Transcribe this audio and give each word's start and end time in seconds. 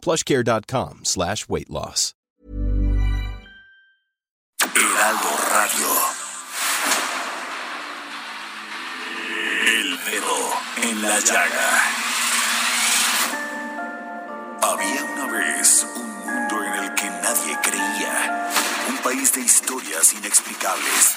plushcare.com 0.00 1.00
slash 1.04 1.48
weight 1.48 1.70
loss. 1.70 2.14
Heraldo 4.60 5.30
Radio. 5.52 5.88
El 9.66 9.98
dedo 10.04 10.38
en 10.88 11.02
la 11.02 11.20
llaga. 11.20 11.70
Había 14.62 15.04
una 15.04 15.26
vez 15.32 15.86
un 15.96 16.08
mundo 16.26 16.64
en 16.64 16.84
el 16.84 16.94
que 16.94 17.08
nadie 17.08 17.58
creía. 17.62 18.48
Un 18.88 18.98
país 18.98 19.32
de 19.32 19.40
historias 19.40 20.12
inexplicables. 20.12 21.16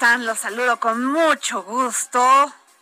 Los 0.00 0.38
saludo 0.38 0.78
con 0.78 1.04
mucho 1.04 1.64
gusto. 1.64 2.22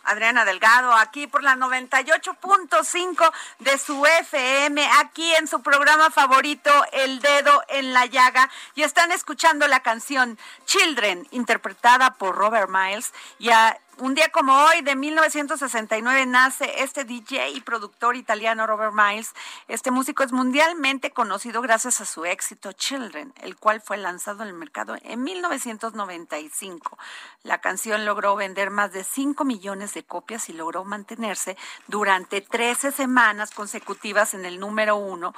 Adriana 0.03 0.45
Delgado, 0.45 0.93
aquí 0.93 1.25
por 1.25 1.41
la 1.41 1.55
98.5 1.55 3.33
de 3.57 3.77
su 3.79 4.05
FM, 4.05 4.87
aquí 4.99 5.33
en 5.33 5.47
su 5.47 5.63
programa 5.63 6.11
favorito, 6.11 6.69
El 6.91 7.19
Dedo 7.19 7.63
en 7.69 7.91
la 7.91 8.05
Llaga, 8.05 8.51
y 8.75 8.83
están 8.83 9.11
escuchando 9.11 9.67
la 9.67 9.79
canción 9.79 10.37
Children, 10.65 11.27
interpretada 11.31 12.13
por 12.13 12.35
Robert 12.35 12.69
Miles, 12.69 13.11
y 13.39 13.49
a 13.49 13.79
un 13.99 14.13
día 14.13 14.29
como 14.29 14.53
hoy, 14.53 14.81
de 14.81 14.95
1969, 14.95 16.25
nace 16.25 16.83
este 16.83 17.03
DJ 17.03 17.49
y 17.49 17.61
productor 17.61 18.15
italiano 18.15 18.67
Robert 18.67 18.93
Miles. 18.93 19.33
Este 19.67 19.91
músico 19.91 20.23
es 20.23 20.31
mundialmente 20.31 21.11
conocido 21.11 21.61
gracias 21.61 22.01
a 22.01 22.05
su 22.05 22.25
éxito 22.25 22.73
Children, 22.73 23.33
el 23.41 23.55
cual 23.57 23.81
fue 23.81 23.97
lanzado 23.97 24.43
en 24.43 24.49
el 24.49 24.53
mercado 24.53 24.95
en 25.01 25.23
1995. 25.23 26.97
La 27.43 27.59
canción 27.59 28.05
logró 28.05 28.35
vender 28.35 28.69
más 28.69 28.91
de 28.91 29.03
5 29.03 29.43
millones 29.45 29.93
de 29.93 30.03
copias 30.03 30.49
y 30.49 30.53
logró 30.53 30.83
mantenerse 30.83 31.57
durante 31.87 32.41
13 32.41 32.91
semanas 32.91 33.51
consecutivas 33.51 34.33
en 34.33 34.45
el 34.45 34.59
número 34.59 34.95
uno 34.97 35.33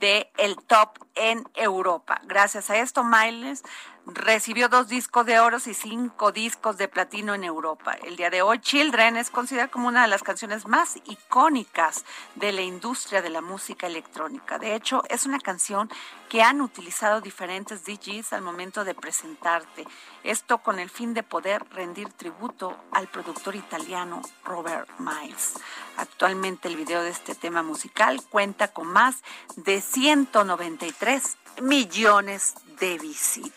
de 0.00 0.30
el 0.36 0.56
top 0.56 0.98
en 1.14 1.48
Europa. 1.54 2.20
Gracias 2.24 2.70
a 2.70 2.76
esto, 2.76 3.04
Miles 3.04 3.62
recibió 4.06 4.68
dos 4.68 4.88
discos 4.88 5.26
de 5.26 5.40
oro 5.40 5.58
y 5.64 5.74
cinco 5.74 6.32
discos 6.32 6.76
de 6.76 6.88
platino 6.88 7.34
en 7.34 7.44
Europa. 7.44 7.92
El 7.92 8.16
día 8.16 8.30
de 8.30 8.42
hoy, 8.42 8.58
Children 8.60 9.16
es 9.16 9.30
considerada 9.30 9.70
como 9.70 9.88
una 9.88 10.02
de 10.02 10.08
las 10.08 10.22
canciones 10.22 10.66
más 10.66 10.96
icónicas 11.04 12.04
de 12.34 12.52
la 12.52 12.62
industria 12.62 13.22
de 13.22 13.30
la 13.30 13.40
música 13.40 13.86
electrónica. 13.86 14.58
De 14.58 14.74
hecho, 14.74 15.02
es 15.08 15.26
una 15.26 15.38
canción 15.38 15.90
que 16.28 16.42
han 16.42 16.60
utilizado 16.60 17.20
diferentes 17.20 17.84
DJs 17.84 18.32
al 18.32 18.42
momento 18.42 18.84
de 18.84 18.94
presentarte. 18.94 19.84
Esto 20.22 20.58
con 20.58 20.78
el 20.78 20.88
fin 20.88 21.12
de 21.12 21.22
poder 21.22 21.64
rendir 21.70 22.12
tributo 22.12 22.76
al 22.92 23.08
productor 23.08 23.56
italiano 23.56 24.22
Robert 24.44 24.88
Miles. 24.98 25.54
Actualmente 25.96 26.68
el 26.68 26.76
video 26.76 27.02
de 27.02 27.10
este 27.10 27.34
tema 27.34 27.62
musical 27.62 28.22
cuenta 28.30 28.68
con 28.68 28.86
más 28.86 29.22
de 29.56 29.80
193 29.80 31.36
millones 31.60 32.54
de 32.78 32.98
visitas. 32.98 33.52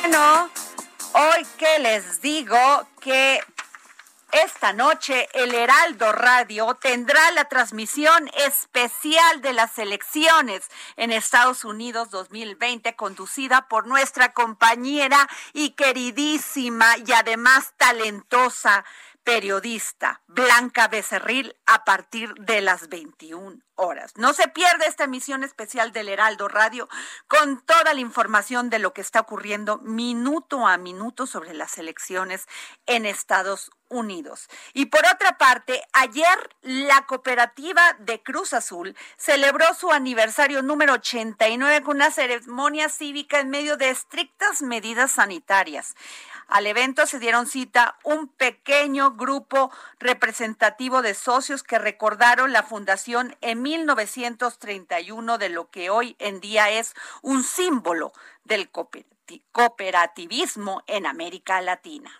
Bueno, 0.00 0.50
hoy 1.12 1.46
que 1.58 1.78
les 1.80 2.20
digo 2.20 2.58
que 3.00 3.40
esta 4.30 4.74
noche 4.74 5.26
el 5.32 5.54
Heraldo 5.54 6.12
Radio 6.12 6.74
tendrá 6.74 7.30
la 7.30 7.46
transmisión 7.46 8.30
especial 8.46 9.40
de 9.40 9.54
las 9.54 9.78
elecciones 9.78 10.68
en 10.96 11.12
Estados 11.12 11.64
Unidos 11.64 12.10
2020 12.10 12.94
conducida 12.94 13.68
por 13.68 13.86
nuestra 13.86 14.34
compañera 14.34 15.26
y 15.54 15.70
queridísima 15.70 16.98
y 16.98 17.12
además 17.12 17.72
talentosa 17.78 18.84
periodista 19.28 20.22
Blanca 20.26 20.88
Becerril 20.88 21.54
a 21.66 21.84
partir 21.84 22.32
de 22.36 22.62
las 22.62 22.88
21 22.88 23.58
horas. 23.78 24.12
No 24.16 24.34
se 24.34 24.48
pierda 24.48 24.84
esta 24.86 25.04
emisión 25.04 25.44
especial 25.44 25.92
del 25.92 26.08
Heraldo 26.08 26.48
Radio 26.48 26.88
con 27.26 27.60
toda 27.62 27.94
la 27.94 28.00
información 28.00 28.68
de 28.68 28.78
lo 28.78 28.92
que 28.92 29.00
está 29.00 29.20
ocurriendo 29.20 29.78
minuto 29.78 30.66
a 30.66 30.76
minuto 30.76 31.26
sobre 31.26 31.54
las 31.54 31.78
elecciones 31.78 32.46
en 32.86 33.06
Estados 33.06 33.70
Unidos. 33.88 34.48
Y 34.74 34.86
por 34.86 35.06
otra 35.06 35.38
parte, 35.38 35.82
ayer 35.92 36.56
la 36.60 37.06
cooperativa 37.06 37.96
de 38.00 38.22
Cruz 38.22 38.52
Azul 38.52 38.94
celebró 39.16 39.72
su 39.74 39.90
aniversario 39.90 40.62
número 40.62 40.94
89 40.94 41.82
con 41.82 41.96
una 41.96 42.10
ceremonia 42.10 42.90
cívica 42.90 43.40
en 43.40 43.48
medio 43.48 43.76
de 43.76 43.88
estrictas 43.88 44.60
medidas 44.60 45.12
sanitarias. 45.12 45.94
Al 46.48 46.66
evento 46.66 47.06
se 47.06 47.18
dieron 47.18 47.46
cita 47.46 47.98
un 48.04 48.28
pequeño 48.28 49.12
grupo 49.12 49.70
representativo 49.98 51.02
de 51.02 51.12
socios 51.12 51.62
que 51.62 51.78
recordaron 51.78 52.52
la 52.52 52.62
fundación 52.62 53.36
en 53.42 53.60
1931 53.68 55.38
de 55.38 55.48
lo 55.50 55.70
que 55.70 55.90
hoy 55.90 56.16
en 56.18 56.40
día 56.40 56.70
es 56.70 56.94
un 57.22 57.44
símbolo 57.44 58.12
del 58.44 58.70
cooperativismo 58.70 60.82
en 60.86 61.06
América 61.06 61.60
Latina. 61.60 62.10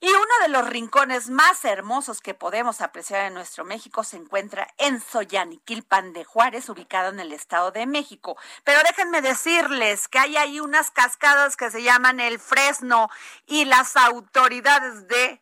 Y 0.00 0.08
uno 0.08 0.34
de 0.42 0.48
los 0.48 0.68
rincones 0.68 1.30
más 1.30 1.64
hermosos 1.64 2.20
que 2.20 2.34
podemos 2.34 2.80
apreciar 2.80 3.24
en 3.24 3.34
nuestro 3.34 3.64
México 3.64 4.02
se 4.02 4.16
encuentra 4.16 4.66
en 4.78 5.00
Soyaniquilpan 5.00 6.12
de 6.12 6.24
Juárez, 6.24 6.68
ubicado 6.68 7.10
en 7.10 7.20
el 7.20 7.32
Estado 7.32 7.70
de 7.70 7.86
México. 7.86 8.36
Pero 8.64 8.80
déjenme 8.82 9.22
decirles 9.22 10.08
que 10.08 10.18
hay 10.18 10.36
ahí 10.36 10.58
unas 10.58 10.90
cascadas 10.90 11.56
que 11.56 11.70
se 11.70 11.84
llaman 11.84 12.18
el 12.18 12.40
Fresno 12.40 13.10
y 13.46 13.64
las 13.64 13.96
autoridades 13.96 15.06
de 15.06 15.40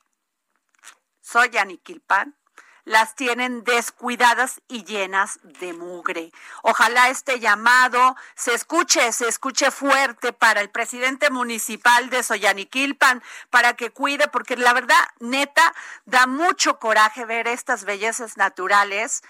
Soyaniquilpan 1.22 2.36
las 2.90 3.14
tienen 3.14 3.62
descuidadas 3.62 4.60
y 4.66 4.82
llenas 4.82 5.38
de 5.44 5.72
mugre. 5.72 6.32
Ojalá 6.62 7.08
este 7.08 7.38
llamado 7.38 8.16
se 8.34 8.52
escuche, 8.52 9.12
se 9.12 9.28
escuche 9.28 9.70
fuerte 9.70 10.32
para 10.32 10.60
el 10.60 10.70
presidente 10.70 11.30
municipal 11.30 12.10
de 12.10 12.24
Soyaniquilpan, 12.24 13.22
para 13.48 13.74
que 13.74 13.90
cuide, 13.90 14.26
porque 14.26 14.56
la 14.56 14.72
verdad, 14.72 14.98
neta, 15.20 15.72
da 16.04 16.26
mucho 16.26 16.80
coraje 16.80 17.24
ver 17.24 17.46
estas 17.46 17.84
bellezas 17.84 18.36
naturales 18.36 19.22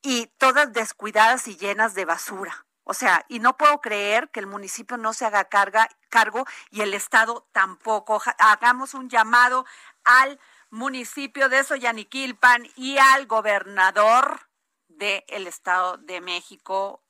y 0.00 0.28
todas 0.38 0.72
descuidadas 0.72 1.48
y 1.48 1.58
llenas 1.58 1.92
de 1.92 2.06
basura. 2.06 2.64
O 2.84 2.94
sea, 2.94 3.26
y 3.28 3.40
no 3.40 3.58
puedo 3.58 3.82
creer 3.82 4.30
que 4.30 4.40
el 4.40 4.46
municipio 4.46 4.96
no 4.96 5.12
se 5.12 5.26
haga 5.26 5.44
cargo 5.44 6.46
y 6.70 6.80
el 6.80 6.94
Estado 6.94 7.46
tampoco. 7.52 8.22
Hagamos 8.38 8.94
un 8.94 9.10
llamado 9.10 9.66
al 10.04 10.40
municipio 10.70 11.48
de 11.48 11.64
Soyaniquilpan 11.64 12.66
y 12.76 12.98
al 12.98 13.26
gobernador 13.26 14.40
del 14.88 15.46
Estado 15.46 15.96
de 15.98 16.20
México, 16.20 17.02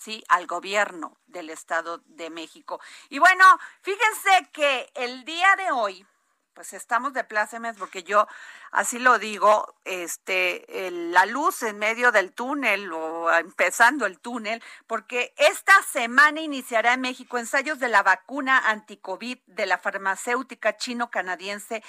sí, 0.00 0.24
al 0.28 0.46
gobierno 0.46 1.18
del 1.26 1.50
Estado 1.50 1.98
de 2.06 2.30
México. 2.30 2.80
Y 3.08 3.18
bueno, 3.18 3.44
fíjense 3.82 4.48
que 4.52 4.90
el 4.94 5.24
día 5.24 5.54
de 5.56 5.70
hoy, 5.72 6.06
pues 6.54 6.74
estamos 6.74 7.14
de 7.14 7.24
plácemes 7.24 7.76
porque 7.78 8.02
yo 8.02 8.26
así 8.72 8.98
lo 8.98 9.18
digo, 9.18 9.74
este, 9.84 10.66
la 10.90 11.24
luz 11.24 11.62
en 11.62 11.78
medio 11.78 12.12
del 12.12 12.32
túnel 12.32 12.92
o 12.92 13.32
empezando 13.32 14.04
el 14.06 14.18
túnel, 14.18 14.62
porque 14.86 15.32
esta 15.38 15.72
semana 15.82 16.40
iniciará 16.40 16.94
en 16.94 17.00
México 17.00 17.38
ensayos 17.38 17.78
de 17.78 17.88
la 17.88 18.02
vacuna 18.02 18.58
anticovid 18.70 19.38
de 19.46 19.66
la 19.66 19.78
farmacéutica 19.78 20.76
chino-canadiense 20.76 21.82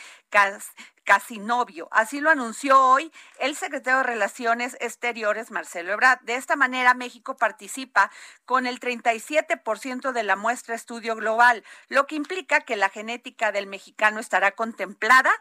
Casinovio. 1.04 1.88
Así 1.92 2.20
lo 2.20 2.30
anunció 2.30 2.80
hoy 2.80 3.12
el 3.40 3.56
secretario 3.56 4.00
de 4.00 4.04
Relaciones 4.04 4.78
Exteriores, 4.80 5.52
Marcelo 5.52 5.94
Ebrard. 5.94 6.20
De 6.22 6.36
esta 6.36 6.56
manera, 6.56 6.94
México 6.94 7.38
participa 7.38 8.12
con 8.46 8.66
el 8.66 8.80
37% 8.80 10.12
de 10.12 10.24
la 10.24 10.36
muestra 10.36 10.76
estudio 10.76 11.16
global, 11.16 11.64
lo 11.88 12.08
que 12.08 12.16
implica 12.16 12.62
que 12.62 12.76
la 12.76 12.90
genética 12.90 13.52
del 13.52 13.68
mexicano 13.68 14.20
estará 14.20 14.52
contemplada 14.52 15.32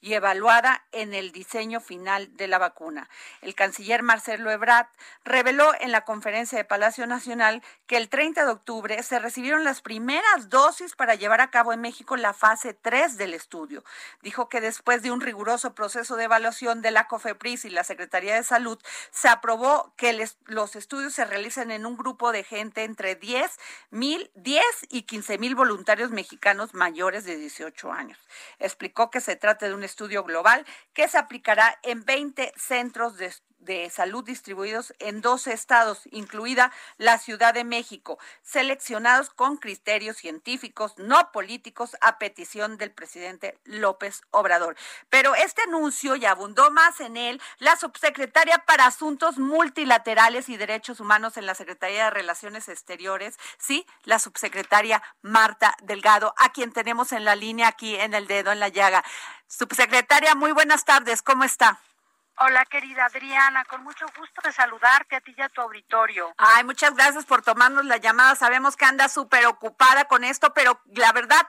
y 0.00 0.14
evaluada 0.14 0.84
en 0.92 1.14
el 1.14 1.32
diseño 1.32 1.80
final 1.80 2.36
de 2.36 2.48
la 2.48 2.58
vacuna. 2.58 3.08
El 3.40 3.54
canciller 3.54 4.02
Marcelo 4.02 4.50
Ebrard 4.50 4.86
reveló 5.24 5.72
en 5.80 5.92
la 5.92 6.04
conferencia 6.04 6.58
de 6.58 6.64
Palacio 6.64 7.06
Nacional 7.06 7.62
que 7.86 7.96
el 7.96 8.08
30 8.08 8.44
de 8.44 8.50
octubre 8.50 9.02
se 9.02 9.18
recibieron 9.18 9.64
las 9.64 9.80
primeras 9.80 10.48
dosis 10.48 10.94
para 10.94 11.14
llevar 11.14 11.40
a 11.40 11.50
cabo 11.50 11.72
en 11.72 11.80
México 11.80 12.16
la 12.16 12.32
fase 12.32 12.74
3 12.74 13.16
del 13.16 13.34
estudio. 13.34 13.84
Dijo 14.22 14.48
que 14.48 14.60
después 14.60 15.02
de 15.02 15.10
un 15.10 15.20
riguroso 15.20 15.74
proceso 15.74 16.16
de 16.16 16.24
evaluación 16.24 16.82
de 16.82 16.90
la 16.90 17.08
COFEPRIS 17.08 17.64
y 17.64 17.70
la 17.70 17.84
Secretaría 17.84 18.34
de 18.34 18.44
Salud, 18.44 18.78
se 19.10 19.28
aprobó 19.28 19.94
que 19.96 20.28
los 20.46 20.76
estudios 20.76 21.14
se 21.14 21.24
realicen 21.24 21.70
en 21.70 21.86
un 21.86 21.96
grupo 21.96 22.32
de 22.32 22.44
gente 22.44 22.84
entre 22.84 23.16
10 23.16 23.58
mil, 23.90 24.30
10 24.34 24.62
y 24.90 25.02
15 25.02 25.38
mil 25.38 25.54
voluntarios 25.54 26.10
mexicanos 26.10 26.74
mayores 26.74 27.24
de 27.24 27.36
18 27.36 27.92
años. 27.92 28.18
Explicó 28.58 29.10
que 29.10 29.20
se 29.20 29.36
trata 29.36 29.66
de 29.66 29.74
un 29.74 29.84
estudio 29.88 30.22
global 30.22 30.64
que 30.92 31.08
se 31.08 31.18
aplicará 31.18 31.78
en 31.82 32.04
20 32.04 32.52
centros 32.56 33.16
de 33.16 33.26
de 33.58 33.90
salud 33.90 34.24
distribuidos 34.24 34.94
en 34.98 35.20
12 35.20 35.52
estados, 35.52 36.02
incluida 36.10 36.72
la 36.96 37.18
Ciudad 37.18 37.54
de 37.54 37.64
México, 37.64 38.18
seleccionados 38.42 39.30
con 39.30 39.56
criterios 39.56 40.16
científicos, 40.16 40.94
no 40.96 41.32
políticos, 41.32 41.96
a 42.00 42.18
petición 42.18 42.78
del 42.78 42.90
presidente 42.90 43.58
López 43.64 44.22
Obrador. 44.30 44.76
Pero 45.10 45.34
este 45.34 45.62
anuncio, 45.62 46.16
y 46.16 46.24
abundó 46.24 46.70
más 46.70 47.00
en 47.00 47.16
él, 47.16 47.40
la 47.58 47.76
subsecretaria 47.76 48.58
para 48.66 48.86
Asuntos 48.86 49.38
Multilaterales 49.38 50.48
y 50.48 50.56
Derechos 50.56 51.00
Humanos 51.00 51.36
en 51.36 51.46
la 51.46 51.54
Secretaría 51.54 52.04
de 52.04 52.10
Relaciones 52.10 52.68
Exteriores, 52.68 53.38
sí, 53.58 53.86
la 54.04 54.18
subsecretaria 54.18 55.02
Marta 55.22 55.76
Delgado, 55.82 56.34
a 56.36 56.52
quien 56.52 56.72
tenemos 56.72 57.12
en 57.12 57.24
la 57.24 57.36
línea 57.36 57.68
aquí 57.68 57.96
en 57.96 58.14
el 58.14 58.26
dedo 58.26 58.52
en 58.52 58.60
la 58.60 58.68
llaga. 58.68 59.04
Subsecretaria, 59.46 60.34
muy 60.34 60.52
buenas 60.52 60.84
tardes, 60.84 61.22
¿cómo 61.22 61.44
está? 61.44 61.80
Hola, 62.40 62.64
querida 62.66 63.06
Adriana, 63.06 63.64
con 63.64 63.82
mucho 63.82 64.06
gusto 64.16 64.40
de 64.44 64.52
saludarte 64.52 65.16
a 65.16 65.20
ti 65.20 65.34
y 65.36 65.42
a 65.42 65.48
tu 65.48 65.60
auditorio. 65.60 66.32
Ay, 66.36 66.62
muchas 66.62 66.94
gracias 66.94 67.24
por 67.24 67.42
tomarnos 67.42 67.84
la 67.84 67.96
llamada. 67.96 68.36
Sabemos 68.36 68.76
que 68.76 68.84
anda 68.84 69.08
súper 69.08 69.44
ocupada 69.46 70.04
con 70.04 70.22
esto, 70.22 70.54
pero 70.54 70.80
la 70.94 71.10
verdad, 71.10 71.48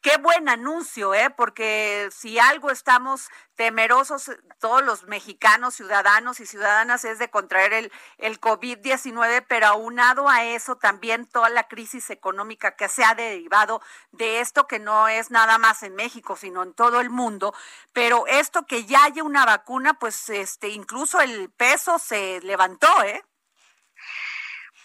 Qué 0.00 0.16
buen 0.16 0.48
anuncio, 0.48 1.12
¿eh? 1.12 1.28
Porque 1.30 2.08
si 2.12 2.38
algo 2.38 2.70
estamos 2.70 3.28
temerosos 3.56 4.30
todos 4.60 4.84
los 4.84 5.04
mexicanos, 5.04 5.74
ciudadanos 5.74 6.38
y 6.38 6.46
ciudadanas, 6.46 7.04
es 7.04 7.18
de 7.18 7.30
contraer 7.30 7.72
el, 7.72 7.92
el 8.18 8.40
COVID-19, 8.40 9.44
pero 9.48 9.66
aunado 9.66 10.28
a 10.28 10.44
eso 10.44 10.76
también 10.76 11.26
toda 11.26 11.48
la 11.48 11.66
crisis 11.66 12.10
económica 12.10 12.76
que 12.76 12.88
se 12.88 13.04
ha 13.04 13.16
derivado 13.16 13.82
de 14.12 14.38
esto, 14.38 14.68
que 14.68 14.78
no 14.78 15.08
es 15.08 15.32
nada 15.32 15.58
más 15.58 15.82
en 15.82 15.96
México, 15.96 16.36
sino 16.36 16.62
en 16.62 16.74
todo 16.74 17.00
el 17.00 17.10
mundo. 17.10 17.52
Pero 17.92 18.28
esto 18.28 18.66
que 18.66 18.84
ya 18.84 19.02
haya 19.02 19.24
una 19.24 19.44
vacuna, 19.46 19.94
pues 19.94 20.28
este, 20.30 20.68
incluso 20.68 21.20
el 21.20 21.50
peso 21.50 21.98
se 21.98 22.40
levantó, 22.42 23.02
¿eh? 23.02 23.24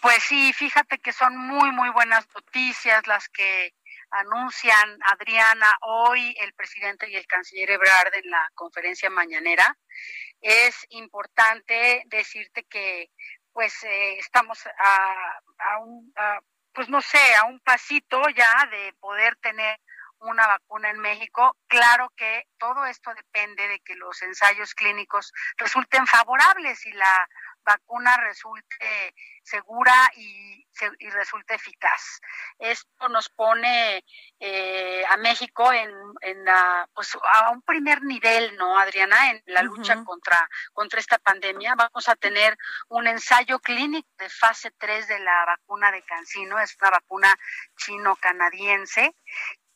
Pues 0.02 0.24
sí, 0.24 0.52
fíjate 0.54 0.98
que 1.00 1.14
son 1.14 1.38
muy, 1.38 1.72
muy 1.72 1.90
buenas 1.92 2.28
noticias 2.34 3.06
las 3.08 3.30
que 3.30 3.74
anuncian, 4.14 5.00
Adriana, 5.04 5.78
hoy 5.82 6.36
el 6.40 6.54
presidente 6.54 7.10
y 7.10 7.16
el 7.16 7.28
canciller 7.28 7.72
Ebrard 7.72 8.14
en 8.16 8.30
la 8.30 8.50
conferencia 8.56 9.10
mañanera. 9.10 9.78
Es 10.42 10.86
importante 10.90 12.04
decirte 12.08 12.64
que 12.66 13.10
pues 13.52 13.84
eh, 13.84 14.18
estamos 14.18 14.60
a, 14.66 15.78
un, 15.80 16.14
pues 16.74 16.90
no 16.90 17.02
sé, 17.02 17.20
a 17.36 17.46
un 17.46 17.60
pasito 17.60 18.22
ya 18.30 18.68
de 18.72 18.94
poder 19.00 19.36
tener 19.38 19.80
una 20.20 20.48
vacuna 20.48 20.90
en 20.90 21.00
México. 21.00 21.58
Claro 21.68 22.12
que 22.16 22.48
todo 22.58 22.86
esto 22.86 23.14
depende 23.14 23.68
de 23.68 23.80
que 23.82 23.96
los 23.96 24.22
ensayos 24.22 24.74
clínicos 24.74 25.32
resulten 25.58 26.08
favorables 26.08 26.86
y 26.86 26.94
la 26.94 27.30
vacuna 27.66 28.18
resulte 28.18 29.14
segura 29.44 30.12
y, 30.16 30.66
y 31.00 31.10
resulte 31.10 31.56
eficaz. 31.56 32.20
Esto 32.60 33.10
nos 33.10 33.30
pone 33.30 34.04
eh, 34.40 35.04
a 35.10 35.18
México 35.18 35.72
en, 35.72 35.90
en 36.22 36.46
pues 36.94 37.16
a 37.34 37.52
un 37.52 37.62
primer 37.62 38.02
nivel, 38.04 38.56
¿no, 38.56 38.78
Adriana? 38.78 39.32
En 39.32 39.44
la 39.48 39.62
lucha 39.64 40.04
contra, 40.04 40.50
contra 40.72 41.00
esta 41.00 41.18
pandemia. 41.18 41.76
Vamos 41.76 42.08
a 42.08 42.16
tener 42.16 42.58
un 42.90 43.08
ensayo 43.08 43.60
clínico 43.60 44.08
de 44.18 44.30
fase 44.30 44.72
3 44.78 45.08
de 45.08 45.20
la 45.20 45.46
vacuna 45.46 45.92
de 45.92 46.04
Cancino, 46.04 46.60
es 46.60 46.76
una 46.80 46.92
vacuna 46.92 47.36
chino-canadiense 47.78 49.16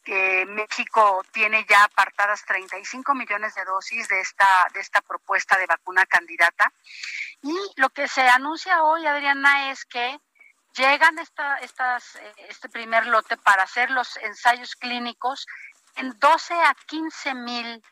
que 0.08 0.46
México 0.46 1.22
tiene 1.34 1.66
ya 1.68 1.84
apartadas 1.84 2.46
35 2.46 3.14
millones 3.14 3.54
de 3.56 3.66
dosis 3.66 4.08
de 4.08 4.22
esta, 4.22 4.48
de 4.74 4.80
esta 4.80 5.02
propuesta 5.02 5.58
de 5.58 5.66
vacuna 5.66 6.06
candidata. 6.06 6.72
Y 7.42 7.54
lo 7.76 7.90
que 7.90 8.08
se 8.08 8.22
anuncia 8.22 8.84
hoy, 8.84 9.06
Adriana, 9.06 9.70
es 9.70 9.84
que 9.84 10.18
llegan 10.78 11.20
esta, 11.20 11.58
estas, 11.58 12.16
eh, 12.16 12.34
este 12.48 12.70
primer 12.70 13.06
lote 13.08 13.36
para 13.36 13.64
hacer 13.64 13.92
los 13.92 14.16
ensayos 14.16 14.78
clínicos 14.78 15.46
en 15.98 16.18
12 16.18 16.54
a 16.54 16.74
15 16.86 17.34
mil 17.34 17.84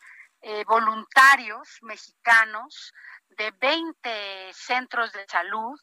eh, 0.41 0.63
voluntarios 0.65 1.79
mexicanos 1.81 2.93
de 3.31 3.51
20 3.51 4.53
centros 4.53 5.12
de 5.12 5.27
salud 5.27 5.77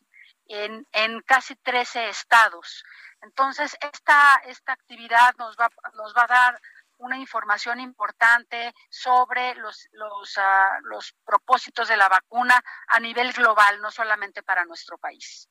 en, 0.54 0.86
en 0.92 1.20
casi 1.22 1.56
13 1.56 2.08
estados. 2.08 2.84
Entonces, 3.20 3.76
esta, 3.80 4.42
esta 4.46 4.72
actividad 4.72 5.34
nos 5.38 5.56
va, 5.56 5.70
nos 5.94 6.14
va 6.14 6.24
a 6.24 6.26
dar 6.26 6.60
una 6.98 7.18
información 7.18 7.80
importante 7.80 8.72
sobre 8.88 9.54
los, 9.56 9.88
los, 9.92 10.38
ah, 10.38 10.78
los 10.82 11.14
propósitos 11.24 11.88
de 11.88 11.96
la 11.96 12.08
vacuna 12.08 12.62
a 12.88 13.00
nivel 13.00 13.32
global, 13.32 13.80
no 13.80 13.90
solamente 13.90 14.42
para 14.42 14.64
nuestro 14.64 14.98
país. 14.98 15.48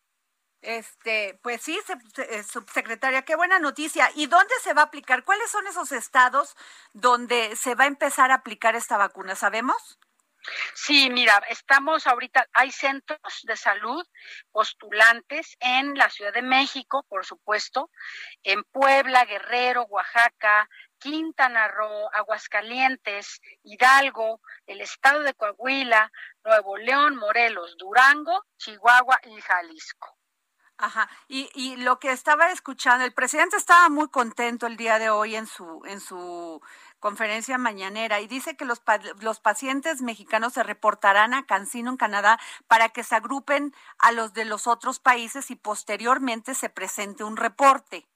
Este, 0.62 1.40
pues 1.42 1.62
sí, 1.64 1.80
eh, 2.18 2.44
subsecretaria, 2.44 3.24
qué 3.24 3.36
buena 3.36 3.58
noticia. 3.58 4.12
¿Y 4.16 4.28
dónde 4.28 4.54
se 4.62 4.74
va 4.74 4.84
a 4.84 4.86
aplicar? 4.86 5.24
¿Cuáles 5.24 5.50
son 5.50 5.66
esos 5.66 5.92
estados 5.92 6.56
donde 6.94 7.56
se 7.56 7.74
va 7.74 7.86
a 7.86 7.88
empezar 7.88 8.32
a 8.32 8.36
aplicar 8.36 8.76
esta 8.76 8.98
vacuna? 8.98 9.36
¿Sabemos? 9.36 10.00
Sí, 10.74 11.10
mira, 11.10 11.38
estamos 11.50 12.08
ahorita, 12.08 12.48
hay 12.54 12.72
centros 12.72 13.20
de 13.44 13.56
salud 13.56 14.06
postulantes 14.52 15.56
en 15.60 15.96
la 15.96 16.10
Ciudad 16.10 16.34
de 16.34 16.42
México, 16.42 17.06
por 17.08 17.26
supuesto, 17.26 17.92
en 18.44 18.64
Puebla, 18.64 19.26
Guerrero, 19.26 19.84
Oaxaca, 19.84 20.68
Quintana 20.98 21.68
Roo, 21.68 22.10
Aguascalientes, 22.14 23.42
Hidalgo, 23.64 24.42
el 24.66 24.82
estado 24.82 25.22
de 25.22 25.34
Coahuila, 25.34 26.12
Nuevo 26.44 26.78
León, 26.78 27.16
Morelos, 27.16 27.76
Durango, 27.78 28.46
Chihuahua 28.58 29.20
y 29.24 29.42
Jalisco. 29.42 30.18
Ajá, 30.78 31.08
y, 31.28 31.48
y 31.54 31.76
lo 31.76 32.00
que 32.00 32.12
estaba 32.12 32.52
escuchando, 32.52 33.06
el 33.06 33.14
presidente 33.14 33.56
estaba 33.56 33.88
muy 33.90 34.10
contento 34.10 34.66
el 34.66 34.78
día 34.78 34.98
de 34.98 35.12
hoy 35.12 35.36
en 35.36 35.46
su, 35.46 35.84
en 35.86 36.00
su 36.00 36.60
conferencia 37.02 37.58
mañanera 37.58 38.22
y 38.22 38.28
dice 38.28 38.56
que 38.56 38.64
los, 38.64 38.82
los 39.20 39.42
pacientes 39.42 40.02
mexicanos 40.02 40.54
se 40.54 40.64
reportarán 40.64 41.34
a 41.34 41.46
Cancino 41.46 41.90
en 41.90 41.98
Canadá 41.98 42.40
para 42.68 42.88
que 42.90 43.04
se 43.04 43.16
agrupen 43.16 43.76
a 43.98 44.14
los 44.14 44.34
de 44.34 44.46
los 44.46 44.68
otros 44.68 45.00
países 45.00 45.52
y 45.52 45.58
posteriormente 45.58 46.54
se 46.54 46.70
presente 46.70 47.26
un 47.26 47.36
reporte. 47.36 48.08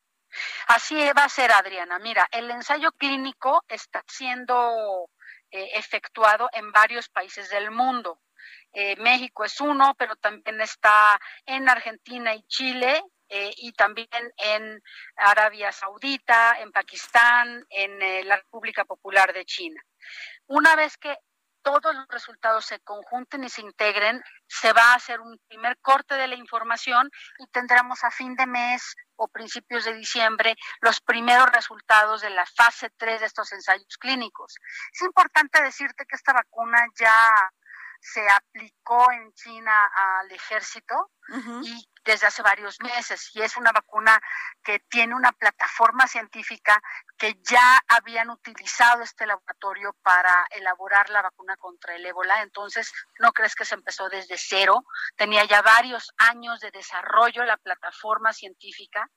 Así 0.68 0.96
va 1.18 1.24
a 1.26 1.30
ser, 1.30 1.52
Adriana. 1.52 2.00
Mira, 2.00 2.28
el 2.32 2.50
ensayo 2.52 2.92
clínico 2.94 3.64
está 3.68 4.04
siendo 4.08 5.10
eh, 5.52 5.72
efectuado 5.74 6.50
en 6.54 6.72
varios 6.72 7.10
países 7.10 7.50
del 7.50 7.72
mundo. 7.72 8.20
Eh, 8.74 8.96
México 8.98 9.46
es 9.46 9.60
uno, 9.62 9.96
pero 9.98 10.16
también 10.16 10.62
está 10.62 11.20
en 11.46 11.70
Argentina 11.70 12.36
y 12.36 12.44
Chile, 12.44 13.02
eh, 13.30 13.54
y 13.58 13.72
también 13.74 14.08
en 14.38 14.82
Arabia 15.16 15.72
Saudita, 15.72 16.60
en 16.60 16.72
Pakistán, 16.72 17.66
en 17.70 18.02
eh, 18.02 18.24
la 18.24 18.38
República 18.38 18.86
Popular 18.86 19.34
de 19.34 19.46
China. 19.46 19.82
Una 20.48 20.76
vez 20.76 20.98
que 20.98 21.18
todos 21.66 21.96
los 21.96 22.08
resultados 22.10 22.64
se 22.64 22.80
conjunten 22.82 23.44
y 23.44 23.50
se 23.50 23.62
integren, 23.62 24.24
se 24.48 24.72
va 24.72 24.92
a 24.92 24.96
hacer 24.96 25.20
un 25.20 25.40
primer 25.48 25.80
corte 25.80 26.14
de 26.14 26.28
la 26.28 26.36
información 26.36 27.10
y 27.40 27.48
tendremos 27.48 28.04
a 28.04 28.12
fin 28.12 28.36
de 28.36 28.46
mes 28.46 28.96
o 29.16 29.28
principios 29.28 29.86
de 29.86 29.96
diciembre 29.96 30.56
los 30.82 31.02
primeros 31.02 31.52
resultados 31.52 32.22
de 32.22 32.30
la 32.30 32.46
fase 32.46 32.92
3 32.98 33.20
de 33.20 33.26
estos 33.26 33.52
ensayos 33.52 33.98
clínicos. 34.00 34.54
Es 34.94 35.02
importante 35.02 35.64
decirte 35.64 36.06
que 36.06 36.16
esta 36.16 36.34
vacuna 36.34 36.86
ya 37.00 37.52
se 38.00 38.30
aplicó 38.30 39.12
en 39.12 39.34
China 39.34 39.90
al 39.96 40.32
ejército 40.32 41.12
y 41.64 41.90
desde 42.06 42.28
hace 42.28 42.42
varios 42.42 42.80
meses 42.82 43.32
y 43.34 43.42
es 43.42 43.58
una 43.58 43.72
vacuna 43.72 44.22
que 44.64 44.80
tiene 44.80 45.16
una 45.16 45.32
plataforma 45.32 46.08
científica 46.08 46.82
que 47.18 47.38
ya 47.42 47.80
habían 47.88 48.30
utilizado 48.30 49.02
este 49.02 49.26
laboratorio 49.26 49.94
para 50.02 50.48
elaborar 50.52 51.10
la 51.10 51.22
vacuna 51.22 51.58
contra 51.58 51.96
el 51.96 52.06
ébola. 52.06 52.42
Entonces, 52.42 52.92
no 53.20 53.32
crees 53.32 53.56
que 53.56 53.66
se 53.66 53.76
empezó 53.76 54.08
desde 54.10 54.36
cero, 54.38 54.86
tenía 55.16 55.46
ya 55.46 55.62
varios 55.62 56.12
años 56.18 56.60
de 56.60 56.72
desarrollo 56.72 57.44
la 57.44 57.58
plataforma 57.58 58.34
científica 58.34 59.10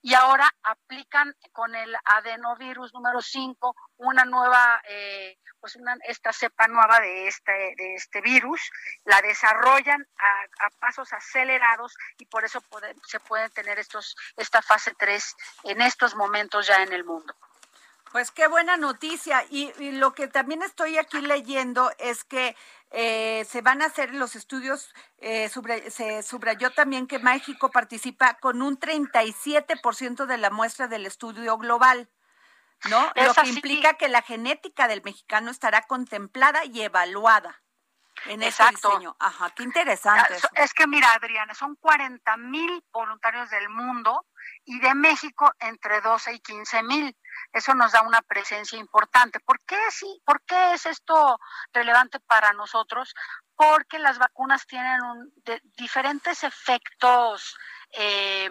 y 0.00 0.14
ahora 0.14 0.48
aplican 0.62 1.34
con 1.52 1.74
el 1.74 1.94
adenovirus 2.04 2.94
número 2.94 3.20
5 3.20 3.74
una 3.98 4.24
nueva, 4.24 4.80
eh, 4.88 5.36
pues 5.60 5.76
una, 5.76 5.96
esta 6.04 6.32
cepa 6.32 6.66
nueva 6.68 7.00
de 7.00 7.28
este, 7.28 7.74
de 7.76 7.94
este 7.94 8.20
virus, 8.22 8.60
la 9.04 9.20
desarrollan 9.20 10.06
a, 10.16 10.66
a 10.66 10.70
pasos 10.78 11.12
acelerados 11.12 11.94
y 12.16 12.26
por 12.30 12.44
eso 12.44 12.62
se 13.06 13.20
pueden 13.20 13.50
tener 13.50 13.78
estos, 13.78 14.16
esta 14.36 14.62
fase 14.62 14.94
3 14.98 15.36
en 15.64 15.82
estos 15.82 16.14
momentos 16.14 16.66
ya 16.66 16.82
en 16.82 16.92
el 16.92 17.04
mundo. 17.04 17.34
Pues 18.12 18.32
qué 18.32 18.48
buena 18.48 18.76
noticia. 18.76 19.44
Y, 19.50 19.72
lo 19.92 20.14
que 20.14 20.26
también 20.26 20.62
estoy 20.62 20.98
aquí 20.98 21.20
leyendo 21.20 21.92
es 21.98 22.24
que 22.24 22.56
eh, 22.90 23.46
se 23.48 23.60
van 23.62 23.82
a 23.82 23.86
hacer 23.86 24.14
los 24.14 24.34
estudios, 24.34 24.92
eh, 25.18 25.48
se 25.48 26.22
subrayó 26.22 26.70
también 26.70 27.06
que 27.06 27.20
México 27.20 27.70
participa 27.70 28.34
con 28.34 28.62
un 28.62 28.80
37% 28.80 30.26
de 30.26 30.38
la 30.38 30.50
muestra 30.50 30.88
del 30.88 31.06
estudio 31.06 31.56
global, 31.56 32.08
¿no? 32.88 33.12
lo 33.14 33.34
que 33.34 33.48
implica 33.48 33.94
que 33.94 34.08
la 34.08 34.22
genética 34.22 34.88
del 34.88 35.02
mexicano 35.02 35.52
estará 35.52 35.82
contemplada 35.82 36.64
y 36.64 36.82
evaluada 36.82 37.62
en 38.26 38.42
ese 38.42 38.64
diseño. 38.70 39.16
Ajá, 39.18 39.50
qué 39.50 39.62
interesante. 39.62 40.34
Ah, 40.42 40.62
es 40.62 40.74
que 40.74 40.86
mira, 40.86 41.12
Adriana, 41.12 41.54
son 41.54 41.76
40 41.76 42.36
mil 42.36 42.84
voluntarios 42.92 43.50
del 43.50 43.68
mundo 43.68 44.26
y 44.64 44.80
de 44.80 44.94
México 44.94 45.52
entre 45.58 46.00
12 46.00 46.34
y 46.34 46.40
15 46.40 46.82
mil. 46.82 47.16
Eso 47.52 47.74
nos 47.74 47.92
da 47.92 48.02
una 48.02 48.22
presencia 48.22 48.78
importante. 48.78 49.40
¿Por 49.40 49.60
qué, 49.64 49.78
sí, 49.90 50.20
¿Por 50.24 50.42
qué 50.42 50.74
es 50.74 50.86
esto 50.86 51.38
relevante 51.72 52.20
para 52.20 52.52
nosotros? 52.52 53.14
Porque 53.56 53.98
las 53.98 54.18
vacunas 54.18 54.66
tienen 54.66 55.02
un, 55.02 55.32
diferentes 55.76 56.44
efectos 56.44 57.56
eh, 57.92 58.50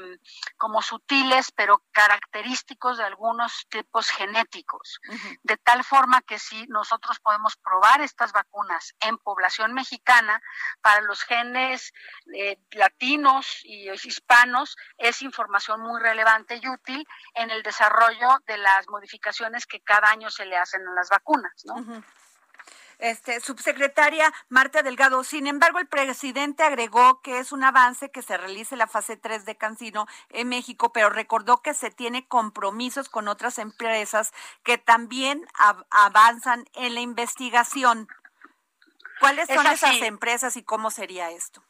como 0.58 0.82
sutiles, 0.82 1.52
pero 1.56 1.84
característicos 1.92 2.98
de 2.98 3.06
algunos 3.06 3.68
tipos 3.70 4.10
genéticos. 4.10 5.00
De 5.44 5.58
tal 5.58 5.84
forma 5.84 6.22
que 6.22 6.40
si 6.40 6.68
nosotros 6.68 7.20
podemos 7.20 7.56
probar 7.58 8.02
estas 8.02 8.32
vacunas 8.32 8.94
en 9.00 9.18
población 9.18 9.74
mexicana, 9.74 10.42
para 10.82 11.02
los 11.02 11.24
genes 11.24 11.94
eh, 12.34 12.58
latinos 12.72 13.62
y 13.64 13.90
hispanos, 13.90 14.76
es 14.98 15.22
información 15.22 15.82
muy 15.82 16.02
relevante 16.02 16.60
y 16.62 16.68
útil 16.68 17.06
en 17.36 17.50
el 17.50 17.64
desarrollo 17.64 18.40
de 18.48 18.58
las 18.58 18.88
modificaciones 18.90 19.66
que 19.66 19.82
cada 19.82 20.10
año 20.10 20.30
se 20.30 20.46
le 20.46 20.58
hacen 20.58 20.88
a 20.88 20.94
las 20.94 21.10
vacunas. 21.10 21.54
¿no? 21.66 22.04
Este, 23.00 23.40
subsecretaria 23.40 24.34
Marta 24.50 24.84
Delgado, 24.84 25.24
sin 25.24 25.48
embargo, 25.48 25.80
el 25.80 25.88
presidente 25.88 26.64
agregó 26.64 27.22
que 27.22 27.40
es 27.40 27.54
un 27.54 27.64
avance 27.64 28.12
que 28.12 28.22
se 28.22 28.38
realice 28.38 28.76
la 28.76 28.88
fase 28.88 29.16
3 29.16 29.46
de 29.46 29.56
Cancino 29.56 30.06
en 30.30 30.50
México, 30.50 30.92
pero 30.92 31.10
recordó 31.10 31.62
que 31.62 31.74
se 31.74 31.92
tiene 31.92 32.28
compromisos 32.28 33.08
con 33.08 33.30
otras 33.30 33.58
empresas 33.58 34.34
que 34.64 34.78
también 34.78 35.48
avanzan 35.90 36.66
en 36.74 36.94
la 36.94 37.00
investigación. 37.00 38.10
¿Cuáles 39.22 39.48
son 39.48 39.66
esas 39.68 40.02
empresas 40.02 40.58
y 40.58 40.64
cómo 40.64 40.92
sería 40.92 41.32
esto? 41.32 41.64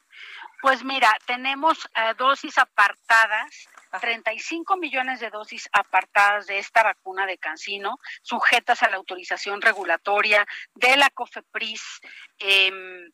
Pues 0.64 0.84
mira, 0.84 1.16
tenemos 1.28 1.90
eh, 1.96 2.16
dosis 2.18 2.58
apartadas 2.58 3.70
35 3.98 4.78
millones 4.78 5.20
de 5.20 5.30
dosis 5.30 5.70
apartadas 5.72 6.48
de 6.48 6.60
esta 6.60 6.84
vacuna 6.84 7.26
de 7.26 7.38
Cancino, 7.38 8.00
sujetas 8.22 8.84
a 8.84 8.90
la 8.90 8.98
autorización 8.98 9.62
regulatoria 9.62 10.46
de 10.76 10.98
la 10.98 11.10
COFEPRIS 11.10 12.02
em, 12.40 13.12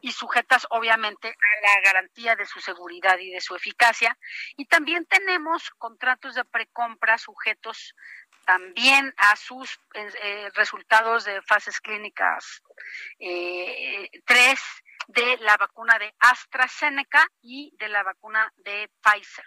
y 0.00 0.12
sujetas 0.12 0.66
obviamente 0.70 1.28
a 1.28 1.66
la 1.66 1.80
garantía 1.82 2.34
de 2.34 2.46
su 2.46 2.60
seguridad 2.60 3.18
y 3.18 3.30
de 3.30 3.40
su 3.40 3.54
eficacia. 3.54 4.16
Y 4.56 4.66
también 4.66 5.06
tenemos 5.06 5.70
contratos 5.78 6.34
de 6.34 6.44
precompra 6.44 7.18
sujetos 7.18 7.94
también 8.46 9.12
a 9.16 9.36
sus 9.36 9.78
eh, 9.94 10.48
resultados 10.54 11.24
de 11.24 11.42
fases 11.42 11.80
clínicas 11.80 12.62
eh, 13.18 14.08
tres 14.24 14.60
de 15.08 15.36
la 15.38 15.56
vacuna 15.56 15.98
de 15.98 16.14
AstraZeneca 16.18 17.26
y 17.42 17.74
de 17.78 17.88
la 17.88 18.02
vacuna 18.02 18.52
de 18.58 18.90
Pfizer. 19.02 19.44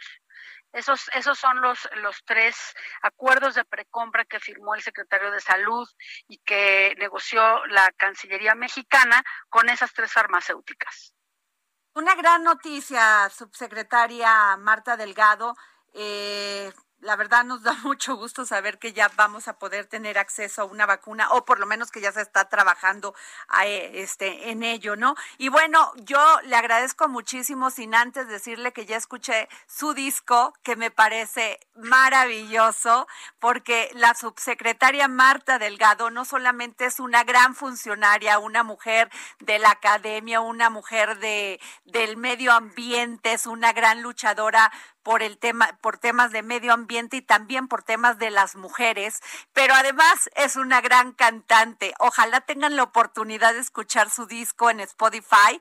Esos, 0.72 1.10
esos 1.14 1.38
son 1.40 1.62
los, 1.62 1.90
los 1.96 2.24
tres 2.26 2.56
acuerdos 3.02 3.56
de 3.56 3.66
precompra 3.66 4.26
que 4.26 4.40
firmó 4.40 4.76
el 4.76 4.82
secretario 4.82 5.32
de 5.32 5.40
Salud 5.40 5.90
y 6.28 6.38
que 6.40 6.96
negoció 7.00 7.66
la 7.68 7.92
Cancillería 7.98 8.54
mexicana 8.56 9.24
con 9.50 9.70
esas 9.70 9.94
tres 9.94 10.12
farmacéuticas. 10.12 11.16
Una 11.96 12.16
gran 12.16 12.44
noticia, 12.44 13.30
subsecretaria 13.30 14.58
Marta 14.58 14.96
Delgado. 14.96 15.56
Eh, 15.94 16.72
la 17.02 17.16
verdad 17.16 17.44
nos 17.44 17.64
da 17.64 17.74
mucho 17.84 18.16
gusto 18.16 18.46
saber 18.46 18.80
que 18.80 18.94
ya 18.94 19.10
vamos 19.16 19.48
a 19.48 19.58
poder 19.58 19.86
tener 19.86 20.18
acceso 20.18 20.62
a 20.62 20.66
una 20.66 20.86
vacuna 20.86 21.30
o 21.32 21.46
por 21.46 21.60
lo 21.60 21.66
menos 21.66 21.92
que 21.92 22.02
ya 22.02 22.12
se 22.12 22.22
está 22.22 22.50
trabajando 22.50 23.16
eh, 23.64 23.92
este 23.96 24.50
en 24.50 24.64
ello, 24.64 24.96
¿no? 24.96 25.16
Y 25.38 25.50
bueno, 25.50 25.92
yo 25.98 26.20
le 26.44 26.56
agradezco 26.56 27.08
muchísimo 27.08 27.70
sin 27.72 27.96
antes 27.96 28.28
decirle 28.28 28.74
que 28.74 28.86
ya 28.86 28.98
escuché 28.98 29.48
su 29.68 29.94
disco 29.94 30.54
que 30.64 30.76
me 30.76 30.92
parece 30.92 31.60
maravilloso 31.76 33.08
porque 33.40 33.90
la 33.94 34.14
subsecretaria 34.14 35.08
Marta 35.08 35.60
Delgado 35.60 36.10
no 36.10 36.26
solamente 36.26 36.86
es 36.86 37.00
una 37.00 37.24
gran 37.24 37.56
funcionaria, 37.56 38.40
una 38.40 38.64
mujer 38.64 39.10
de 39.40 39.60
la 39.60 39.72
academia, 39.72 40.42
una 40.42 40.70
mujer 40.70 41.20
de 41.20 41.60
del 41.86 42.18
medio 42.18 42.52
ambiente, 42.52 43.34
es 43.34 43.46
una 43.46 43.74
gran 43.74 44.02
luchadora 44.02 44.72
por 45.04 45.24
el 45.24 45.38
tema, 45.38 45.78
por 45.82 45.98
temas 45.98 46.32
de 46.32 46.44
medio 46.44 46.74
ambiente 46.74 47.18
y 47.18 47.22
también 47.22 47.68
por 47.68 47.84
temas 47.84 48.18
de 48.18 48.30
las 48.30 48.56
mujeres, 48.56 49.22
pero 49.54 49.74
además 49.74 50.30
es 50.36 50.56
una 50.56 50.82
gran 50.82 51.14
cantante. 51.14 51.94
Ojalá 52.00 52.42
tengan 52.42 52.76
la 52.76 52.84
oportunidad 52.84 53.54
de 53.54 53.60
escuchar 53.60 54.10
su 54.10 54.26
disco 54.26 54.70
en 54.70 54.80
Spotify, 54.80 55.60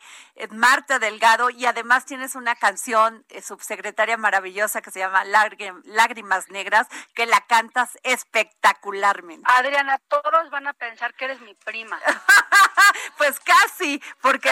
Marta 0.51 0.99
Delgado, 0.99 1.51
y 1.51 1.67
además 1.67 2.05
tienes 2.05 2.35
una 2.35 2.55
canción, 2.57 3.25
eh, 3.29 3.43
subsecretaria 3.43 4.17
maravillosa, 4.17 4.83
que 4.83 4.91
se 4.91 5.01
llama 5.01 5.25
Lágrimas 5.25 6.49
Negras, 6.51 6.87
que 7.15 7.27
la 7.27 7.41
cantas 7.43 7.99
espectacularmente. 8.03 9.49
Adriana, 9.57 9.99
todos 10.09 10.51
van 10.51 10.67
a 10.67 10.73
pensar 10.73 11.15
que 11.15 11.27
eres 11.27 11.41
mi 11.41 11.55
prima. 11.55 11.99
pues 13.19 13.41
casi, 13.41 14.03
porque 14.21 14.51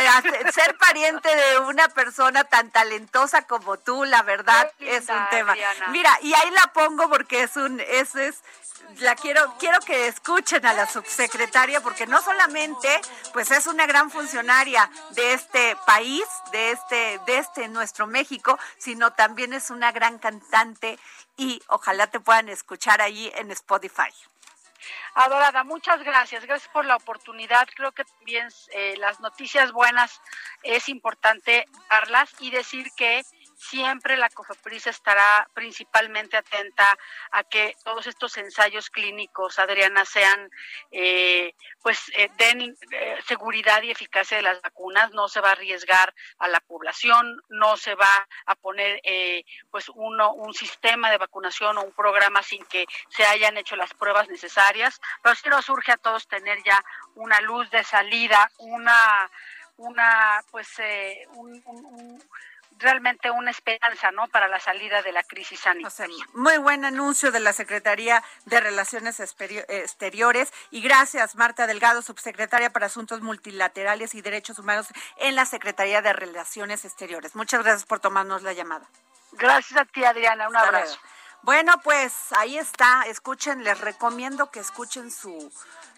ser 0.52 0.76
pariente 0.78 1.34
de 1.34 1.58
una 1.60 1.88
persona 1.88 2.44
tan 2.44 2.70
talentosa 2.70 3.46
como 3.46 3.78
tú, 3.78 4.04
la 4.04 4.22
verdad, 4.22 4.70
es 4.80 5.08
un 5.08 5.28
tema. 5.30 5.54
Mira, 5.88 6.18
y 6.22 6.34
ahí 6.34 6.50
la 6.50 6.72
pongo 6.72 7.08
porque 7.08 7.42
es 7.42 7.56
un, 7.56 7.80
eso 7.80 8.18
es, 8.18 8.42
la 8.98 9.14
quiero, 9.16 9.54
quiero 9.58 9.80
que 9.80 10.06
escuchen 10.06 10.64
a 10.66 10.72
la 10.72 10.86
subsecretaria 10.86 11.80
porque 11.80 12.06
no 12.06 12.20
solamente, 12.20 13.00
pues 13.32 13.50
es 13.50 13.66
una 13.66 13.86
gran 13.86 14.10
funcionaria 14.10 14.90
de 15.10 15.34
este 15.34 15.76
país, 15.86 16.24
de 16.52 16.72
este, 16.72 17.20
de 17.26 17.38
este 17.38 17.68
nuestro 17.68 18.06
México, 18.06 18.58
sino 18.78 19.12
también 19.12 19.52
es 19.52 19.70
una 19.70 19.92
gran 19.92 20.18
cantante 20.18 20.98
y 21.36 21.62
ojalá 21.68 22.06
te 22.06 22.20
puedan 22.20 22.48
escuchar 22.48 23.00
ahí 23.00 23.32
en 23.36 23.50
Spotify. 23.50 24.12
Adorada, 25.14 25.64
muchas 25.64 26.02
gracias. 26.02 26.44
Gracias 26.44 26.70
por 26.72 26.84
la 26.84 26.96
oportunidad. 26.96 27.66
Creo 27.74 27.92
que 27.92 28.04
también 28.04 28.48
eh, 28.72 28.96
las 28.98 29.18
noticias 29.20 29.72
buenas 29.72 30.20
es 30.62 30.88
importante 30.88 31.66
darlas 31.88 32.30
y 32.38 32.50
decir 32.50 32.86
que 32.96 33.24
siempre 33.56 34.16
la 34.16 34.28
COFEPRIS 34.28 34.86
estará 34.86 35.48
principalmente 35.54 36.36
atenta 36.36 36.96
a 37.30 37.42
que 37.44 37.74
todos 37.84 38.06
estos 38.06 38.36
ensayos 38.36 38.90
clínicos, 38.90 39.58
Adriana, 39.58 40.04
sean, 40.04 40.50
eh, 40.90 41.54
pues, 41.82 42.10
eh, 42.16 42.28
den 42.36 42.76
eh, 42.90 43.18
seguridad 43.26 43.82
y 43.82 43.90
eficacia 43.90 44.36
de 44.36 44.42
las 44.42 44.60
vacunas. 44.60 45.12
No 45.12 45.28
se 45.28 45.40
va 45.40 45.48
a 45.48 45.52
arriesgar 45.52 46.14
a 46.38 46.48
la 46.48 46.60
población, 46.60 47.42
no 47.48 47.76
se 47.76 47.94
va 47.94 48.28
a 48.44 48.54
poner, 48.56 49.00
pues, 49.70 49.88
uno, 49.94 50.32
un 50.34 50.52
sistema 50.52 51.10
de 51.10 51.18
vacunación 51.18 51.78
o 51.78 51.82
un 51.82 51.92
programa 51.92 52.42
sin 52.42 52.64
que 52.66 52.86
se 53.08 53.24
hayan 53.24 53.56
hecho 53.56 53.74
las 53.76 53.94
pruebas 53.94 54.28
necesarias. 54.28 55.00
Pero 55.22 55.34
sí 55.34 55.48
nos 55.48 55.68
urge 55.70 55.92
a 55.92 55.96
todos 55.96 56.28
tener 56.28 56.62
ya 56.62 56.82
una 57.14 57.40
luz 57.40 57.70
de 57.70 57.82
salida, 57.84 58.50
una, 58.58 59.30
una, 59.78 60.42
pues, 60.50 60.68
un 61.34 62.22
realmente 62.78 63.30
una 63.30 63.50
esperanza, 63.50 64.10
¿no? 64.12 64.28
Para 64.28 64.48
la 64.48 64.60
salida 64.60 65.02
de 65.02 65.12
la 65.12 65.22
crisis 65.22 65.60
sanitaria. 65.60 66.24
muy 66.34 66.58
buen 66.58 66.84
anuncio 66.84 67.30
de 67.30 67.40
la 67.40 67.52
Secretaría 67.52 68.22
de 68.44 68.60
Relaciones 68.60 69.20
Exteriores 69.20 70.52
y 70.70 70.82
gracias 70.82 71.36
Marta 71.36 71.66
Delgado, 71.66 72.02
subsecretaria 72.02 72.70
para 72.70 72.86
Asuntos 72.86 73.20
Multilaterales 73.20 74.14
y 74.14 74.22
Derechos 74.22 74.58
Humanos 74.58 74.88
en 75.16 75.34
la 75.34 75.46
Secretaría 75.46 76.02
de 76.02 76.12
Relaciones 76.12 76.84
Exteriores. 76.84 77.34
Muchas 77.34 77.62
gracias 77.62 77.84
por 77.84 78.00
tomarnos 78.00 78.42
la 78.42 78.52
llamada. 78.52 78.86
Gracias 79.32 79.80
a 79.80 79.84
ti, 79.84 80.04
Adriana. 80.04 80.48
Un 80.48 80.56
abrazo. 80.56 80.98
Bueno, 81.42 81.80
pues 81.82 82.12
ahí 82.36 82.58
está. 82.58 83.02
Escuchen, 83.06 83.62
les 83.62 83.80
recomiendo 83.80 84.50
que 84.50 84.60
escuchen 84.60 85.10
su 85.10 85.52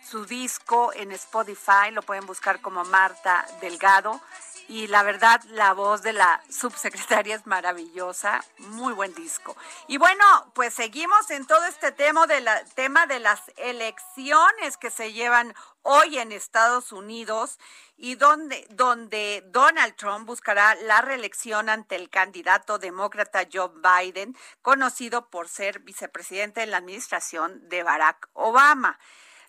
su 0.09 0.25
disco 0.25 0.91
en 0.95 1.13
Spotify, 1.13 1.91
lo 1.93 2.03
pueden 2.03 2.25
buscar 2.25 2.61
como 2.61 2.83
Marta 2.85 3.47
Delgado 3.61 4.21
y 4.69 4.87
la 4.87 5.03
verdad 5.03 5.43
la 5.51 5.73
voz 5.73 6.03
de 6.03 6.13
la 6.13 6.43
subsecretaria 6.51 7.35
es 7.35 7.47
maravillosa, 7.47 8.45
muy 8.59 8.93
buen 8.93 9.15
disco. 9.15 9.57
Y 9.87 9.97
bueno, 9.97 10.25
pues 10.55 10.75
seguimos 10.75 11.31
en 11.31 11.47
todo 11.47 11.65
este 11.65 11.91
tema 11.91 12.27
de 12.27 12.41
la 12.41 12.65
tema 12.75 13.07
de 13.07 13.19
las 13.19 13.41
elecciones 13.57 14.77
que 14.77 14.91
se 14.91 15.13
llevan 15.13 15.55
hoy 15.83 16.19
en 16.19 16.33
Estados 16.33 16.93
Unidos 16.93 17.59
y 17.97 18.17
donde 18.17 18.67
donde 18.71 19.43
Donald 19.47 19.97
Trump 19.97 20.27
buscará 20.27 20.75
la 20.75 21.01
reelección 21.01 21.71
ante 21.71 21.97
el 21.97 22.11
candidato 22.11 22.79
demócrata 22.79 23.49
Joe 23.51 23.71
Biden, 23.75 24.37
conocido 24.61 25.31
por 25.31 25.49
ser 25.49 25.81
vicepresidente 25.81 26.63
en 26.63 26.71
la 26.71 26.77
administración 26.77 27.69
de 27.69 27.83
Barack 27.83 28.29
Obama. 28.35 28.99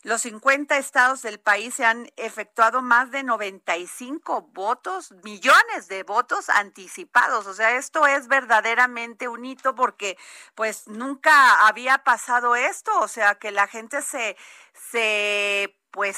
Los 0.10 0.24
50 0.24 0.76
estados 0.80 1.22
del 1.22 1.40
país 1.40 1.76
se 1.76 1.86
han 1.86 2.10
efectuado 2.18 2.82
más 2.82 3.12
de 3.12 3.22
95 3.22 4.42
votos, 4.54 5.12
millones 5.24 5.88
de 5.88 6.02
votos 6.02 6.50
anticipados. 6.50 7.46
O 7.46 7.54
sea, 7.54 7.76
esto 7.76 8.08
es 8.08 8.28
verdaderamente 8.28 9.28
un 9.28 9.46
hito 9.46 9.76
porque 9.76 10.18
pues 10.56 10.88
nunca 10.88 11.68
había 11.68 12.00
pasado 12.00 12.56
esto. 12.56 12.90
O 13.02 13.08
sea, 13.08 13.36
que 13.36 13.52
la 13.52 13.68
gente 13.68 14.02
se, 14.02 14.36
se 14.74 15.78
pues 15.92 16.18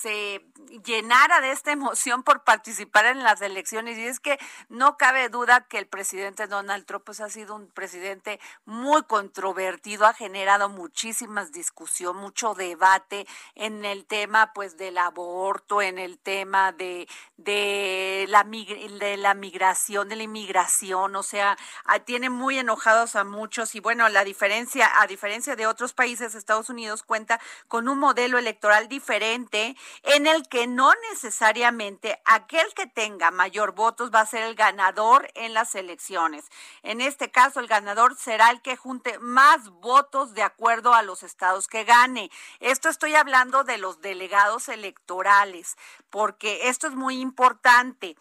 se 0.00 0.44
llenara 0.84 1.40
de 1.40 1.52
esta 1.52 1.72
emoción 1.72 2.22
por 2.22 2.44
participar 2.44 3.06
en 3.06 3.22
las 3.22 3.40
elecciones. 3.40 3.98
Y 3.98 4.06
es 4.06 4.20
que 4.20 4.38
no 4.68 4.96
cabe 4.96 5.28
duda 5.28 5.66
que 5.68 5.78
el 5.78 5.86
presidente 5.86 6.46
Donald 6.46 6.84
Trump 6.86 7.04
pues, 7.04 7.20
ha 7.20 7.30
sido 7.30 7.54
un 7.54 7.68
presidente 7.68 8.38
muy 8.64 9.02
controvertido, 9.04 10.06
ha 10.06 10.14
generado 10.14 10.68
muchísimas 10.68 11.52
discusiones, 11.52 11.86
mucho 12.20 12.54
debate 12.54 13.26
en 13.54 13.84
el 13.84 14.04
tema 14.06 14.52
pues 14.52 14.76
del 14.76 14.98
aborto, 14.98 15.80
en 15.82 15.98
el 15.98 16.18
tema 16.18 16.72
de, 16.72 17.08
de, 17.36 18.26
la, 18.28 18.44
de 18.44 19.16
la 19.16 19.34
migración, 19.34 20.08
de 20.08 20.16
la 20.16 20.22
inmigración, 20.24 21.16
o 21.16 21.22
sea, 21.22 21.56
tiene 22.04 22.30
muy 22.30 22.58
enojados 22.58 23.16
a 23.16 23.24
muchos 23.24 23.74
y 23.74 23.80
bueno, 23.80 24.08
la 24.08 24.24
diferencia, 24.24 24.90
a 25.00 25.06
diferencia 25.06 25.56
de 25.56 25.66
otros 25.66 25.92
países, 25.92 26.34
Estados 26.34 26.70
Unidos 26.70 27.02
cuenta 27.02 27.40
con 27.68 27.88
un 27.88 27.98
modelo 27.98 28.38
electoral 28.38 28.88
diferente 28.88 29.76
en 30.02 30.26
el 30.26 30.48
que 30.48 30.66
no 30.66 30.92
necesariamente 31.10 32.20
aquel 32.24 32.66
que 32.74 32.86
tenga 32.86 33.30
mayor 33.30 33.74
votos 33.74 34.10
va 34.14 34.20
a 34.20 34.26
ser 34.26 34.42
el 34.42 34.54
ganador 34.54 35.30
en 35.34 35.54
las 35.54 35.74
elecciones. 35.74 36.44
En 36.82 37.00
este 37.00 37.30
caso, 37.30 37.60
el 37.60 37.66
ganador 37.66 38.16
será 38.16 38.50
el 38.50 38.62
que 38.62 38.76
junte 38.76 39.18
más 39.18 39.70
votos 39.70 40.34
de 40.34 40.42
acuerdo 40.42 40.94
a 40.94 41.02
los 41.02 41.22
estados 41.22 41.68
que 41.68 41.84
gane. 41.84 42.30
Esto 42.60 42.88
estoy 42.88 43.14
hablando 43.14 43.64
de 43.64 43.78
los 43.78 44.00
delegados 44.00 44.68
electorales, 44.68 45.76
porque 46.10 46.68
esto 46.68 46.86
es 46.86 46.94
muy 46.94 47.20
importante. 47.20 48.16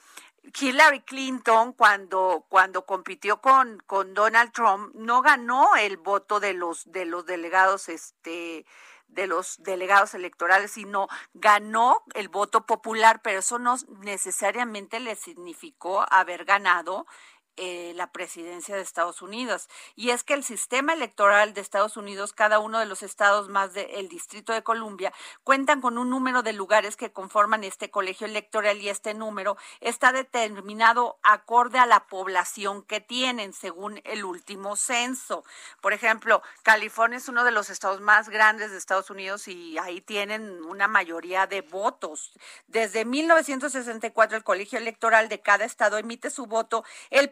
Hillary 0.60 1.02
Clinton 1.02 1.74
cuando 1.74 2.46
cuando 2.50 2.86
compitió 2.86 3.42
con 3.42 3.82
con 3.88 4.14
Donald 4.14 4.52
Trump 4.52 4.94
no 4.94 5.22
ganó 5.22 5.76
el 5.76 5.98
voto 5.98 6.40
de 6.40 6.54
los 6.54 6.92
de 6.92 7.06
los 7.06 7.26
delegados 7.26 7.90
este 7.90 8.66
de 9.08 9.28
los 9.28 9.62
delegados 9.63 10.13
electorales, 10.13 10.72
sino 10.72 11.08
ganó 11.34 12.04
el 12.13 12.30
voto 12.30 12.65
popular, 12.65 13.22
pero 13.24 13.39
eso 13.39 13.60
no 13.60 13.76
necesariamente 14.02 15.00
le 15.00 15.15
significó 15.15 16.06
haber 16.12 16.46
ganado 16.46 17.06
eh, 17.58 17.94
la 17.96 18.12
presidencia 18.12 18.76
de 18.76 18.82
Estados 18.82 19.22
Unidos. 19.22 19.70
Y 19.96 20.10
es 20.10 20.24
que 20.24 20.34
el 20.34 20.44
sistema 20.44 20.94
electoral 20.94 21.54
de 21.54 21.62
Estados 21.62 21.98
Unidos, 21.98 22.34
cada 22.34 22.60
uno 22.60 22.80
de 22.80 22.86
los 22.86 23.04
estados 23.04 23.50
más 23.50 23.74
del 23.74 24.10
Distrito 24.10 24.54
de 24.54 24.63
Columbia, 24.63 25.13
cuentan 25.44 25.82
con 25.82 25.98
un 25.98 26.10
número 26.10 26.44
de 26.44 26.54
lugares 26.54 26.96
que 26.96 27.12
conforman 27.12 27.63
este 27.63 27.89
colegio 27.89 28.28
electoral 28.28 28.82
y 28.82 28.89
este 28.89 29.13
número 29.13 29.58
está 29.80 30.12
determinado 30.12 31.18
acorde 31.24 31.80
a 31.80 31.86
la 31.86 32.08
población 32.08 32.84
que 32.84 33.02
tienen, 33.02 33.54
según 33.54 34.02
el 34.04 34.26
último 34.26 34.76
censo. 34.76 35.44
Por 35.82 35.94
ejemplo, 35.94 36.41
California 36.63 37.18
es 37.18 37.30
uno 37.30 37.44
de 37.44 37.52
los 37.52 37.70
estados 37.70 38.02
más 38.02 38.30
grandes 38.30 38.72
de 38.72 38.78
Estados 38.78 39.10
Unidos 39.10 39.48
y 39.48 39.78
ahí 39.78 40.02
tienen 40.02 40.63
una 40.63 40.88
mayoría 40.88 41.48
de 41.48 41.62
votos. 41.62 42.34
Desde 42.68 43.06
1964 43.06 44.38
el 44.38 44.44
colegio 44.44 44.78
electoral 44.78 45.30
de 45.30 45.41
cada 45.41 45.65
estado 45.65 45.98
emite 45.98 46.30
su 46.30 46.46
voto 46.46 46.84
el 47.10 47.30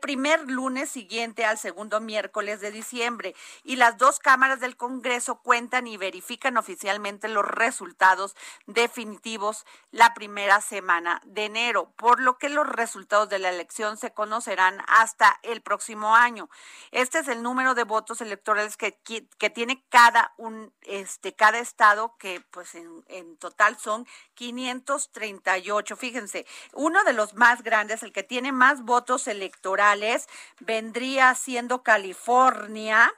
lunes 0.48 0.90
siguiente 0.90 1.46
al 1.46 1.58
segundo 1.58 2.00
miércoles 2.00 2.62
de 2.62 2.72
diciembre 2.72 3.36
y 3.64 3.76
las 3.76 3.98
dos 3.98 4.20
cámaras 4.20 4.60
del 4.60 4.78
Congreso 4.78 5.40
cuentan 5.42 5.88
y 5.88 5.98
verifican 5.98 6.58
oficialmente 6.58 7.28
los 7.28 7.46
resultados 7.46 8.36
definitivos 8.68 9.66
la 9.92 10.14
primera 10.14 10.62
semana 10.62 11.22
de 11.26 11.46
enero, 11.46 11.92
por 11.96 12.20
lo 12.20 12.38
que 12.38 12.50
los 12.50 12.68
resultados 12.68 13.30
de 13.30 13.40
la 13.40 13.50
elección 13.50 13.98
se 13.98 14.14
conocerán 14.14 14.82
hasta 14.88 15.40
el 15.44 15.62
próximo 15.62 16.16
año. 16.16 16.50
Este 16.92 17.20
es 17.20 17.28
el 17.28 17.42
número 17.44 17.76
de 17.76 17.84
votos 17.84 18.22
electorales 18.22 18.78
que, 18.78 18.98
que, 19.04 19.50
tiene 19.50 19.84
cada 19.90 20.34
un 20.38 20.74
este 20.82 21.36
cada 21.36 21.60
estado 21.60 22.16
que 22.18 22.42
pues 22.52 22.74
en, 22.76 23.04
en 23.08 23.38
total 23.38 23.78
son 23.78 24.08
538. 24.34 25.96
Fíjense, 25.96 26.46
uno 26.74 27.04
de 27.04 27.14
los 27.14 27.36
más 27.36 27.62
grandes, 27.62 28.04
el 28.04 28.12
que 28.12 28.24
tiene 28.24 28.52
más 28.52 28.84
votos 28.84 29.28
electorales 29.28 30.03
vendría 30.60 31.34
siendo 31.36 31.84
California. 31.84 33.12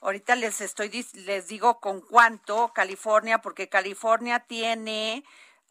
Ahorita 0.00 0.34
les 0.34 0.60
estoy 0.60 1.06
les 1.14 1.48
digo 1.48 1.80
con 1.80 2.00
cuánto 2.00 2.72
California 2.72 3.38
porque 3.38 3.68
California 3.68 4.40
tiene 4.40 5.24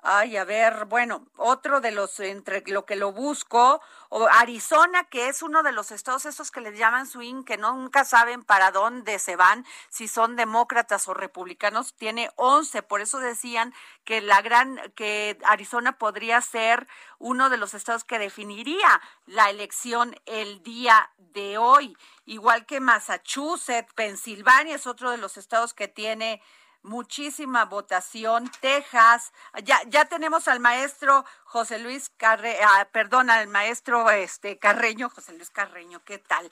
Ay, 0.04 0.36
a 0.36 0.46
ver, 0.46 0.86
bueno, 0.86 1.28
otro 1.38 1.80
de 1.80 1.92
los, 1.92 2.20
entre 2.20 2.64
lo 2.66 2.88
que 2.88 2.96
lo 2.96 3.12
busco, 3.12 3.82
o 4.10 4.28
Arizona, 4.32 5.04
que 5.04 5.28
es 5.28 5.44
uno 5.44 5.62
de 5.62 5.72
los 5.72 5.92
estados 5.92 6.26
esos 6.26 6.50
que 6.50 6.60
les 6.60 6.76
llaman 6.76 7.06
swing, 7.06 7.44
que 7.44 7.58
nunca 7.58 8.04
saben 8.04 8.44
para 8.44 8.72
dónde 8.72 9.20
se 9.20 9.36
van, 9.36 9.64
si 9.90 10.08
son 10.08 10.36
demócratas 10.36 11.08
o 11.08 11.14
republicanos, 11.14 11.94
tiene 11.94 12.32
11, 12.38 12.82
por 12.82 13.02
eso 13.02 13.20
decían 13.20 13.76
que 14.04 14.22
la 14.22 14.42
gran, 14.42 14.80
que 14.96 15.38
Arizona 15.46 16.00
podría 16.00 16.42
ser 16.42 16.88
uno 17.20 17.52
de 17.52 17.58
los 17.58 17.76
estados 17.76 18.04
que 18.04 18.18
definiría 18.18 19.02
la 19.28 19.52
elección 19.52 20.16
el 20.26 20.64
día 20.64 21.12
de 21.20 21.60
hoy, 21.60 21.96
igual 22.26 22.66
que 22.66 22.80
Massachusetts, 22.80 23.94
Pensilvania 23.94 24.78
es 24.78 24.88
otro 24.88 25.12
de 25.12 25.18
los 25.20 25.38
estados 25.38 25.76
que 25.76 25.88
tiene 25.88 26.42
muchísima 26.84 27.66
votación. 27.66 28.50
Texas, 28.60 29.34
ya, 29.64 29.80
ya 29.88 30.06
tenemos 30.06 30.48
al 30.48 30.60
maestro 30.60 31.26
José 31.44 31.80
Luis 31.80 32.10
Carreño, 32.18 32.60
ah, 32.64 32.88
perdón, 32.92 33.30
al 33.30 33.48
maestro 33.48 34.10
este 34.10 34.58
Carreño, 34.58 35.10
José 35.10 35.34
Luis 35.34 35.50
Carreño, 35.50 36.04
¿qué 36.04 36.18
tal? 36.18 36.50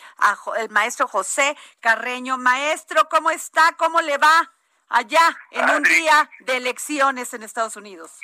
el 0.57 0.69
maestro 0.69 1.07
José 1.07 1.55
Carreño. 1.79 2.37
Maestro, 2.37 3.07
¿cómo 3.09 3.31
está? 3.31 3.61
¿Cómo 3.77 4.01
le 4.01 4.17
va 4.17 4.51
allá 4.89 5.37
en 5.51 5.69
un 5.69 5.83
día 5.83 6.29
de 6.41 6.57
elecciones 6.57 7.33
en 7.33 7.43
Estados 7.43 7.75
Unidos? 7.75 8.19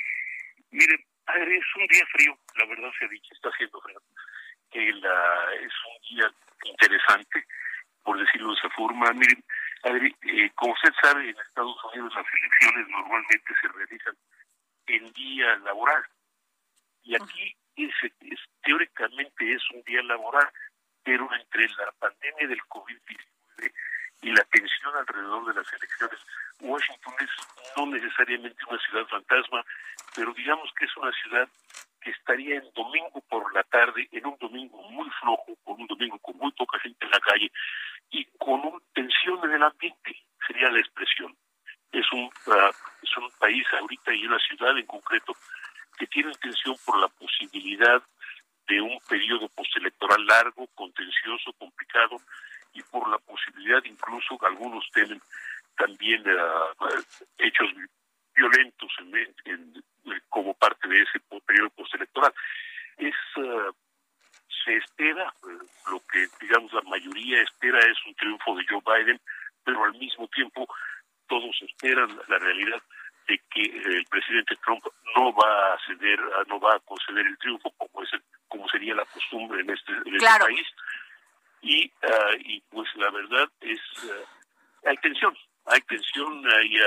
Mire, 0.70 0.94
es 0.94 1.76
un 1.76 1.86
día 1.88 2.04
frío, 2.12 2.38
la 2.56 2.66
verdad 2.66 2.90
se 2.98 3.04
ha 3.04 3.08
dicho, 3.08 3.34
está 3.34 3.48
haciendo 3.48 3.80
frío. 3.80 4.00
Que 4.70 4.92
la, 4.92 5.54
es 5.54 5.72
un 5.88 6.16
día 6.16 6.32
interesante, 6.64 7.44
por 8.02 8.18
decirlo 8.18 8.52
de 8.52 8.58
esa 8.58 8.70
forma. 8.70 9.12
Miren, 9.12 9.42
Adri, 9.82 10.14
eh, 10.22 10.50
como 10.54 10.72
usted 10.72 10.92
sabe, 11.00 11.30
en 11.30 11.36
Estados 11.38 11.76
Unidos 11.92 12.12
las 12.14 12.26
elecciones 12.32 12.88
normalmente 12.88 13.54
se 13.60 13.68
realizan 13.68 14.16
en 14.86 15.12
día 15.12 15.56
laboral. 15.58 16.02
Y 17.02 17.14
aquí 17.14 17.56
es, 17.76 17.94
teóricamente 18.62 19.54
es 19.54 19.62
un 19.70 19.82
día 19.82 20.02
laboral, 20.02 20.48
pero 21.04 21.28
entre 21.34 21.68
la 21.68 21.92
pandemia 21.98 22.48
del 22.48 22.60
COVID-19 22.62 23.72
y 24.22 24.30
la 24.32 24.42
tensión 24.44 24.96
alrededor 24.96 25.46
de 25.46 25.60
las 25.60 25.72
elecciones, 25.72 26.18
Washington 26.60 27.14
es 27.20 27.30
no 27.76 27.86
necesariamente 27.86 28.64
una 28.68 28.78
ciudad 28.80 29.06
fantasma, 29.06 29.64
pero 30.14 30.32
digamos 30.32 30.72
que 30.78 30.86
es 30.86 30.96
una 30.96 31.12
ciudad 31.12 31.48
estaría 32.10 32.56
en 32.56 32.70
domingo 32.74 33.20
por 33.28 33.52
la 33.54 33.62
tarde, 33.64 34.08
en 34.12 34.26
un 34.26 34.36
domingo 34.38 34.82
muy 34.90 35.08
flojo, 35.20 35.56
con 35.64 35.80
un 35.80 35.86
domingo 35.86 36.18
con 36.18 36.36
muy 36.36 36.52
poca 36.52 36.78
gente 36.80 37.04
en 37.04 37.10
la 37.10 37.20
calle 37.20 37.50
y 38.10 38.24
con 38.38 38.60
una 38.60 38.78
tensión 38.94 39.38
en 39.44 39.52
el 39.52 39.62
ambiente, 39.62 40.16
sería 40.46 40.70
la 40.70 40.80
expresión. 40.80 41.36
Es 41.92 42.06
un, 42.12 42.24
uh, 42.24 42.72
es 43.02 43.16
un 43.16 43.30
país 43.38 43.64
ahorita 43.72 44.14
y 44.14 44.26
una 44.26 44.38
ciudad 44.38 44.76
en 44.76 44.86
concreto 44.86 45.36
que 45.98 46.06
tiene 46.06 46.32
tensión 46.40 46.76
por 46.84 46.98
la 47.00 47.08
posibilidad 47.08 48.02
de 48.68 48.80
un 48.80 48.98
periodo 49.08 49.48
postelectoral 49.50 50.26
largo, 50.26 50.66
contencioso, 50.74 51.52
complicado, 51.54 52.16
y 52.72 52.82
por 52.82 53.08
la 53.08 53.18
posibilidad 53.18 53.82
incluso 53.84 54.36
que 54.38 54.46
algunos 54.46 54.84
temen 54.92 55.20
también 55.76 56.22
uh, 56.28 56.86
hechos 57.38 57.70
violentos 58.36 58.92
en, 59.00 59.84
como 60.28 60.54
parte 60.54 60.86
de 60.88 61.02
ese 61.02 61.20
periodo 61.46 61.70
postelectoral. 61.70 62.32
Es, 62.98 63.14
uh, 63.36 63.72
se 64.64 64.76
espera, 64.76 65.32
uh, 65.42 65.90
lo 65.90 66.00
que 66.10 66.26
digamos 66.40 66.72
la 66.72 66.82
mayoría 66.82 67.42
espera 67.42 67.78
es 67.80 67.98
un 68.06 68.14
triunfo 68.14 68.54
de 68.56 68.66
Joe 68.68 68.82
Biden, 68.84 69.20
pero 69.64 69.84
al 69.84 69.94
mismo 69.94 70.28
tiempo 70.28 70.68
todos 71.26 71.56
esperan 71.62 72.16
la 72.28 72.38
realidad 72.38 72.80
de 73.26 73.40
que 73.50 73.62
el 73.62 74.04
presidente 74.08 74.54
Trump 74.64 74.84
no 75.16 75.32
va 75.32 75.74
a 75.74 75.78
ceder, 75.86 76.20
no 76.46 76.60
va 76.60 76.76
a 76.76 76.80
conceder 76.80 77.26
el 77.26 77.36
triunfo 77.38 77.72
como 77.72 78.02
es 78.04 78.10
como 78.46 78.68
sería 78.68 78.94
la 78.94 79.04
costumbre 79.06 79.60
en 79.60 79.70
este, 79.70 79.92
en 79.92 80.14
este 80.14 80.38
país. 80.38 80.68
Y, 81.62 81.92
y 82.38 82.60
pues 82.70 82.88
la 82.94 83.10
verdad 83.10 83.48
es, 83.60 83.80
hay 84.84 84.96
tensión, 84.98 85.36
hay 85.64 85.80
tensión, 85.80 86.46
hay 86.46 86.78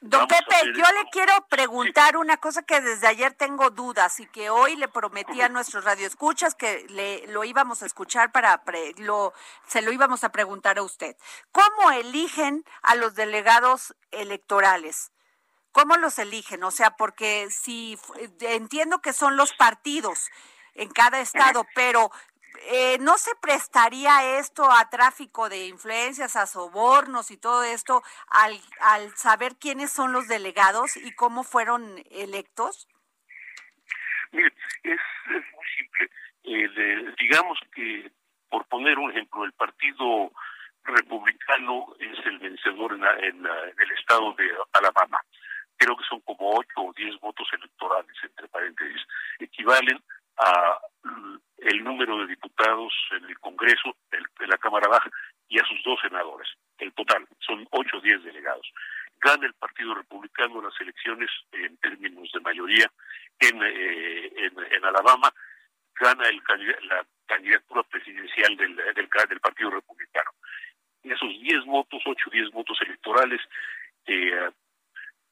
Don 0.00 0.28
Pepe, 0.28 0.54
yo 0.76 0.84
le 0.92 1.10
quiero 1.10 1.32
preguntar 1.48 2.16
una 2.16 2.36
cosa 2.36 2.62
que 2.62 2.80
desde 2.80 3.08
ayer 3.08 3.34
tengo 3.34 3.70
dudas 3.70 4.20
y 4.20 4.26
que 4.26 4.48
hoy 4.48 4.76
le 4.76 4.86
prometí 4.86 5.40
a 5.42 5.48
nuestros 5.48 5.84
radioescuchas 5.84 6.54
que 6.54 6.86
le, 6.88 7.26
lo 7.26 7.42
íbamos 7.42 7.82
a 7.82 7.86
escuchar 7.86 8.30
para 8.30 8.62
lo 8.98 9.32
se 9.66 9.82
lo 9.82 9.90
íbamos 9.90 10.22
a 10.22 10.30
preguntar 10.30 10.78
a 10.78 10.82
usted. 10.82 11.16
¿Cómo 11.50 11.90
eligen 11.90 12.64
a 12.82 12.94
los 12.94 13.16
delegados 13.16 13.96
electorales? 14.12 15.10
¿Cómo 15.72 15.96
los 15.96 16.18
eligen? 16.20 16.62
O 16.62 16.70
sea, 16.70 16.92
porque 16.96 17.48
si 17.50 17.98
entiendo 18.40 19.00
que 19.00 19.12
son 19.12 19.36
los 19.36 19.52
partidos 19.52 20.30
en 20.74 20.90
cada 20.90 21.18
estado, 21.20 21.66
pero 21.74 22.12
eh, 22.70 22.98
¿no 23.00 23.16
se 23.18 23.34
prestaría 23.36 24.38
esto 24.38 24.70
a 24.70 24.88
tráfico 24.90 25.48
de 25.48 25.66
influencias, 25.66 26.36
a 26.36 26.46
sobornos 26.46 27.30
y 27.30 27.36
todo 27.36 27.62
esto 27.62 28.02
al, 28.28 28.58
al 28.80 29.16
saber 29.16 29.56
quiénes 29.56 29.90
son 29.90 30.12
los 30.12 30.28
delegados 30.28 30.96
y 30.96 31.12
cómo 31.12 31.44
fueron 31.44 32.02
electos? 32.10 32.88
Mire, 34.32 34.52
es, 34.82 35.00
muy 35.28 35.66
simple. 35.76 36.10
Eh, 36.44 37.14
digamos 37.18 37.58
que, 37.74 38.10
por 38.50 38.66
poner 38.66 38.98
un 38.98 39.10
ejemplo, 39.10 39.44
el 39.44 39.52
Partido 39.52 40.30
Republicano 40.84 41.94
es 41.98 42.18
el 42.26 42.38
vencedor 42.38 42.94
en, 42.94 43.04
en 43.24 43.46
el 43.46 43.90
estado 43.98 44.32
de 44.34 44.50
Alabama. 44.72 45.20
Creo 45.76 45.96
que 45.96 46.04
son 46.04 46.20
como 46.20 46.56
ocho 46.56 46.76
o 46.76 46.92
diez 46.94 47.18
votos 47.20 47.48
electorales, 47.52 48.16
entre 48.22 48.48
paréntesis, 48.48 49.02
equivalen 49.38 50.02
a 50.38 50.78
el 51.58 51.82
número 51.82 52.18
de 52.18 52.26
diputados 52.28 52.92
en 53.10 53.24
el 53.24 53.38
Congreso, 53.40 53.96
en 54.12 54.48
la 54.48 54.58
Cámara 54.58 54.88
Baja, 54.88 55.10
y 55.48 55.58
a 55.58 55.64
sus 55.64 55.82
dos 55.84 55.98
senadores. 56.00 56.48
El 56.78 56.92
total 56.92 57.26
son 57.40 57.66
ocho 57.70 57.98
o 57.98 58.00
diez 58.00 58.22
delegados. 58.22 58.70
Gana 59.20 59.46
el 59.46 59.54
Partido 59.54 59.94
Republicano 59.94 60.62
las 60.62 60.78
elecciones 60.80 61.28
en 61.52 61.76
términos 61.78 62.30
de 62.32 62.40
mayoría 62.40 62.90
en, 63.40 63.62
eh, 63.62 64.32
en, 64.36 64.84
Alabama, 64.84 65.32
gana 65.98 66.28
el, 66.28 66.40
la 66.88 67.04
candidatura 67.26 67.82
presidencial 67.84 68.56
del, 68.56 68.76
del, 68.76 69.40
Partido 69.40 69.70
Republicano. 69.70 70.30
Esos 71.02 71.30
diez 71.40 71.64
votos, 71.64 72.00
ocho 72.06 72.28
o 72.28 72.30
diez 72.30 72.50
votos 72.50 72.78
electorales, 72.82 73.40
eh, 74.06 74.50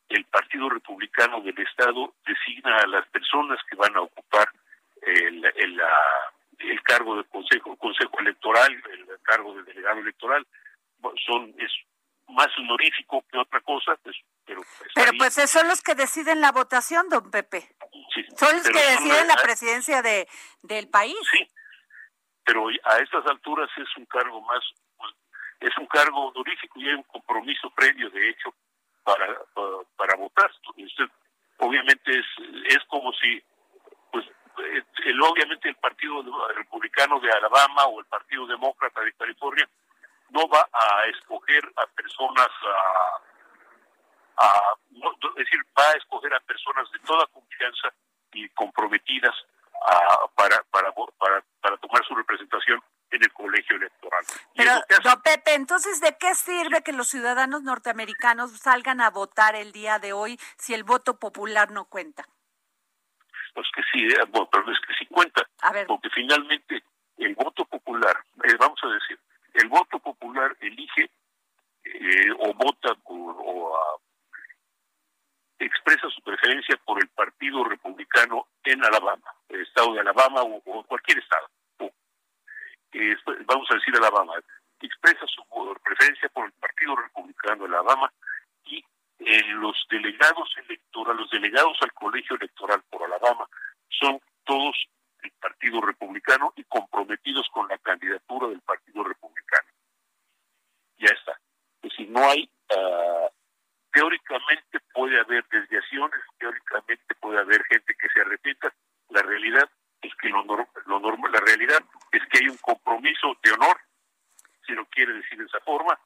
el 0.08 0.24
Partido 0.24 0.68
Republicano 0.68 1.40
del 1.40 1.58
Estado 1.58 2.14
designa 2.26 2.78
a 2.78 2.86
las 2.86 3.06
personas 3.08 3.58
que 3.68 3.76
van 3.76 3.94
a 3.96 4.02
ocupar 4.02 4.48
el, 5.06 5.44
el, 5.44 5.80
el 6.58 6.82
cargo 6.82 7.16
de 7.16 7.24
consejo 7.24 7.76
consejo 7.76 8.18
electoral, 8.20 8.72
el 8.72 9.06
cargo 9.22 9.54
de 9.54 9.62
delegado 9.64 10.00
electoral, 10.00 10.46
son 11.26 11.54
es 11.58 11.72
más 12.28 12.48
honorífico 12.58 13.24
que 13.30 13.38
otra 13.38 13.60
cosa, 13.60 13.96
pues, 14.02 14.16
pero 14.44 14.62
pero 14.94 15.12
pues 15.16 15.34
son 15.50 15.68
los 15.68 15.80
que 15.80 15.94
deciden 15.94 16.40
la 16.40 16.52
votación, 16.52 17.08
don 17.08 17.30
Pepe. 17.30 17.68
son 18.36 18.56
los 18.56 18.68
que 18.68 18.78
deciden 18.78 19.28
la 19.28 19.36
presidencia 19.36 20.02
de 20.02 20.28
del 20.62 20.88
país. 20.88 21.16
Sí, 21.30 21.48
pero 22.44 22.68
a 22.68 22.98
estas 22.98 23.26
alturas 23.26 23.68
es 23.76 23.96
un 23.96 24.06
cargo 24.06 24.40
más, 24.42 24.60
pues, 24.96 25.12
es 25.60 25.76
un 25.78 25.86
cargo 25.86 26.28
honorífico 26.28 26.80
y 26.80 26.88
hay 26.88 26.94
un 26.94 27.02
compromiso 27.04 27.70
previo, 27.70 28.10
de 28.10 28.30
hecho, 28.30 28.54
para, 29.04 29.26
para, 29.96 30.16
votar. 30.16 30.50
obviamente 31.58 32.18
es, 32.18 32.26
es 32.68 32.78
como 32.88 33.12
si 33.12 33.42
el, 35.04 35.22
obviamente 35.22 35.68
el 35.68 35.76
Partido 35.76 36.22
Republicano 36.54 37.20
de 37.20 37.30
Alabama 37.30 37.86
o 37.86 38.00
el 38.00 38.06
Partido 38.06 38.46
Demócrata 38.46 39.00
de 39.00 39.12
California 39.14 39.68
no 40.30 40.48
va 40.48 40.68
a 40.72 41.04
escoger 41.06 41.64
a 41.76 41.86
personas 41.88 42.48
a, 44.38 44.74
es 45.28 45.34
decir, 45.36 45.60
va 45.78 45.88
a 45.90 45.96
escoger 45.96 46.34
a 46.34 46.40
personas 46.40 46.90
de 46.90 46.98
toda 47.00 47.26
confianza 47.28 47.88
y 48.32 48.48
comprometidas 48.50 49.34
para, 50.34 50.62
para, 50.64 50.92
para, 50.92 51.44
para 51.60 51.76
tomar 51.78 52.04
su 52.04 52.14
representación 52.14 52.82
en 53.10 53.22
el 53.22 53.32
colegio 53.32 53.76
electoral. 53.76 54.24
Pero, 54.54 54.72
don 55.02 55.22
Pepe, 55.22 55.54
entonces, 55.54 56.00
¿de 56.00 56.16
qué 56.18 56.34
sirve 56.34 56.82
que 56.82 56.92
los 56.92 57.08
ciudadanos 57.08 57.62
norteamericanos 57.62 58.50
salgan 58.58 59.00
a 59.00 59.10
votar 59.10 59.54
el 59.54 59.72
día 59.72 59.98
de 59.98 60.12
hoy 60.12 60.38
si 60.58 60.74
el 60.74 60.84
voto 60.84 61.18
popular 61.18 61.70
no 61.70 61.84
cuenta? 61.84 62.26
Pues 63.56 63.68
que 63.74 63.82
sí, 63.90 64.06
eh, 64.06 64.24
bueno, 64.28 64.46
pero 64.52 64.70
es 64.70 64.78
que 64.86 64.94
sí 64.98 65.06
cuenta, 65.06 65.42
porque 65.86 66.10
finalmente 66.10 66.84
el 67.16 67.34
voto 67.34 67.64
popular, 67.64 68.14
eh, 68.44 68.54
vamos 68.58 68.78
a 68.82 68.88
decir, 68.88 69.18
el 69.54 69.68
voto 69.68 69.98
popular 69.98 70.54
elige 70.60 71.10
eh, 71.84 72.30
o 72.38 72.52
vota 72.52 72.94
o, 73.04 73.74
ah, 73.74 73.96
expresa 75.58 76.06
su 76.10 76.20
preferencia 76.20 76.76
por 76.84 77.00
el 77.00 77.08
Partido 77.08 77.64
Republicano 77.64 78.46
en 78.62 78.84
Alabama, 78.84 79.32
el 79.48 79.62
estado 79.62 79.94
de 79.94 80.00
Alabama 80.00 80.42
o, 80.42 80.82
cualquier 80.84 81.18
estado. 81.18 81.48
vamos 83.46 83.70
a 83.70 83.74
decir 83.74 83.96
Alabama, 83.96 84.34
expresa 84.82 85.26
su 85.28 85.42
preferencia 85.82 86.28
por 86.28 86.44
el 86.44 86.52
Partido 86.52 86.94
Republicano 86.94 87.64
en 87.64 87.72
Alabama 87.72 88.12
y 89.18 89.42
los 89.54 89.76
delegados 89.90 90.54
electorales, 90.58 91.20
los 91.20 91.30
delegados 91.30 91.76
al 91.80 91.92
colegio 91.92 92.36
electoral 92.36 92.82
por 92.90 93.02
Alabama 93.02 93.48
son 93.88 94.20
todos 94.44 94.76
del 95.22 95.32
Partido 95.40 95.80
Republicano 95.80 96.52
y 96.56 96.64
comprometidos 96.64 97.48
con 97.52 97.68
la 97.68 97.78
candidatura 97.78 98.48
del 98.48 98.60
Partido 98.60 99.04
Republicano. 99.04 99.68
Ya 100.98 101.08
está. 101.08 101.32
Es 101.82 101.90
decir, 101.90 102.10
no 102.10 102.28
hay, 102.28 102.48
uh, 102.70 103.28
teóricamente 103.92 104.80
puede 104.92 105.18
haber 105.20 105.46
desviaciones, 105.48 106.20
teóricamente 106.38 107.14
puede 107.20 107.38
haber 107.38 107.64
gente 107.64 107.94
que 107.94 108.08
se 108.08 108.20
arrepienta. 108.20 108.72
La 109.08 109.22
realidad 109.22 109.68
es 110.02 110.14
que 110.16 110.28
lo, 110.28 110.44
lo 110.44 111.00
normal, 111.00 111.32
la 111.32 111.40
realidad 111.40 111.78
es 112.12 112.22
que 112.26 112.38
hay 112.38 112.48
un 112.48 112.58
compromiso 112.58 113.36
de 113.42 113.52
honor, 113.52 113.78
si 114.66 114.72
lo 114.72 114.84
quiere 114.86 115.14
decir 115.14 115.38
de 115.38 115.44
esa 115.44 115.60
forma, 115.60 115.98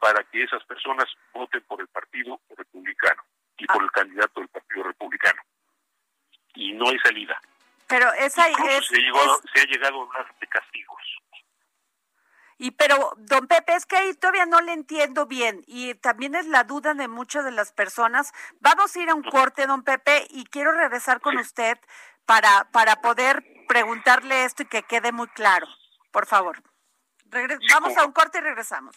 para 0.00 0.22
que 0.24 0.42
esas 0.42 0.64
personas 0.64 1.06
voten 1.32 1.62
por 1.64 1.80
el 1.80 1.88
Partido 1.88 2.40
Republicano 2.56 3.22
y 3.58 3.66
por 3.66 3.82
el 3.82 3.90
candidato 3.90 4.40
del 4.40 4.48
Partido 4.48 4.84
Republicano. 4.84 5.42
Y 6.54 6.72
no 6.72 6.88
hay 6.88 6.98
salida. 6.98 7.40
Pero 7.86 8.12
esa 8.14 8.48
es, 8.48 8.86
se, 8.86 8.98
llegó, 8.98 9.40
se 9.54 9.60
ha 9.60 9.64
llegado 9.64 10.00
a 10.00 10.04
hablar 10.06 10.34
de 10.40 10.46
castigos. 10.48 11.02
Y 12.58 12.70
pero, 12.70 13.12
don 13.18 13.46
Pepe, 13.46 13.74
es 13.74 13.84
que 13.84 13.96
ahí 13.96 14.14
todavía 14.14 14.46
no 14.46 14.60
le 14.62 14.72
entiendo 14.72 15.26
bien 15.26 15.62
y 15.66 15.94
también 15.94 16.34
es 16.34 16.46
la 16.46 16.64
duda 16.64 16.94
de 16.94 17.06
muchas 17.06 17.44
de 17.44 17.52
las 17.52 17.72
personas. 17.72 18.32
Vamos 18.60 18.96
a 18.96 19.00
ir 19.00 19.10
a 19.10 19.14
un 19.14 19.22
corte, 19.22 19.66
don 19.66 19.82
Pepe, 19.82 20.26
y 20.30 20.46
quiero 20.46 20.72
regresar 20.72 21.20
con 21.20 21.36
usted 21.36 21.78
para, 22.24 22.68
para 22.72 23.02
poder 23.02 23.44
preguntarle 23.68 24.44
esto 24.44 24.62
y 24.62 24.66
que 24.66 24.82
quede 24.82 25.12
muy 25.12 25.28
claro. 25.28 25.66
Por 26.10 26.26
favor. 26.26 26.62
Vamos 27.72 27.96
a 27.96 28.06
un 28.06 28.12
corte 28.12 28.38
y 28.38 28.40
regresamos. 28.40 28.96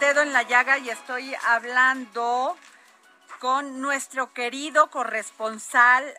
Dedo 0.00 0.22
en 0.22 0.32
la 0.32 0.44
llaga 0.44 0.78
y 0.78 0.88
estoy 0.88 1.34
hablando 1.46 2.56
con 3.38 3.82
nuestro 3.82 4.32
querido 4.32 4.88
corresponsal 4.90 6.18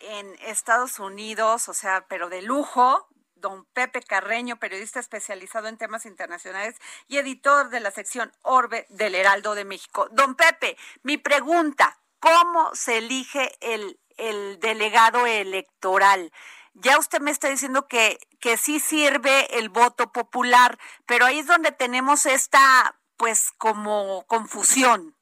en 0.00 0.36
Estados 0.42 0.98
Unidos, 0.98 1.70
o 1.70 1.72
sea, 1.72 2.04
pero 2.06 2.28
de 2.28 2.42
lujo, 2.42 3.08
don 3.36 3.64
Pepe 3.72 4.02
Carreño, 4.02 4.56
periodista 4.56 5.00
especializado 5.00 5.68
en 5.68 5.78
temas 5.78 6.04
internacionales 6.04 6.76
y 7.08 7.16
editor 7.16 7.70
de 7.70 7.80
la 7.80 7.90
sección 7.92 8.30
Orbe 8.42 8.86
del 8.90 9.14
Heraldo 9.14 9.54
de 9.54 9.64
México. 9.64 10.06
Don 10.10 10.34
Pepe, 10.34 10.76
mi 11.02 11.16
pregunta, 11.16 11.98
¿cómo 12.20 12.74
se 12.74 12.98
elige 12.98 13.56
el, 13.62 13.98
el 14.18 14.60
delegado 14.60 15.26
electoral? 15.26 16.30
ya 16.74 16.98
usted 16.98 17.20
me 17.20 17.30
está 17.30 17.48
diciendo 17.48 17.86
que, 17.86 18.18
que 18.40 18.56
sí 18.56 18.80
sirve 18.80 19.58
el 19.58 19.68
voto 19.68 20.10
popular, 20.12 20.76
pero 21.06 21.24
ahí 21.24 21.38
es 21.38 21.46
donde 21.46 21.70
tenemos 21.70 22.26
esta, 22.26 22.96
pues, 23.16 23.52
como 23.58 24.24
confusión. 24.26 25.14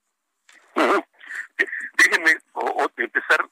Déjenme 0.74 2.38
empezar 2.96 3.48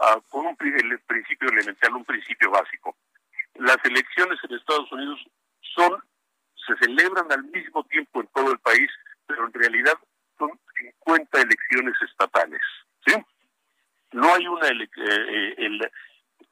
ah, 0.00 0.20
con 0.28 0.46
un 0.46 0.56
el 0.60 1.00
principio 1.00 1.48
elemental, 1.48 1.94
un 1.94 2.04
principio 2.04 2.50
básico. 2.50 2.96
Las 3.54 3.78
elecciones 3.84 4.38
en 4.44 4.56
Estados 4.56 4.90
Unidos 4.92 5.20
son, 5.74 6.02
se 6.66 6.76
celebran 6.76 7.30
al 7.30 7.44
mismo 7.44 7.84
tiempo 7.84 8.20
en 8.20 8.26
todo 8.28 8.52
el 8.52 8.58
país, 8.58 8.90
pero 9.26 9.46
en 9.46 9.52
realidad 9.52 9.94
son 10.38 10.50
50 10.78 11.40
elecciones 11.40 11.94
estatales. 12.02 12.60
¿sí? 13.06 13.14
No 14.12 14.34
hay 14.34 14.46
una 14.46 14.68
eh, 14.68 14.88
eh, 14.96 15.54
el, 15.58 15.90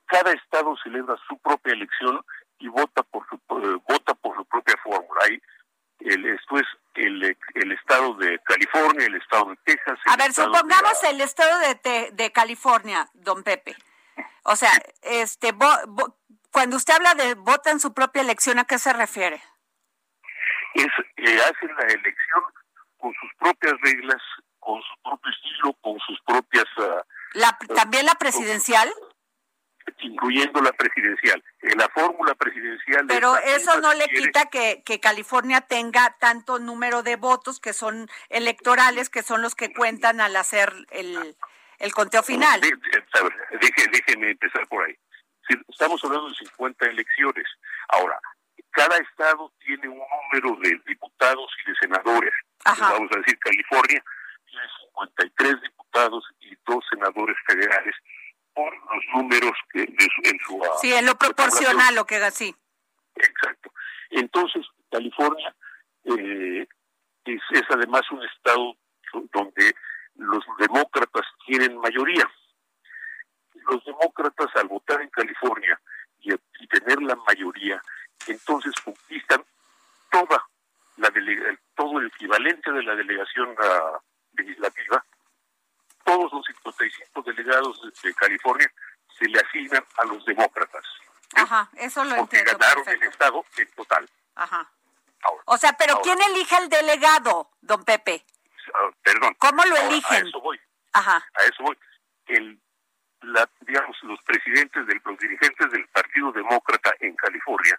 cada 0.06 0.32
estado 0.32 0.76
celebra 0.82 1.16
su 1.28 1.38
propia 1.38 1.72
elección 1.72 2.20
y 2.58 2.68
vota 2.68 3.02
por 3.02 3.26
su 3.28 3.36
eh, 3.36 3.80
vota 3.88 4.14
por 4.14 4.36
su 4.36 4.44
propia 4.46 4.76
fórmula. 4.82 5.20
Hay 5.24 5.40
el, 6.00 6.26
esto 6.26 6.58
es 6.58 6.66
el, 6.98 7.36
el 7.54 7.72
estado 7.72 8.14
de 8.14 8.38
California, 8.40 9.06
el 9.06 9.14
estado 9.14 9.50
de 9.50 9.56
Texas. 9.64 9.98
A 10.06 10.16
ver, 10.16 10.32
supongamos 10.32 11.02
el 11.04 11.20
estado 11.20 11.58
de, 11.60 12.10
de 12.12 12.32
California, 12.32 13.08
don 13.14 13.42
Pepe. 13.42 13.76
O 14.42 14.56
sea, 14.56 14.70
este, 15.02 15.52
cuando 16.50 16.76
usted 16.76 16.94
habla 16.94 17.14
de 17.14 17.34
vota 17.34 17.70
en 17.70 17.80
su 17.80 17.92
propia 17.92 18.22
elección, 18.22 18.58
¿a 18.58 18.64
qué 18.64 18.78
se 18.78 18.92
refiere? 18.92 19.42
Es 20.74 20.86
eh, 21.16 21.40
hacen 21.42 21.76
la 21.76 21.84
elección 21.84 22.42
con 22.96 23.12
sus 23.14 23.30
propias 23.38 23.74
reglas, 23.82 24.22
con 24.58 24.80
su 24.82 25.02
propio 25.02 25.32
estilo, 25.32 25.72
con 25.80 25.98
sus 26.00 26.18
propias. 26.26 26.66
Ah, 26.78 27.02
la, 27.34 27.58
¿También 27.74 28.06
la 28.06 28.14
presidencial? 28.14 28.90
Incluyendo 30.00 30.60
la 30.60 30.72
presidencial. 30.72 31.42
En 31.62 31.78
la 31.78 31.88
fórmula 31.88 32.34
presidencial... 32.34 33.06
Pero 33.06 33.36
eso 33.36 33.80
no 33.80 33.94
le 33.94 34.06
quita 34.08 34.46
que, 34.46 34.82
que 34.84 35.00
California 35.00 35.60
tenga 35.60 36.16
tanto 36.18 36.58
número 36.58 37.02
de 37.02 37.16
votos 37.16 37.60
que 37.60 37.72
son 37.72 38.08
electorales, 38.28 39.10
que 39.10 39.22
son 39.22 39.42
los 39.42 39.54
que 39.54 39.72
cuentan 39.72 40.20
al 40.20 40.36
hacer 40.36 40.72
el, 40.90 41.36
el 41.78 41.92
conteo 41.92 42.22
final. 42.22 42.60
Déjenme 42.60 44.30
empezar 44.30 44.66
por 44.68 44.84
ahí. 44.84 44.96
Estamos 45.68 46.02
hablando 46.04 46.28
de 46.28 46.34
50 46.34 46.86
elecciones. 46.86 47.46
Ahora, 47.88 48.20
cada 48.70 48.96
estado 48.98 49.52
tiene 49.64 49.88
un 49.88 49.98
número 50.32 50.60
de 50.60 50.80
diputados 50.86 51.50
y 51.64 51.70
de 51.70 51.76
senadores. 51.80 52.32
Vamos 52.64 53.10
a 53.12 53.18
decir, 53.18 53.38
California 53.38 54.02
tiene 54.46 54.66
53 54.94 55.62
diputados 55.62 56.24
y 56.40 56.54
dos 56.66 56.84
senadores 56.90 57.36
federales 57.46 57.94
los 58.66 59.04
números 59.14 59.52
que 59.72 59.82
en 59.82 60.38
su... 60.46 60.62
Ah, 60.62 60.68
sí, 60.80 60.92
en 60.92 61.06
lo 61.06 61.16
proporcional 61.16 61.94
lo 61.94 62.04
que 62.06 62.18
sí. 62.30 62.54
Exacto. 63.14 63.72
Entonces, 64.10 64.66
California 64.90 65.54
eh, 66.04 66.66
es, 67.24 67.62
además 67.70 68.02
un 68.10 68.22
estado 68.24 68.76
donde 69.32 69.74
los 70.16 70.44
demócratas 70.58 71.26
tienen 71.46 71.78
mayoría. 71.78 72.30
Los 73.70 73.84
demócratas 73.84 74.48
al 74.56 74.68
votar 74.68 75.00
en 75.02 75.10
California 75.10 75.80
y, 76.20 76.34
tener 76.68 77.00
la 77.00 77.16
mayoría, 77.16 77.82
entonces 78.26 78.72
conquistan 78.84 79.42
toda 80.10 80.44
la 80.96 81.10
todo 81.74 81.98
el 82.00 82.08
equivalente 82.08 82.70
de 82.72 82.82
la 82.82 82.94
delegación 82.94 83.50
uh, 83.50 83.98
legislativa 84.36 85.04
todos 86.08 86.32
los 86.32 86.46
55 86.46 87.22
delegados 87.22 87.80
de 88.02 88.14
California 88.14 88.72
se 89.18 89.26
le 89.26 89.40
asignan 89.40 89.84
a 89.98 90.04
los 90.06 90.24
demócratas. 90.24 90.84
Ajá, 91.34 91.68
eso 91.76 92.02
lo 92.04 92.16
Porque 92.16 92.42
ganaron 92.42 92.88
el 92.88 93.02
Estado 93.02 93.44
en 93.58 93.70
total. 93.72 94.08
Ajá. 94.34 94.70
o 95.44 95.58
sea, 95.58 95.74
pero 95.74 96.00
¿quién 96.00 96.18
elige 96.30 96.56
el 96.56 96.70
delegado, 96.70 97.50
don 97.60 97.84
Pepe? 97.84 98.24
Ah, 98.72 98.90
perdón. 99.02 99.34
¿Cómo 99.38 99.64
lo 99.66 99.76
eligen? 99.76 100.24
A 100.24 100.28
eso 100.28 100.40
voy. 100.40 100.58
Ajá. 100.94 101.16
A 101.34 101.42
eso 101.44 101.62
voy. 101.62 101.76
El, 102.26 102.58
la, 103.20 103.48
digamos, 103.60 103.96
los 104.04 104.22
presidentes, 104.22 104.86
del, 104.86 105.02
los 105.04 105.18
dirigentes 105.18 105.70
del 105.70 105.86
Partido 105.88 106.32
Demócrata 106.32 106.94
en 107.00 107.14
California 107.16 107.78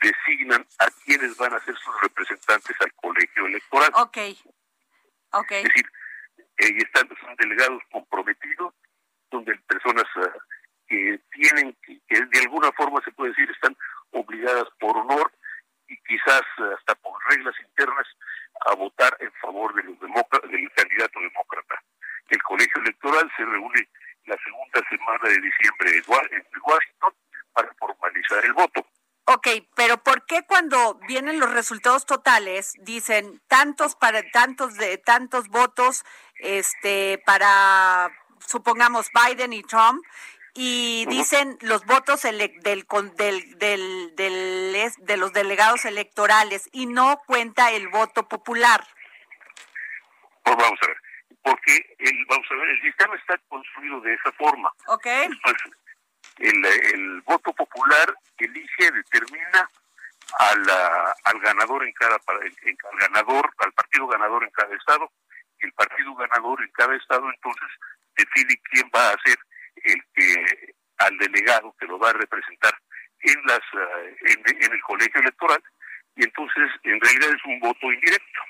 designan 0.00 0.64
a 0.78 0.86
quienes 1.04 1.36
van 1.36 1.54
a 1.54 1.64
ser 1.64 1.76
sus 1.76 2.00
representantes 2.00 2.76
al 2.80 2.92
colegio 2.94 3.46
electoral. 3.46 3.90
Ok. 3.94 4.18
Ok. 5.32 5.50
Es 5.50 5.64
decir, 5.64 5.90
y 6.60 6.78
están, 6.78 7.08
son 7.20 7.34
delegados 7.36 7.82
comprometidos, 7.90 8.74
son 9.30 9.44
de 9.44 9.56
personas 9.68 10.04
ah, 10.16 10.34
que 10.88 11.20
tienen, 11.32 11.76
que 11.82 12.00
de 12.08 12.40
alguna 12.40 12.70
forma 12.72 13.00
se 13.04 13.12
puede 13.12 13.30
decir 13.30 13.50
están 13.50 13.76
obligadas 14.12 14.66
por 14.78 14.96
honor 14.96 15.32
y 15.88 15.96
quizás 16.02 16.42
hasta 16.76 16.94
por 16.96 17.12
reglas 17.30 17.54
internas 17.60 18.06
a 18.66 18.74
votar 18.74 19.16
en 19.20 19.32
favor 19.40 19.74
de 19.74 19.82
los 19.84 19.98
del 19.98 20.72
candidato 20.72 21.20
demócrata. 21.20 21.82
El 22.28 22.42
colegio 22.42 22.80
electoral 22.82 23.30
se 23.36 23.44
reúne 23.44 23.88
la 24.26 24.36
segunda 24.44 24.88
semana 24.88 25.28
de 25.28 25.40
diciembre 25.40 25.90
en 25.96 26.60
Washington 26.62 27.14
para 27.52 27.74
formalizar 27.74 28.44
el 28.44 28.52
voto. 28.52 28.86
Pero 29.80 29.96
¿por 29.96 30.26
qué 30.26 30.42
cuando 30.42 31.00
vienen 31.08 31.40
los 31.40 31.50
resultados 31.50 32.04
totales 32.04 32.74
dicen 32.80 33.40
tantos 33.48 33.96
para 33.96 34.22
tantos 34.30 34.76
de 34.76 34.98
tantos 34.98 35.48
votos 35.48 36.04
este 36.34 37.16
para 37.24 38.10
supongamos 38.46 39.08
Biden 39.14 39.54
y 39.54 39.62
Trump 39.62 40.04
y 40.52 41.06
dicen 41.08 41.56
los 41.62 41.86
votos 41.86 42.20
del, 42.20 42.36
del, 42.60 42.86
del, 43.16 44.16
del, 44.16 44.92
de 44.98 45.16
los 45.16 45.32
delegados 45.32 45.86
electorales 45.86 46.68
y 46.72 46.84
no 46.84 47.22
cuenta 47.26 47.72
el 47.72 47.88
voto 47.88 48.28
popular? 48.28 48.86
Pues 50.42 50.56
vamos 50.58 50.78
a 50.82 50.86
ver, 50.88 50.96
porque 51.42 51.96
el, 52.00 52.26
vamos 52.28 52.46
a 52.50 52.54
ver, 52.56 52.68
el 52.68 52.82
sistema 52.82 53.16
está 53.16 53.38
construido 53.48 53.98
de 54.02 54.12
esa 54.12 54.30
forma. 54.32 54.70
Ok. 54.88 55.06
El, 56.38 56.64
el 56.64 57.20
voto 57.22 57.52
popular 57.52 58.14
elige, 58.38 58.90
determina 58.90 59.68
al, 60.38 60.70
al 61.24 61.40
ganador 61.40 61.84
en 61.84 61.92
cada 61.92 62.16
al 62.16 62.98
ganador, 62.98 63.50
al 63.58 63.72
partido 63.72 64.06
ganador 64.06 64.44
en 64.44 64.50
cada 64.50 64.74
estado, 64.74 65.10
el 65.60 65.72
partido 65.72 66.14
ganador 66.14 66.62
en 66.62 66.70
cada 66.72 66.96
estado 66.96 67.28
entonces 67.30 67.68
decide 68.16 68.60
quién 68.70 68.90
va 68.94 69.10
a 69.10 69.18
ser 69.24 69.38
el 69.84 70.02
que 70.14 70.74
al 70.98 71.16
delegado 71.18 71.74
que 71.78 71.86
lo 71.86 71.98
va 71.98 72.10
a 72.10 72.14
representar 72.14 72.74
en 73.20 73.42
las 73.46 73.58
eh, 73.58 74.16
en, 74.26 74.72
el 74.72 74.80
colegio 74.82 75.20
electoral 75.20 75.62
y 76.16 76.24
entonces 76.24 76.70
en 76.84 77.00
realidad 77.00 77.30
es 77.30 77.44
un 77.44 77.60
voto 77.60 77.92
indirecto. 77.92 78.40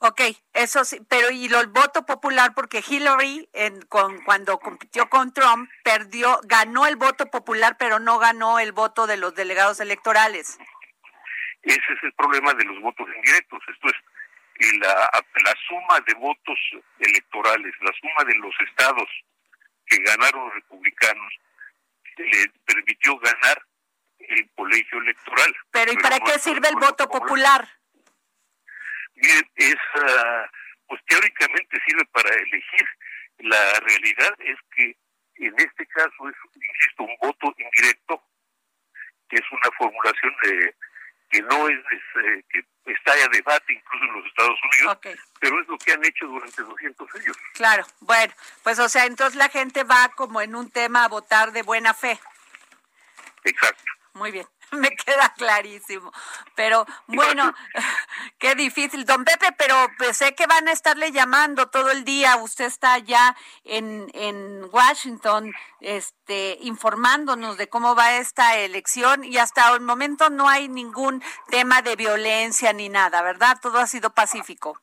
Ok, 0.00 0.20
eso 0.52 0.84
sí, 0.84 1.00
pero 1.08 1.30
y 1.30 1.46
el 1.46 1.66
voto 1.66 2.06
popular 2.06 2.54
porque 2.54 2.84
Hillary 2.86 3.48
en, 3.52 3.82
con, 3.82 4.22
cuando 4.22 4.60
compitió 4.60 5.08
con 5.08 5.32
Trump 5.32 5.68
perdió, 5.82 6.38
ganó 6.44 6.86
el 6.86 6.94
voto 6.94 7.26
popular 7.26 7.76
pero 7.78 7.98
no 7.98 8.18
ganó 8.18 8.60
el 8.60 8.70
voto 8.70 9.08
de 9.08 9.16
los 9.16 9.34
delegados 9.34 9.80
electorales. 9.80 10.56
Ese 11.62 11.92
es 11.92 12.02
el 12.04 12.12
problema 12.12 12.54
de 12.54 12.64
los 12.64 12.80
votos 12.80 13.08
indirectos, 13.16 13.60
esto 13.68 13.88
es 13.88 14.78
la, 14.78 14.94
la 15.44 15.54
suma 15.66 16.00
de 16.06 16.14
votos 16.14 16.58
electorales, 17.00 17.74
la 17.80 17.92
suma 18.00 18.24
de 18.24 18.36
los 18.36 18.54
estados 18.68 19.08
que 19.86 19.96
ganaron 20.02 20.44
los 20.44 20.54
republicanos 20.54 21.32
le 22.18 22.48
permitió 22.64 23.18
ganar 23.18 23.62
el 24.18 24.50
colegio 24.54 24.98
electoral. 24.98 25.56
Pero 25.70 25.92
¿y 25.92 25.96
para 25.96 26.20
qué 26.20 26.38
sirve 26.38 26.68
el 26.68 26.76
voto 26.76 27.08
popular? 27.08 27.68
Bien, 29.20 29.50
es, 29.56 29.76
ah, 29.94 30.50
pues 30.86 31.00
teóricamente 31.06 31.78
sirve 31.86 32.04
para 32.06 32.30
elegir. 32.34 32.88
La 33.38 33.72
realidad 33.80 34.34
es 34.40 34.56
que 34.74 34.96
en 35.36 35.54
este 35.58 35.86
caso 35.86 36.28
es, 36.28 36.36
insisto, 36.54 37.04
un 37.04 37.16
voto 37.22 37.54
indirecto, 37.56 38.22
que 39.28 39.36
es 39.36 39.52
una 39.52 39.70
formulación 39.76 40.34
de 40.42 40.74
que 41.30 41.42
no 41.42 41.68
es, 41.68 41.78
eh, 41.78 42.42
que 42.48 42.64
está 42.86 43.12
a 43.12 43.28
debate 43.28 43.74
incluso 43.74 44.04
en 44.04 44.12
los 44.14 44.26
Estados 44.26 44.58
Unidos, 44.62 44.98
pero 45.40 45.60
es 45.60 45.68
lo 45.68 45.78
que 45.78 45.92
han 45.92 46.04
hecho 46.04 46.26
durante 46.26 46.62
200 46.62 47.14
años. 47.16 47.36
Claro, 47.54 47.86
bueno, 48.00 48.32
pues 48.62 48.78
o 48.78 48.88
sea, 48.88 49.04
entonces 49.04 49.36
la 49.36 49.50
gente 49.50 49.84
va 49.84 50.08
como 50.16 50.40
en 50.40 50.54
un 50.54 50.70
tema 50.70 51.04
a 51.04 51.08
votar 51.08 51.52
de 51.52 51.62
buena 51.62 51.92
fe. 51.92 52.18
Exacto. 53.44 53.84
Muy 54.14 54.32
bien. 54.32 54.46
me 54.72 54.90
queda 54.90 55.32
clarísimo. 55.36 56.12
Pero 56.54 56.86
bueno, 57.06 57.54
qué 58.38 58.54
difícil. 58.54 59.04
Don 59.04 59.24
Pepe, 59.24 59.52
pero 59.56 59.74
pues, 59.98 60.16
sé 60.16 60.34
que 60.34 60.46
van 60.46 60.68
a 60.68 60.72
estarle 60.72 61.12
llamando 61.12 61.68
todo 61.68 61.90
el 61.90 62.04
día. 62.04 62.36
Usted 62.36 62.66
está 62.66 62.94
allá 62.94 63.36
en, 63.64 64.10
en 64.14 64.64
Washington 64.70 65.52
este, 65.80 66.58
informándonos 66.60 67.56
de 67.56 67.68
cómo 67.68 67.94
va 67.94 68.16
esta 68.16 68.56
elección 68.56 69.24
y 69.24 69.38
hasta 69.38 69.72
el 69.74 69.80
momento 69.80 70.30
no 70.30 70.48
hay 70.48 70.68
ningún 70.68 71.22
tema 71.50 71.82
de 71.82 71.96
violencia 71.96 72.72
ni 72.72 72.88
nada, 72.88 73.22
¿verdad? 73.22 73.58
Todo 73.60 73.78
ha 73.78 73.86
sido 73.86 74.10
pacífico. 74.10 74.80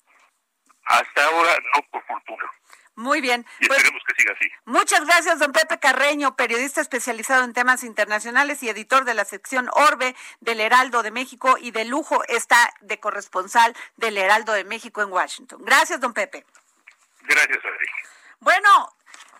Hasta 0.85 1.25
ahora 1.25 1.57
no, 1.75 1.81
por 1.91 2.05
fortuna. 2.05 2.51
Muy 2.95 3.19
bien. 3.19 3.45
Y 3.59 3.67
pues, 3.67 3.79
esperemos 3.79 4.03
que 4.07 4.15
siga 4.21 4.33
así. 4.33 4.49
Muchas 4.65 5.05
gracias, 5.05 5.39
don 5.39 5.51
Pepe 5.51 5.79
Carreño, 5.79 6.35
periodista 6.35 6.81
especializado 6.81 7.43
en 7.43 7.53
temas 7.53 7.83
internacionales 7.83 8.63
y 8.63 8.69
editor 8.69 9.03
de 9.03 9.13
la 9.13 9.25
sección 9.25 9.69
Orbe 9.73 10.15
del 10.39 10.61
Heraldo 10.61 11.03
de 11.03 11.11
México 11.11 11.57
y 11.59 11.71
de 11.71 11.85
lujo 11.85 12.23
está 12.27 12.73
de 12.81 12.99
corresponsal 12.99 13.75
del 13.97 14.17
Heraldo 14.17 14.53
de 14.53 14.63
México 14.63 15.01
en 15.01 15.11
Washington. 15.11 15.59
Gracias, 15.63 15.99
don 15.99 16.13
Pepe. 16.13 16.45
Gracias, 17.23 17.59
Adri. 17.65 17.87
Bueno, 18.39 18.95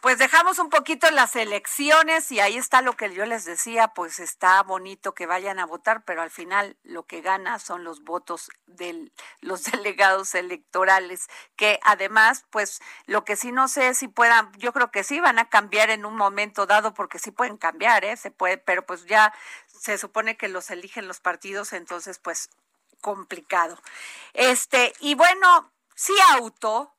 pues 0.06 0.20
dejamos 0.20 0.60
un 0.60 0.70
poquito 0.70 1.10
las 1.10 1.36
elecciones 1.36 2.32
y 2.32 2.40
ahí 2.40 2.58
está 2.58 2.84
lo 2.84 2.94
que 2.94 3.12
yo 3.12 3.26
les 3.26 3.44
decía, 3.44 3.88
pues 3.88 4.20
está 4.20 4.62
bonito 4.62 5.16
que 5.16 5.26
vayan 5.26 5.58
a 5.58 5.66
votar, 5.66 6.04
pero 6.06 6.22
al 6.22 6.30
final 6.30 6.78
lo 6.84 7.08
que 7.08 7.22
gana 7.22 7.58
son 7.58 7.84
los 7.84 8.04
votos 8.04 8.52
de 8.68 9.12
los 9.42 9.64
delegados 9.64 10.36
electorales, 10.36 11.28
que 11.56 11.80
además, 11.82 12.46
pues 12.52 12.82
lo 13.08 13.26
que 13.26 13.36
sí 13.36 13.52
no 13.52 13.68
sé 13.68 13.96
si 13.96 14.08
puedan, 14.08 14.52
yo 14.60 14.74
creo 14.74 14.92
que 14.92 15.04
sí 15.04 15.20
van 15.20 15.40
a 15.40 15.50
cambiar 15.50 15.90
en 15.90 16.06
un 16.06 16.16
momento 16.16 16.68
dado, 16.68 16.94
porque 16.94 17.18
sí 17.18 17.32
pueden 17.32 17.58
cambiar, 17.58 18.06
¿eh? 18.06 18.16
Se 18.16 18.30
puede, 18.30 18.60
pero 18.60 18.86
pues 18.86 19.08
ya 19.08 19.34
se 19.66 19.98
supone 19.98 20.38
que 20.38 20.50
los 20.50 20.70
eligen 20.70 21.08
los 21.08 21.20
partidos, 21.20 21.74
entonces 21.74 22.20
pues 22.20 22.52
complicado. 23.02 23.82
Este, 24.34 24.94
y 25.00 25.16
bueno, 25.16 25.72
sí 25.96 26.14
auto, 26.34 26.95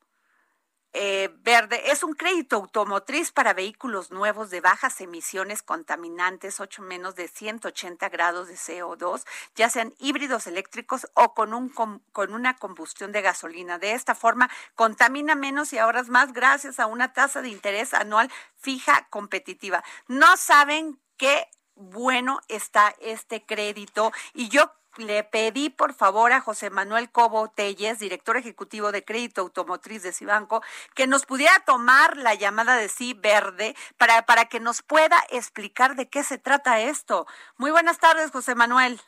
eh, 0.99 1.29
verde 1.43 1.91
es 1.91 2.03
un 2.03 2.15
crédito 2.15 2.57
automotriz 2.57 3.31
para 3.31 3.53
vehículos 3.53 4.11
nuevos 4.11 4.49
de 4.49 4.63
bajas 4.63 4.99
emisiones 5.03 5.63
contaminantes, 5.63 6.59
8 6.59 6.81
menos 6.81 7.15
de 7.17 7.29
180 7.29 8.09
grados 8.09 8.49
de 8.49 8.55
CO2, 8.55 9.27
ya 9.55 9.69
sean 9.69 9.93
híbridos 9.99 10.47
eléctricos 10.47 11.07
o 11.13 11.35
con, 11.35 11.53
un, 11.53 11.69
con 11.69 12.33
una 12.33 12.57
combustión 12.57 13.13
de 13.13 13.21
gasolina. 13.21 13.79
De 13.79 13.93
esta 13.93 14.15
forma, 14.15 14.49
contamina 14.75 15.35
menos 15.35 15.75
y 15.75 15.79
ahorras 15.79 16.09
más 16.09 16.33
gracias 16.33 16.81
a 16.81 16.87
una 16.87 17.13
tasa 17.13 17.43
de 17.43 17.51
interés 17.51 17.93
anual 17.93 18.33
fija 18.57 19.07
competitiva. 19.11 19.85
No 20.09 20.39
saben 20.39 20.99
qué 21.19 21.47
bueno 21.75 22.41
está 22.49 22.95
este 23.01 23.45
crédito 23.45 24.13
y 24.33 24.49
yo 24.49 24.73
le 24.99 25.25
pedí 25.25 25.71
por 25.71 25.95
favor 25.95 26.33
a 26.33 26.41
José 26.41 26.71
Manuel 26.71 27.11
Cobo 27.11 27.49
Telles, 27.49 27.99
director 27.99 28.37
ejecutivo 28.37 28.93
de 28.93 29.05
Crédito 29.05 29.43
Automotriz 29.43 30.03
de 30.03 30.13
Cibanco, 30.13 30.63
que 30.95 31.07
nos 31.07 31.27
pudiera 31.27 31.59
tomar 31.61 32.17
la 32.17 32.35
llamada 32.35 32.77
de 32.77 32.89
sí 32.89 33.15
verde 33.15 33.77
para, 33.99 34.27
para 34.27 34.47
que 34.47 34.61
nos 34.61 34.83
pueda 34.83 35.23
explicar 35.31 35.97
de 35.97 36.09
qué 36.09 36.25
se 36.25 36.39
trata 36.39 36.81
esto. 36.81 37.27
Muy 37.57 37.71
buenas 37.71 37.99
tardes, 37.99 38.31
José 38.31 38.55
Manuel. 38.55 39.01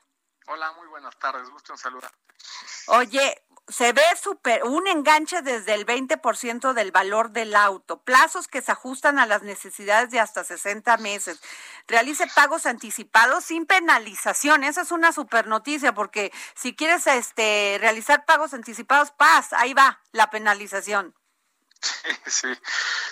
Hola, 0.46 0.72
muy 0.72 0.88
buenas 0.88 1.18
tardes, 1.18 1.48
gusto 1.50 1.72
en 1.72 1.78
saludar. 1.78 2.10
Oye, 2.86 3.42
se 3.68 3.92
ve 3.92 4.02
super, 4.20 4.64
un 4.64 4.88
enganche 4.88 5.42
desde 5.42 5.74
el 5.74 5.84
20% 5.84 6.72
del 6.72 6.90
valor 6.90 7.30
del 7.30 7.54
auto, 7.54 8.02
plazos 8.02 8.48
que 8.48 8.62
se 8.62 8.72
ajustan 8.72 9.18
a 9.18 9.26
las 9.26 9.42
necesidades 9.42 10.10
de 10.10 10.20
hasta 10.20 10.42
60 10.42 10.96
meses. 10.98 11.40
Realice 11.86 12.26
pagos 12.34 12.66
anticipados 12.66 13.44
sin 13.44 13.66
penalización. 13.66 14.64
Esa 14.64 14.82
es 14.82 14.90
una 14.90 15.12
super 15.12 15.46
noticia 15.46 15.94
porque 15.94 16.32
si 16.54 16.74
quieres 16.74 17.06
este 17.06 17.76
realizar 17.80 18.24
pagos 18.24 18.54
anticipados, 18.54 19.10
paz, 19.10 19.52
ahí 19.52 19.74
va 19.74 20.00
la 20.12 20.30
penalización. 20.30 21.14
Sí, 22.26 22.48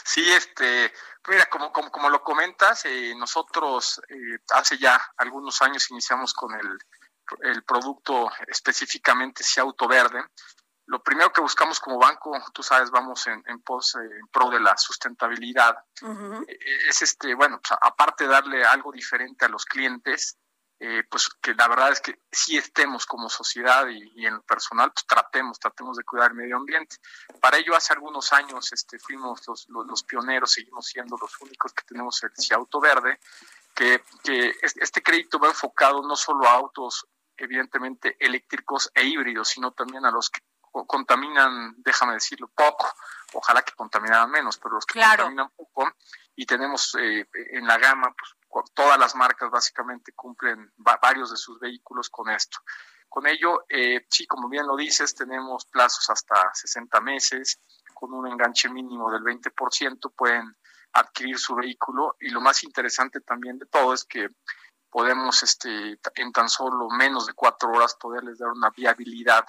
sí, 0.04 0.32
este, 0.32 0.92
mira, 1.28 1.46
como, 1.46 1.72
como, 1.72 1.90
como 1.90 2.10
lo 2.10 2.22
comentas, 2.22 2.84
eh, 2.84 3.14
nosotros 3.16 4.00
eh, 4.08 4.38
hace 4.50 4.76
ya 4.76 5.00
algunos 5.16 5.62
años 5.62 5.90
iniciamos 5.90 6.34
con 6.34 6.52
el 6.54 6.78
el 7.42 7.62
producto 7.64 8.30
específicamente 8.46 9.42
si 9.42 9.60
auto 9.60 9.88
verde, 9.88 10.24
lo 10.86 11.02
primero 11.02 11.32
que 11.32 11.40
buscamos 11.40 11.80
como 11.80 11.98
banco, 11.98 12.32
tú 12.52 12.62
sabes, 12.62 12.90
vamos 12.90 13.26
en, 13.26 13.60
pos, 13.62 13.96
eh, 13.96 14.18
en 14.20 14.28
pro 14.28 14.50
de 14.50 14.60
la 14.60 14.76
sustentabilidad, 14.76 15.76
eh, 16.46 16.88
es 16.88 17.02
este, 17.02 17.34
bueno, 17.34 17.60
pues, 17.60 17.76
aparte 17.82 18.24
de 18.24 18.30
darle 18.30 18.64
algo 18.64 18.92
diferente 18.92 19.44
a 19.44 19.48
los 19.48 19.64
clientes, 19.64 20.38
eh, 20.78 21.02
pues 21.10 21.28
que 21.40 21.54
la 21.54 21.68
verdad 21.68 21.90
es 21.90 22.00
que 22.00 22.20
sí 22.30 22.56
estemos 22.56 23.06
como 23.06 23.28
sociedad 23.30 23.88
y, 23.88 24.26
en 24.26 24.34
lo 24.34 24.42
personal, 24.42 24.92
pues 24.92 25.06
tratemos, 25.06 25.58
tratemos 25.58 25.96
de 25.96 26.04
cuidar 26.04 26.30
el 26.30 26.36
medio 26.36 26.56
ambiente. 26.56 26.96
Para 27.40 27.56
ello, 27.56 27.74
hace 27.74 27.94
algunos 27.94 28.32
años 28.32 28.72
este, 28.72 28.98
fuimos 28.98 29.40
los, 29.48 29.66
los, 29.68 30.04
pioneros, 30.04 30.52
seguimos 30.52 30.86
siendo 30.86 31.16
los 31.20 31.40
únicos 31.40 31.72
que 31.72 31.84
tenemos 31.84 32.22
el 32.22 32.30
auto 32.54 32.78
Verde, 32.78 33.18
que, 33.74 34.04
que 34.22 34.54
este 34.60 35.02
crédito 35.02 35.38
va 35.38 35.48
enfocado 35.48 36.06
no 36.06 36.14
solo 36.14 36.46
a 36.46 36.52
autos 36.52 37.06
evidentemente 37.44 38.16
eléctricos 38.18 38.90
e 38.94 39.04
híbridos, 39.04 39.48
sino 39.48 39.72
también 39.72 40.04
a 40.04 40.10
los 40.10 40.30
que 40.30 40.40
contaminan, 40.86 41.74
déjame 41.78 42.14
decirlo, 42.14 42.48
poco, 42.48 42.92
ojalá 43.32 43.62
que 43.62 43.74
contaminaran 43.74 44.30
menos, 44.30 44.58
pero 44.58 44.74
los 44.74 44.84
que 44.84 45.00
contaminan 45.00 45.50
poco, 45.56 45.90
y 46.34 46.44
tenemos 46.44 46.94
eh, 47.00 47.26
en 47.32 47.66
la 47.66 47.78
gama, 47.78 48.14
pues 48.14 48.72
todas 48.74 48.98
las 48.98 49.14
marcas 49.14 49.50
básicamente 49.50 50.12
cumplen 50.12 50.72
varios 50.76 51.30
de 51.30 51.36
sus 51.36 51.58
vehículos 51.58 52.10
con 52.10 52.28
esto. 52.30 52.58
Con 53.08 53.26
ello, 53.26 53.64
eh, 53.68 54.06
sí, 54.10 54.26
como 54.26 54.48
bien 54.48 54.66
lo 54.66 54.76
dices, 54.76 55.14
tenemos 55.14 55.64
plazos 55.66 56.10
hasta 56.10 56.50
60 56.52 57.00
meses, 57.00 57.60
con 57.94 58.12
un 58.12 58.26
enganche 58.26 58.68
mínimo 58.68 59.10
del 59.10 59.22
20% 59.22 60.12
pueden 60.14 60.54
adquirir 60.92 61.38
su 61.38 61.54
vehículo 61.54 62.16
y 62.20 62.30
lo 62.30 62.40
más 62.40 62.62
interesante 62.64 63.20
también 63.20 63.58
de 63.58 63.66
todo 63.66 63.92
es 63.94 64.04
que 64.04 64.28
podemos 64.90 65.42
este, 65.42 65.98
en 66.14 66.32
tan 66.32 66.48
solo 66.48 66.88
menos 66.90 67.26
de 67.26 67.34
cuatro 67.34 67.70
horas 67.70 67.94
poderles 67.94 68.38
dar 68.38 68.50
una 68.50 68.70
viabilidad 68.70 69.44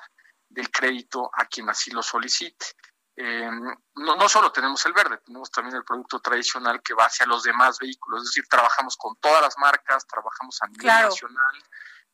del 0.49 0.71
crédito 0.71 1.29
a 1.33 1.45
quien 1.45 1.69
así 1.69 1.91
lo 1.91 2.01
solicite. 2.01 2.65
Eh, 3.15 3.49
no, 3.95 4.15
no, 4.15 4.29
solo 4.29 4.51
tenemos 4.51 4.85
el 4.85 4.93
verde, 4.93 5.17
tenemos 5.25 5.49
también 5.49 5.75
el 5.75 5.83
producto 5.83 6.19
tradicional 6.19 6.81
que 6.83 6.93
va 6.93 7.05
hacia 7.05 7.25
los 7.25 7.43
demás 7.43 7.79
vehículos, 7.79 8.21
es 8.21 8.29
decir, 8.29 8.47
trabajamos 8.47 8.95
con 8.95 9.15
todas 9.15 9.41
las 9.41 9.57
marcas, 9.57 10.05
trabajamos 10.05 10.61
a 10.61 10.67
nivel 10.67 10.85
nacional, 10.85 11.63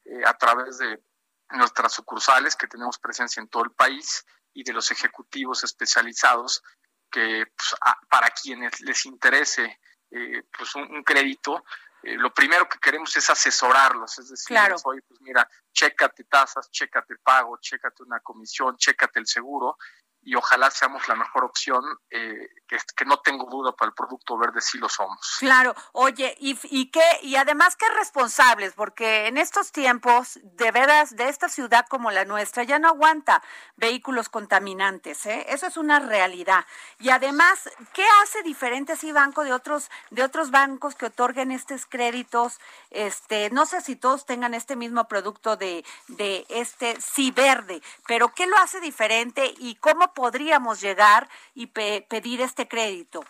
eh, 0.05 0.21
a 0.25 0.33
través 0.37 0.77
de 0.77 1.03
nuestras 1.49 1.93
sucursales 1.93 2.55
que 2.55 2.67
tenemos 2.67 2.99
presencia 2.99 3.41
en 3.41 3.49
todo 3.49 3.65
el 3.65 3.71
país 3.71 4.25
y 4.53 4.63
de 4.63 4.71
los 4.71 4.91
ejecutivos 4.91 5.63
especializados 5.63 6.63
que 7.11 7.45
pues, 7.55 7.75
para 8.09 8.29
quienes 8.29 8.79
les 8.81 9.05
interese 9.05 9.79
eh, 10.09 10.43
pues 10.55 10.75
un, 10.75 11.03
crédito, 11.03 11.65
lo 12.03 12.33
primero 12.33 12.67
que 12.67 12.79
queremos 12.79 13.15
es 13.15 13.29
asesorarlos, 13.29 14.19
es 14.19 14.29
decir, 14.29 14.57
oye, 14.83 15.01
pues 15.07 15.21
mira, 15.21 15.49
chécate 15.71 16.25
tasas, 16.25 16.69
chécate 16.69 17.15
pago, 17.23 17.57
chécate 17.61 18.03
una 18.03 18.19
comisión, 18.19 18.75
chécate 18.77 19.19
el 19.19 19.27
seguro 19.27 19.77
y 20.25 20.35
ojalá 20.35 20.71
seamos 20.71 21.07
la 21.07 21.15
mejor 21.15 21.43
opción, 21.43 21.83
eh, 22.09 22.47
que, 22.67 23.05
no 23.05 23.19
tengo 23.19 23.45
duda 23.49 23.73
para 23.73 23.89
el 23.89 23.93
producto 23.93 24.37
verde 24.37 24.61
sí 24.61 24.77
lo 24.77 24.87
somos. 24.87 25.37
Claro, 25.39 25.75
oye, 25.91 26.35
y, 26.39 26.57
y 26.63 26.89
qué, 26.89 27.03
y 27.21 27.35
además 27.35 27.75
qué 27.75 27.87
responsables, 27.89 28.73
porque 28.73 29.27
en 29.27 29.37
estos 29.37 29.71
tiempos, 29.71 30.39
de 30.41 30.71
veras, 30.71 31.15
de 31.15 31.27
esta 31.27 31.49
ciudad 31.49 31.85
como 31.89 32.11
la 32.11 32.25
nuestra, 32.25 32.63
ya 32.63 32.79
no 32.79 32.87
aguanta 32.87 33.43
vehículos 33.75 34.29
contaminantes, 34.29 35.25
¿eh? 35.25 35.45
Eso 35.49 35.67
es 35.67 35.77
una 35.77 35.99
realidad. 35.99 36.65
Y 36.99 37.09
además, 37.09 37.69
¿qué 37.93 38.05
hace 38.21 38.41
diferente 38.43 38.93
así 38.93 39.11
banco 39.11 39.43
de 39.43 39.51
otros, 39.51 39.89
de 40.09 40.23
otros 40.23 40.51
bancos 40.51 40.95
que 40.95 41.07
otorguen 41.07 41.51
estos 41.51 41.85
créditos? 41.85 42.59
Este, 42.89 43.49
no 43.49 43.65
sé 43.65 43.81
si 43.81 43.95
todos 43.95 44.25
tengan 44.25 44.53
este 44.53 44.75
mismo 44.75 45.07
producto 45.07 45.57
de, 45.57 45.83
de 46.07 46.45
este 46.49 46.99
sí 47.01 47.31
verde, 47.31 47.81
pero 48.07 48.29
¿qué 48.33 48.47
lo 48.47 48.57
hace 48.57 48.79
diferente 48.79 49.53
y 49.57 49.75
cómo 49.75 50.12
podríamos 50.13 50.81
llegar 50.81 51.29
y 51.53 51.67
pedir 51.67 52.41
este 52.41 52.67
crédito, 52.67 53.23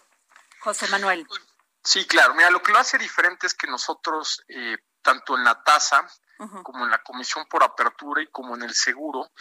José 0.62 0.88
Manuel? 0.88 1.28
Sí, 1.84 2.06
claro. 2.06 2.34
Mira, 2.34 2.50
lo 2.50 2.62
que 2.62 2.72
lo 2.72 2.80
hace 2.80 2.98
diferente 2.98 3.48
es 3.48 3.54
que 3.54 3.68
nosotros, 3.68 4.44
eh, 4.48 4.78
tanto 5.02 5.36
en 5.38 5.44
la 5.44 5.62
tasa 5.64 6.08
como 6.64 6.84
en 6.84 6.92
la 6.92 7.02
comisión 7.02 7.46
por 7.50 7.64
apertura 7.64 8.22
y 8.22 8.28
como 8.28 8.56
en 8.56 8.64
el 8.64 8.74
seguro, 8.74 9.32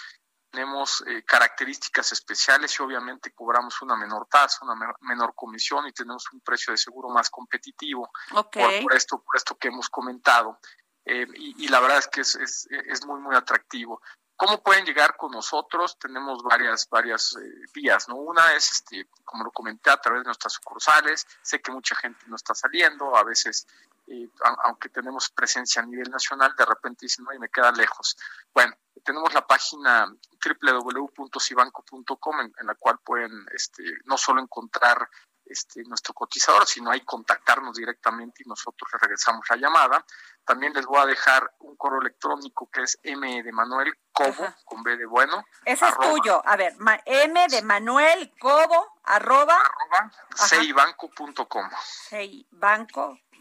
tenemos 0.53 1.03
eh, 1.07 1.25
características 1.25 2.13
especiales 2.13 2.79
y 2.79 2.83
obviamente 2.83 3.33
cobramos 3.33 3.81
una 3.83 3.97
menor 3.97 4.29
tasa, 4.31 4.59
una 4.63 4.95
menor, 5.01 5.35
comisión 5.35 5.87
y 5.87 5.93
tenemos 5.93 6.31
un 6.33 6.41
precio 6.41 6.73
de 6.73 6.77
seguro 6.77 7.09
más 7.09 7.31
competitivo 7.31 8.11
por, 8.31 8.95
esto, 8.95 9.23
por 9.23 9.37
esto 9.37 9.57
que 9.57 9.69
hemos 9.69 9.89
comentado. 9.89 10.59
Eh, 11.05 11.27
y, 11.35 11.67
la 11.69 11.81
verdad 11.81 11.99
es 11.99 12.07
que 12.07 12.21
es, 12.21 12.37
es, 12.37 12.69
es, 12.71 13.05
muy, 13.07 13.21
muy 13.21 13.35
atractivo. 13.35 14.01
¿Cómo 14.37 14.63
pueden 14.63 14.85
llegar 14.85 15.17
con 15.17 15.31
nosotros? 15.31 15.99
Tenemos 15.99 16.43
varias, 16.43 16.89
varias 16.89 17.37
eh, 17.37 17.65
vías, 17.73 18.09
¿no? 18.09 18.17
Una 18.17 18.55
es, 18.55 18.73
este, 18.73 19.09
como 19.25 19.45
lo 19.45 19.51
comenté, 19.51 19.91
a 19.91 19.99
través 19.99 20.23
de 20.23 20.27
nuestras 20.27 20.55
sucursales. 20.55 21.27
Sé 21.43 21.61
que 21.61 21.71
mucha 21.71 21.95
gente 21.95 22.25
no 22.27 22.37
está 22.37 22.55
saliendo, 22.55 23.17
a 23.17 23.23
veces, 23.25 23.67
eh, 24.09 24.29
aunque 24.65 24.89
tenemos 24.89 25.31
presencia 25.31 25.83
a 25.83 25.87
nivel 25.87 26.11
nacional, 26.11 26.55
de 26.57 26.65
repente 26.65 27.07
dicen, 27.07 27.25
no, 27.25 27.33
y 27.33 27.39
me 27.39 27.49
queda 27.49 27.71
lejos. 27.73 28.17
Bueno, 28.53 28.75
tenemos 29.05 29.33
la 29.33 29.47
página 29.47 30.13
www.cibanco.com 30.45 32.41
en, 32.41 32.53
en, 32.59 32.67
la 32.67 32.75
cual 32.75 32.99
pueden 33.05 33.47
este, 33.55 33.85
no 34.05 34.19
solo 34.19 34.41
encontrar 34.41 35.09
este, 35.53 35.83
nuestro 35.85 36.15
cotizador, 36.15 36.67
sino 36.67 36.91
hay 36.91 37.03
contactarnos 37.03 37.77
directamente 37.77 38.43
y 38.45 38.49
nosotros 38.49 38.91
le 38.93 38.99
regresamos 38.99 39.45
la 39.51 39.57
llamada. 39.57 40.05
También 40.45 40.73
les 40.73 40.85
voy 40.87 41.01
a 41.01 41.07
dejar 41.07 41.55
un 41.61 41.77
correo 41.77 42.01
electrónico 42.01 42.69
que 42.73 42.83
es 42.83 42.99
M 43.05 43.43
de 43.43 43.53
Manuel 43.53 43.95
Cobo, 44.11 44.55
con 44.65 44.83
B 44.83 44.97
de 44.97 45.07
bueno. 45.07 45.45
Ese 45.65 45.87
es 45.87 45.99
tuyo. 45.99 46.43
A 46.45 46.57
ver, 46.57 46.75
M 47.07 47.49
de 47.49 47.63
Manuel 47.63 48.33
Cobo, 48.41 48.99
arroba. 49.05 49.57
arroba 49.57 50.13
seibanco.com. 50.35 51.71
Seibanco.com. 52.09 53.32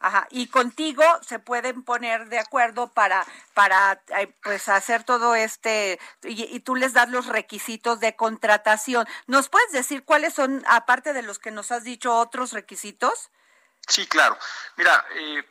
Ajá. 0.00 0.26
Y 0.30 0.48
contigo 0.48 1.02
se 1.22 1.38
pueden 1.38 1.82
poner 1.82 2.28
de 2.28 2.38
acuerdo 2.38 2.92
para, 2.92 3.26
para 3.54 4.02
eh, 4.18 4.34
pues 4.42 4.68
hacer 4.68 5.04
todo 5.04 5.34
este, 5.34 5.98
y, 6.22 6.44
y, 6.44 6.60
tú 6.60 6.76
les 6.76 6.92
das 6.92 7.08
los 7.08 7.26
requisitos 7.26 8.00
de 8.00 8.16
contratación. 8.16 9.06
¿Nos 9.26 9.48
puedes 9.48 9.72
decir 9.72 10.04
cuáles 10.04 10.34
son, 10.34 10.64
aparte 10.68 11.12
de 11.12 11.22
los 11.22 11.38
que 11.38 11.50
nos 11.50 11.72
has 11.72 11.84
dicho, 11.84 12.14
otros 12.16 12.52
requisitos? 12.52 13.30
Sí, 13.88 14.06
claro. 14.06 14.36
Mira, 14.76 15.06
eh, 15.14 15.44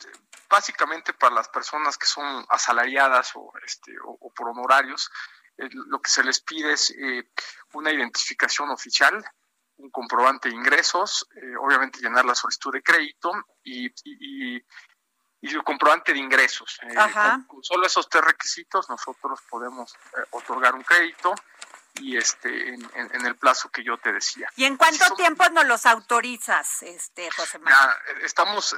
básicamente 0.50 1.14
para 1.14 1.36
las 1.36 1.48
personas 1.50 1.98
que 1.98 2.06
son 2.06 2.46
asalariadas 2.50 3.32
o, 3.36 3.52
este, 3.66 3.94
o, 4.04 4.32
por 4.34 4.50
honorarios, 4.50 5.10
eh, 5.58 5.70
lo 5.72 6.02
que 6.02 6.10
se 6.10 6.24
les 6.24 6.42
pide 6.42 6.74
es 6.74 6.92
eh, 6.92 7.30
una 7.74 7.92
identificación 7.92 8.70
oficial, 8.70 9.24
un 9.78 9.90
comprobante 9.90 10.50
de 10.50 10.56
ingresos, 10.56 11.28
eh, 11.36 11.56
obviamente 11.60 12.00
llenar 12.00 12.26
la 12.26 12.36
solicitud 12.36 12.74
de 12.74 12.82
crédito 12.82 13.32
y, 13.64 13.88
y, 13.88 14.58
y, 14.58 14.66
y 15.42 15.56
comprobante 15.64 16.14
de 16.14 16.20
ingresos. 16.20 16.80
con, 17.48 17.64
solo 17.64 17.86
esos 17.86 18.10
tres 18.10 18.24
requisitos 18.24 18.90
nosotros 18.90 19.40
podemos 19.50 19.96
otorgar 20.32 20.76
un 20.76 20.84
crédito 20.84 21.36
y 22.02 22.18
este 22.18 22.74
en, 22.74 23.26
el 23.26 23.36
plazo 23.38 23.70
que 23.70 23.84
yo 23.84 23.98
te 23.98 24.12
decía. 24.12 24.50
¿Y 24.56 24.66
en 24.66 24.78
cuánto 24.78 25.16
tiempo 25.16 25.48
nos 25.50 25.66
los 25.66 25.86
autorizas, 25.86 26.84
este 26.84 27.32
José 27.32 27.60
Manuel? 27.60 27.96
estamos 28.24 28.74
eh, 28.74 28.78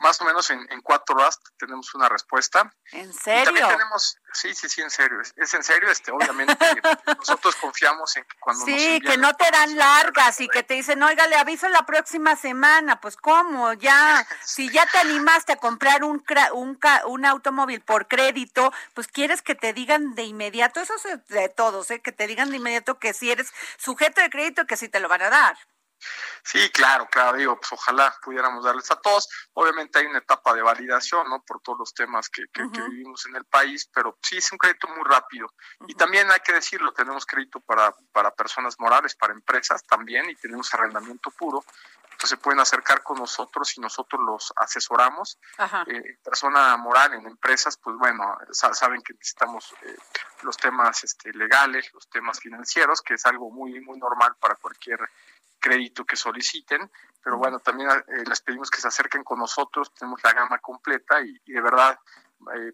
más 0.00 0.20
o 0.20 0.24
menos 0.24 0.50
en, 0.50 0.66
cuatro 0.82 1.16
horas 1.16 1.40
tenemos 1.58 1.94
una 1.94 2.08
respuesta. 2.08 2.72
¿En 2.92 3.12
serio? 3.12 3.44
también 3.44 3.68
tenemos, 3.68 4.16
sí, 4.32 4.54
sí, 4.54 4.68
sí, 4.68 4.80
en 4.82 4.90
serio, 4.90 5.20
es, 5.20 5.54
en 5.54 5.64
serio, 5.64 5.90
este, 5.90 6.12
obviamente 6.12 6.56
nosotros 7.18 7.56
confiamos 7.56 8.16
en 8.16 8.24
que 8.24 8.36
cuando 8.38 8.64
sí, 8.64 9.00
que 9.00 9.16
no 9.16 9.34
te 9.34 9.50
dan 9.50 9.76
largas 9.76 10.40
y 10.40 10.48
que 10.48 10.62
te 10.62 10.74
dicen, 10.74 11.02
oiga, 11.02 11.26
le 11.26 11.36
aviso 11.36 11.68
la 11.68 11.84
próxima 11.86 12.36
semana, 12.36 13.00
pues 13.00 13.16
cómo, 13.16 13.72
ya, 13.74 14.26
si 14.44 14.70
ya 14.70 14.86
te 14.86 14.98
animaste 14.98 15.54
a 15.54 15.56
comprar 15.56 16.04
un, 16.04 16.24
un, 16.52 16.78
un 17.06 17.24
automóvil 17.24 17.80
por 17.80 18.06
crédito, 18.08 18.72
pues 18.94 19.08
quieres 19.08 19.42
que 19.42 19.54
te 19.54 19.72
digan 19.72 20.14
de 20.14 20.24
inmediato, 20.24 20.80
eso 20.80 20.94
es 20.94 21.26
de 21.28 21.48
todos, 21.48 21.90
¿eh? 21.90 22.00
que 22.00 22.12
te 22.12 22.26
digan 22.26 22.50
de 22.50 22.57
inmediato 22.58 22.98
que 22.98 23.14
si 23.14 23.30
eres 23.30 23.52
sujeto 23.78 24.20
de 24.20 24.30
crédito, 24.30 24.66
que 24.66 24.76
si 24.76 24.88
te 24.88 25.00
lo 25.00 25.08
van 25.08 25.22
a 25.22 25.30
dar. 25.30 25.56
Sí, 26.44 26.70
claro, 26.70 27.06
claro, 27.10 27.36
digo, 27.36 27.56
pues 27.56 27.72
ojalá 27.72 28.14
pudiéramos 28.22 28.64
darles 28.64 28.90
a 28.90 28.96
todos. 28.96 29.28
Obviamente 29.54 29.98
hay 29.98 30.06
una 30.06 30.18
etapa 30.18 30.54
de 30.54 30.62
validación, 30.62 31.28
¿no? 31.28 31.42
Por 31.42 31.60
todos 31.60 31.78
los 31.78 31.94
temas 31.94 32.28
que, 32.28 32.44
que, 32.52 32.62
vivimos 32.62 33.26
en 33.26 33.36
el 33.36 33.44
país, 33.44 33.90
pero 33.92 34.16
sí 34.22 34.36
es 34.36 34.50
un 34.52 34.58
crédito 34.58 34.88
muy 34.88 35.04
rápido. 35.04 35.52
Y 35.86 35.94
también 35.94 36.30
hay 36.30 36.40
que 36.40 36.52
decirlo, 36.52 36.92
tenemos 36.92 37.26
crédito 37.26 37.60
para, 37.60 37.92
para 38.12 38.30
personas 38.34 38.76
morales, 38.78 39.16
para 39.16 39.32
empresas 39.32 39.82
también, 39.84 40.30
y 40.30 40.36
tenemos 40.36 40.72
arrendamiento 40.72 41.30
puro. 41.32 41.64
Entonces 42.18 42.36
se 42.36 42.42
pueden 42.42 42.58
acercar 42.58 43.04
con 43.04 43.16
nosotros 43.16 43.78
y 43.78 43.80
nosotros 43.80 44.20
los 44.26 44.52
asesoramos. 44.56 45.38
Eh, 45.86 46.18
persona 46.20 46.76
moral 46.76 47.14
en 47.14 47.24
empresas, 47.28 47.76
pues 47.76 47.96
bueno, 47.96 48.36
saben 48.50 49.02
que 49.02 49.12
necesitamos 49.12 49.72
eh, 49.82 49.96
los 50.42 50.56
temas 50.56 51.04
este, 51.04 51.32
legales, 51.32 51.88
los 51.94 52.08
temas 52.10 52.40
financieros, 52.40 53.02
que 53.02 53.14
es 53.14 53.24
algo 53.24 53.52
muy, 53.52 53.80
muy 53.82 54.00
normal 54.00 54.34
para 54.40 54.56
cualquier 54.56 54.98
crédito 55.60 56.04
que 56.04 56.16
soliciten. 56.16 56.90
Pero 57.22 57.36
bueno, 57.38 57.60
también 57.60 57.88
eh, 57.90 58.24
les 58.26 58.40
pedimos 58.40 58.68
que 58.68 58.80
se 58.80 58.88
acerquen 58.88 59.22
con 59.22 59.38
nosotros, 59.38 59.94
tenemos 59.94 60.20
la 60.24 60.32
gama 60.32 60.58
completa 60.58 61.20
y, 61.20 61.38
de 61.46 61.60
verdad 61.60 61.96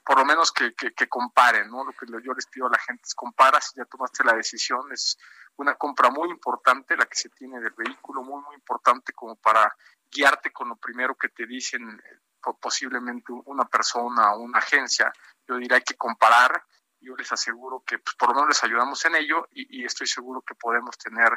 por 0.05 0.19
lo 0.19 0.25
menos 0.25 0.53
que, 0.53 0.75
que, 0.75 0.93
que, 0.93 1.09
comparen, 1.09 1.71
¿no? 1.71 1.85
Lo 1.85 1.93
que 1.93 2.07
yo 2.25 2.33
les 2.35 2.47
pido 2.47 2.67
a 2.67 2.71
la 2.71 2.79
gente 2.79 3.03
es 3.05 3.15
compara, 3.15 3.61
si 3.61 3.77
ya 3.77 3.85
tomaste 3.85 4.25
la 4.25 4.35
decisión, 4.35 4.93
es 4.93 5.17
una 5.57 5.75
compra 5.75 6.11
muy 6.11 6.31
importante 6.31 6.97
la 6.97 7.07
que 7.07 7.17
se 7.17 7.29
tiene 7.31 7.61
del 7.61 7.73
vehículo, 7.77 8.23
muy, 8.23 8.43
muy 8.43 8.55
importante 8.55 9.13
como 9.13 9.37
para 9.37 9.75
guiarte 10.11 10.53
con 10.53 10.69
lo 10.69 10.77
primero 10.77 11.15
que 11.15 11.29
te 11.29 11.47
dicen 11.47 11.89
eh, 11.91 12.19
posiblemente 12.61 13.33
una 13.47 13.65
persona 13.65 14.35
o 14.35 14.41
una 14.41 14.59
agencia. 14.59 15.13
Yo 15.47 15.57
diría 15.57 15.77
hay 15.77 15.83
que 15.83 15.97
comparar, 15.97 16.65
yo 17.05 17.15
les 17.17 17.31
aseguro 17.31 17.83
que 17.87 17.99
pues, 17.99 18.17
por 18.17 18.29
lo 18.31 18.35
menos 18.35 18.49
les 18.49 18.65
ayudamos 18.65 19.05
en 19.05 19.17
ello 19.17 19.47
y, 19.53 19.85
estoy 19.85 20.07
seguro 20.07 20.41
que 20.43 20.55
podemos 20.55 20.97
tener 20.97 21.31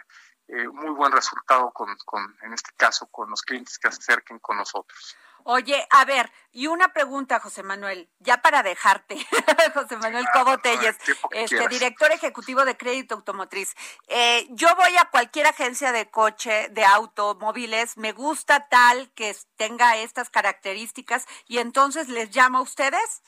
eh, 0.47 0.68
muy 0.70 0.91
buen 0.91 1.11
resultado 1.11 1.72
con, 1.72 1.95
con, 2.05 2.38
en 2.41 2.53
este 2.53 2.72
caso, 2.78 3.07
con 3.07 3.30
los 3.30 3.41
clientes 3.41 3.78
que 3.78 3.91
se 3.91 3.97
acerquen 3.97 4.39
con 4.39 4.57
nosotros. 4.57 5.18
Oye, 5.49 5.88
a 5.91 6.03
ver, 6.03 6.30
y 6.51 6.68
una 6.68 6.89
pregunta, 6.89 7.39
José 7.39 7.63
Manuel, 7.63 8.09
ya 8.20 8.41
para 8.41 8.63
dejarte, 8.63 9.15
José 9.74 9.95
Manuel 9.95 10.26
Cobo 10.34 10.57
Telles, 10.57 10.97
este 11.32 11.70
director 11.70 12.11
ejecutivo 12.11 12.65
de 12.65 12.76
Crédito 12.76 13.15
Automotriz. 13.15 13.74
Eh, 14.09 14.45
yo 14.49 14.68
voy 14.76 14.97
a 14.97 15.05
cualquier 15.05 15.47
agencia 15.47 15.93
de 15.93 16.09
coche, 16.09 16.68
de 16.72 16.84
automóviles, 16.84 17.95
me 17.95 18.11
gusta 18.11 18.68
tal 18.68 19.09
que 19.13 19.38
tenga 19.55 19.95
estas 19.95 20.30
características 20.30 21.26
y 21.47 21.59
entonces 21.59 22.09
les 22.09 22.36
llamo 22.36 22.57
a 22.57 22.63
ustedes. 22.63 23.24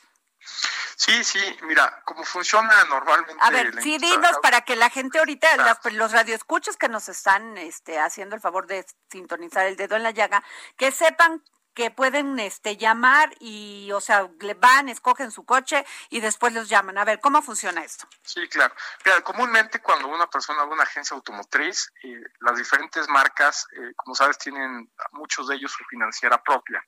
Sí, 0.96 1.24
sí, 1.24 1.40
mira, 1.62 2.02
cómo 2.04 2.24
funciona 2.24 2.84
normalmente. 2.84 3.36
A 3.40 3.50
ver, 3.50 3.82
sí, 3.82 3.98
dinos 3.98 4.38
para 4.42 4.60
que 4.60 4.76
la 4.76 4.90
gente 4.90 5.18
ahorita, 5.18 5.48
los 5.92 6.12
radioescuchos 6.12 6.76
que 6.76 6.88
nos 6.88 7.08
están 7.08 7.56
este, 7.58 7.98
haciendo 7.98 8.34
el 8.36 8.42
favor 8.42 8.66
de 8.66 8.84
sintonizar 9.10 9.66
el 9.66 9.76
dedo 9.76 9.96
en 9.96 10.02
la 10.02 10.10
llaga, 10.10 10.44
que 10.76 10.92
sepan 10.92 11.42
que 11.74 11.90
pueden 11.90 12.38
este 12.40 12.76
llamar 12.76 13.34
y 13.38 13.90
o 13.92 14.00
sea 14.00 14.28
le 14.40 14.54
van 14.54 14.88
escogen 14.88 15.30
su 15.30 15.44
coche 15.44 15.86
y 16.08 16.20
después 16.20 16.52
los 16.52 16.68
llaman. 16.68 16.98
A 16.98 17.04
ver 17.04 17.20
cómo 17.20 17.42
funciona 17.42 17.82
esto 17.82 18.08
sí 18.22 18.46
claro. 18.48 18.74
Mira, 19.04 19.20
comúnmente 19.22 19.80
cuando 19.80 20.08
una 20.08 20.28
persona 20.28 20.64
va 20.64 20.70
a 20.70 20.74
una 20.74 20.82
agencia 20.82 21.14
automotriz 21.14 21.92
eh, 22.02 22.22
las 22.40 22.58
diferentes 22.58 23.08
marcas 23.08 23.66
eh, 23.72 23.92
como 23.96 24.14
sabes 24.14 24.38
tienen 24.38 24.92
muchos 25.12 25.48
de 25.48 25.56
ellos 25.56 25.72
su 25.72 25.84
financiera 25.84 26.42
propia. 26.42 26.84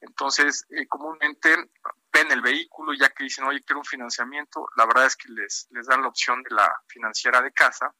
Entonces 0.00 0.66
eh, 0.70 0.86
comúnmente 0.88 1.70
ven 2.14 2.30
el 2.30 2.40
vehículo 2.40 2.94
y 2.94 2.98
ya 2.98 3.10
que 3.10 3.24
dicen 3.24 3.44
oye 3.44 3.60
quiero 3.66 3.80
un 3.80 3.84
financiamiento 3.84 4.66
la 4.76 4.86
verdad 4.86 5.06
es 5.06 5.16
que 5.16 5.28
les 5.30 5.66
les 5.70 5.86
dan 5.86 6.00
la 6.00 6.08
opción 6.08 6.42
de 6.42 6.54
la 6.54 6.72
financiera 6.86 7.42
de 7.42 7.52
casa 7.52 7.92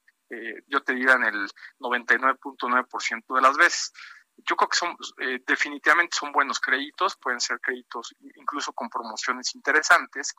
yo 0.66 0.82
te 0.82 0.94
diría 0.94 1.12
en 1.12 1.24
el 1.24 1.48
99.9% 1.78 3.36
de 3.36 3.40
las 3.40 3.56
veces 3.56 3.92
yo 4.36 4.56
creo 4.56 4.68
que 4.68 4.76
son 4.76 4.96
eh, 5.18 5.42
definitivamente 5.46 6.16
son 6.18 6.32
buenos 6.32 6.60
créditos, 6.60 7.16
pueden 7.16 7.40
ser 7.40 7.60
créditos 7.60 8.14
incluso 8.36 8.72
con 8.72 8.88
promociones 8.88 9.54
interesantes 9.54 10.34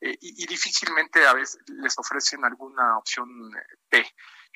eh, 0.00 0.16
y, 0.20 0.46
difícilmente 0.46 1.26
a 1.26 1.34
veces 1.34 1.58
les 1.66 1.98
ofrecen 1.98 2.44
alguna 2.44 2.98
opción 2.98 3.28
B. 3.90 3.98
Eh, 3.98 4.06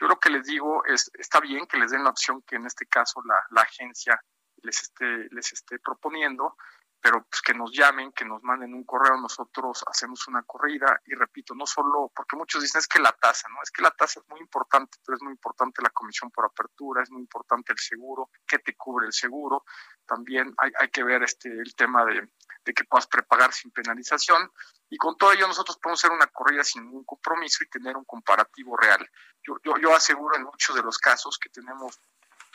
yo 0.00 0.06
lo 0.06 0.18
que 0.18 0.30
les 0.30 0.44
digo 0.44 0.84
es, 0.86 1.10
está 1.14 1.40
bien 1.40 1.66
que 1.66 1.78
les 1.78 1.90
den 1.90 2.04
la 2.04 2.10
opción 2.10 2.42
que 2.42 2.56
en 2.56 2.66
este 2.66 2.86
caso 2.86 3.22
la, 3.24 3.40
la 3.50 3.62
agencia 3.62 4.20
les 4.62 4.82
esté, 4.82 5.28
les 5.30 5.52
esté 5.52 5.78
proponiendo, 5.78 6.56
pero 7.04 7.22
pues 7.22 7.42
que 7.42 7.52
nos 7.52 7.70
llamen, 7.70 8.12
que 8.12 8.24
nos 8.24 8.42
manden 8.42 8.72
un 8.72 8.82
correo, 8.84 9.20
nosotros 9.20 9.84
hacemos 9.86 10.26
una 10.26 10.42
corrida 10.44 11.02
y 11.04 11.14
repito, 11.14 11.54
no 11.54 11.66
solo, 11.66 12.10
porque 12.16 12.34
muchos 12.34 12.62
dicen 12.62 12.78
es 12.78 12.88
que 12.88 12.98
la 12.98 13.12
tasa, 13.12 13.46
¿no? 13.50 13.56
Es 13.62 13.70
que 13.70 13.82
la 13.82 13.90
tasa 13.90 14.20
es 14.20 14.28
muy 14.30 14.40
importante, 14.40 14.96
pero 15.04 15.16
es 15.16 15.22
muy 15.22 15.32
importante 15.32 15.82
la 15.82 15.90
comisión 15.90 16.30
por 16.30 16.46
apertura, 16.46 17.02
es 17.02 17.10
muy 17.10 17.20
importante 17.20 17.74
el 17.74 17.78
seguro, 17.78 18.30
qué 18.46 18.58
te 18.58 18.74
cubre 18.74 19.04
el 19.04 19.12
seguro, 19.12 19.64
también 20.06 20.54
hay, 20.56 20.72
hay 20.78 20.88
que 20.88 21.04
ver 21.04 21.22
este 21.24 21.50
el 21.50 21.74
tema 21.74 22.06
de, 22.06 22.26
de 22.64 22.72
que 22.72 22.84
puedas 22.84 23.06
prepagar 23.06 23.52
sin 23.52 23.70
penalización 23.70 24.50
y 24.88 24.96
con 24.96 25.18
todo 25.18 25.32
ello 25.32 25.46
nosotros 25.46 25.76
podemos 25.76 26.02
hacer 26.02 26.16
una 26.16 26.28
corrida 26.28 26.64
sin 26.64 26.84
ningún 26.84 27.04
compromiso 27.04 27.64
y 27.64 27.68
tener 27.68 27.98
un 27.98 28.04
comparativo 28.04 28.78
real. 28.78 29.06
Yo, 29.42 29.56
yo, 29.62 29.76
yo 29.76 29.94
aseguro 29.94 30.36
en 30.36 30.44
muchos 30.44 30.74
de 30.74 30.82
los 30.82 30.96
casos 30.96 31.38
que 31.38 31.50
tenemos 31.50 32.00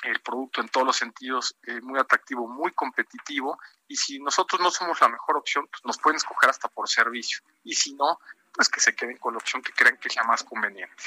el 0.04 0.22
producto 0.22 0.62
en 0.62 0.70
todos 0.70 0.88
los 0.88 0.96
sentidos 0.96 1.56
eh, 1.64 1.82
muy 1.82 2.00
atractivo, 2.00 2.48
muy 2.48 2.72
competitivo 2.72 3.60
y 3.88 3.96
si 3.96 4.20
nosotros 4.20 4.62
no 4.62 4.72
somos 4.72 5.00
la 5.02 5.10
mejor 5.10 5.38
opción, 5.38 5.68
pues 5.68 5.84
nos 5.84 5.98
pueden 5.98 6.18
escoger 6.18 6.50
hasta 6.50 6.70
por 6.70 6.88
servicio 6.88 7.42
y 7.64 7.76
si 7.76 7.94
no, 7.94 8.20
pues 8.54 8.70
que 8.70 8.80
se 8.80 8.96
queden 8.96 9.18
con 9.18 9.34
la 9.34 9.40
opción 9.40 9.62
que 9.62 9.74
crean 9.74 9.98
que 9.98 10.08
es 10.08 10.16
la 10.16 10.24
más 10.24 10.44
conveniente. 10.44 11.04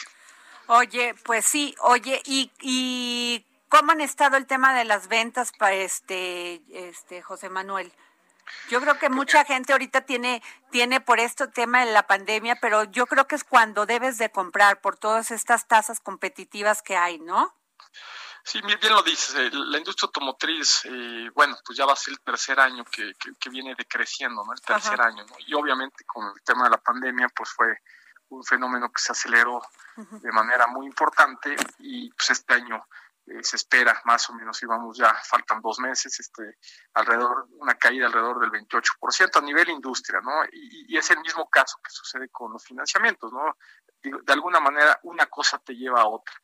Oye, 0.66 1.14
pues 1.24 1.44
sí, 1.44 1.74
oye, 1.80 2.22
y, 2.24 2.50
y 2.60 3.46
¿cómo 3.68 3.92
han 3.92 4.00
estado 4.00 4.36
el 4.36 4.46
tema 4.46 4.74
de 4.74 4.84
las 4.84 5.08
ventas 5.08 5.52
para 5.52 5.74
este, 5.74 6.62
este 6.72 7.22
José 7.22 7.48
Manuel? 7.48 7.92
Yo 8.68 8.80
creo 8.80 8.98
que 8.98 9.08
mucha 9.08 9.44
gente 9.44 9.72
ahorita 9.72 10.02
tiene, 10.02 10.42
tiene 10.70 11.00
por 11.00 11.20
este 11.20 11.48
tema 11.48 11.84
de 11.84 11.92
la 11.92 12.06
pandemia, 12.06 12.56
pero 12.60 12.84
yo 12.84 13.06
creo 13.06 13.26
que 13.26 13.34
es 13.34 13.44
cuando 13.44 13.86
debes 13.86 14.18
de 14.18 14.30
comprar 14.30 14.80
por 14.80 14.96
todas 14.96 15.30
estas 15.30 15.66
tasas 15.66 16.00
competitivas 16.00 16.82
que 16.82 16.96
hay, 16.96 17.18
¿no? 17.18 17.54
Sí, 18.44 18.60
bien, 18.62 18.78
lo 18.90 19.02
dices. 19.02 19.34
Eh, 19.36 19.50
la 19.52 19.78
industria 19.78 20.06
automotriz, 20.06 20.84
eh, 20.84 21.30
bueno, 21.34 21.56
pues 21.64 21.78
ya 21.78 21.86
va 21.86 21.92
a 21.92 21.96
ser 21.96 22.12
el 22.12 22.20
tercer 22.20 22.58
año 22.58 22.84
que, 22.84 23.12
que, 23.38 23.50
viene 23.50 23.74
decreciendo, 23.76 24.44
¿no? 24.44 24.52
El 24.52 24.60
tercer 24.60 25.00
año, 25.00 25.24
¿no? 25.24 25.34
Y 25.46 25.54
obviamente 25.54 26.04
con 26.04 26.26
el 26.26 26.42
tema 26.42 26.64
de 26.64 26.70
la 26.70 26.78
pandemia, 26.78 27.28
pues 27.28 27.50
fue 27.50 27.78
un 28.30 28.42
fenómeno 28.44 28.90
que 28.90 29.00
se 29.00 29.12
aceleró 29.12 29.62
de 29.96 30.32
manera 30.32 30.66
muy 30.66 30.86
importante 30.86 31.54
y 31.78 32.10
pues 32.12 32.30
este 32.30 32.54
año 32.54 32.82
eh, 33.26 33.42
se 33.42 33.56
espera 33.56 34.00
más 34.06 34.28
o 34.30 34.34
menos, 34.34 34.60
y 34.62 34.66
vamos 34.66 34.96
ya, 34.96 35.14
faltan 35.14 35.60
dos 35.60 35.78
meses, 35.78 36.18
este, 36.18 36.58
alrededor, 36.94 37.46
una 37.58 37.74
caída 37.74 38.06
alrededor 38.06 38.40
del 38.40 38.50
28% 38.50 39.36
a 39.36 39.40
nivel 39.42 39.68
industria, 39.68 40.20
¿no? 40.20 40.44
Y, 40.50 40.86
y, 40.88 40.96
es 40.96 41.10
el 41.10 41.20
mismo 41.20 41.48
caso 41.48 41.78
que 41.84 41.90
sucede 41.90 42.28
con 42.30 42.52
los 42.52 42.64
financiamientos, 42.64 43.32
¿no? 43.32 43.56
De 44.02 44.32
alguna 44.32 44.58
manera, 44.58 44.98
una 45.04 45.26
cosa 45.26 45.58
te 45.58 45.76
lleva 45.76 46.00
a 46.00 46.08
otra 46.08 46.34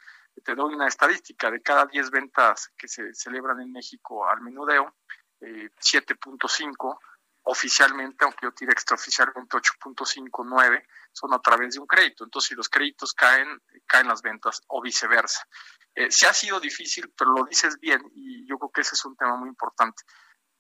te 0.40 0.54
doy 0.54 0.74
una 0.74 0.88
estadística, 0.88 1.50
de 1.50 1.62
cada 1.62 1.86
10 1.86 2.10
ventas 2.10 2.72
que 2.76 2.88
se 2.88 3.14
celebran 3.14 3.60
en 3.60 3.72
México 3.72 4.28
al 4.28 4.40
menudeo, 4.40 4.96
7.5 5.40 6.94
eh, 6.94 6.98
oficialmente, 7.44 8.24
aunque 8.24 8.40
yo 8.42 8.52
tire 8.52 8.72
extraoficialmente 8.72 9.56
8.59, 9.56 10.84
son 11.12 11.32
a 11.32 11.38
través 11.38 11.74
de 11.74 11.80
un 11.80 11.86
crédito. 11.86 12.24
Entonces, 12.24 12.48
si 12.48 12.54
los 12.54 12.68
créditos 12.68 13.14
caen, 13.14 13.48
caen 13.86 14.08
las 14.08 14.20
ventas 14.20 14.60
o 14.68 14.82
viceversa. 14.82 15.46
Eh, 15.94 16.10
se 16.10 16.26
ha 16.26 16.34
sido 16.34 16.60
difícil, 16.60 17.12
pero 17.16 17.32
lo 17.32 17.44
dices 17.44 17.78
bien 17.80 18.02
y 18.14 18.46
yo 18.46 18.58
creo 18.58 18.70
que 18.70 18.82
ese 18.82 18.94
es 18.94 19.04
un 19.04 19.16
tema 19.16 19.36
muy 19.36 19.48
importante. 19.48 20.02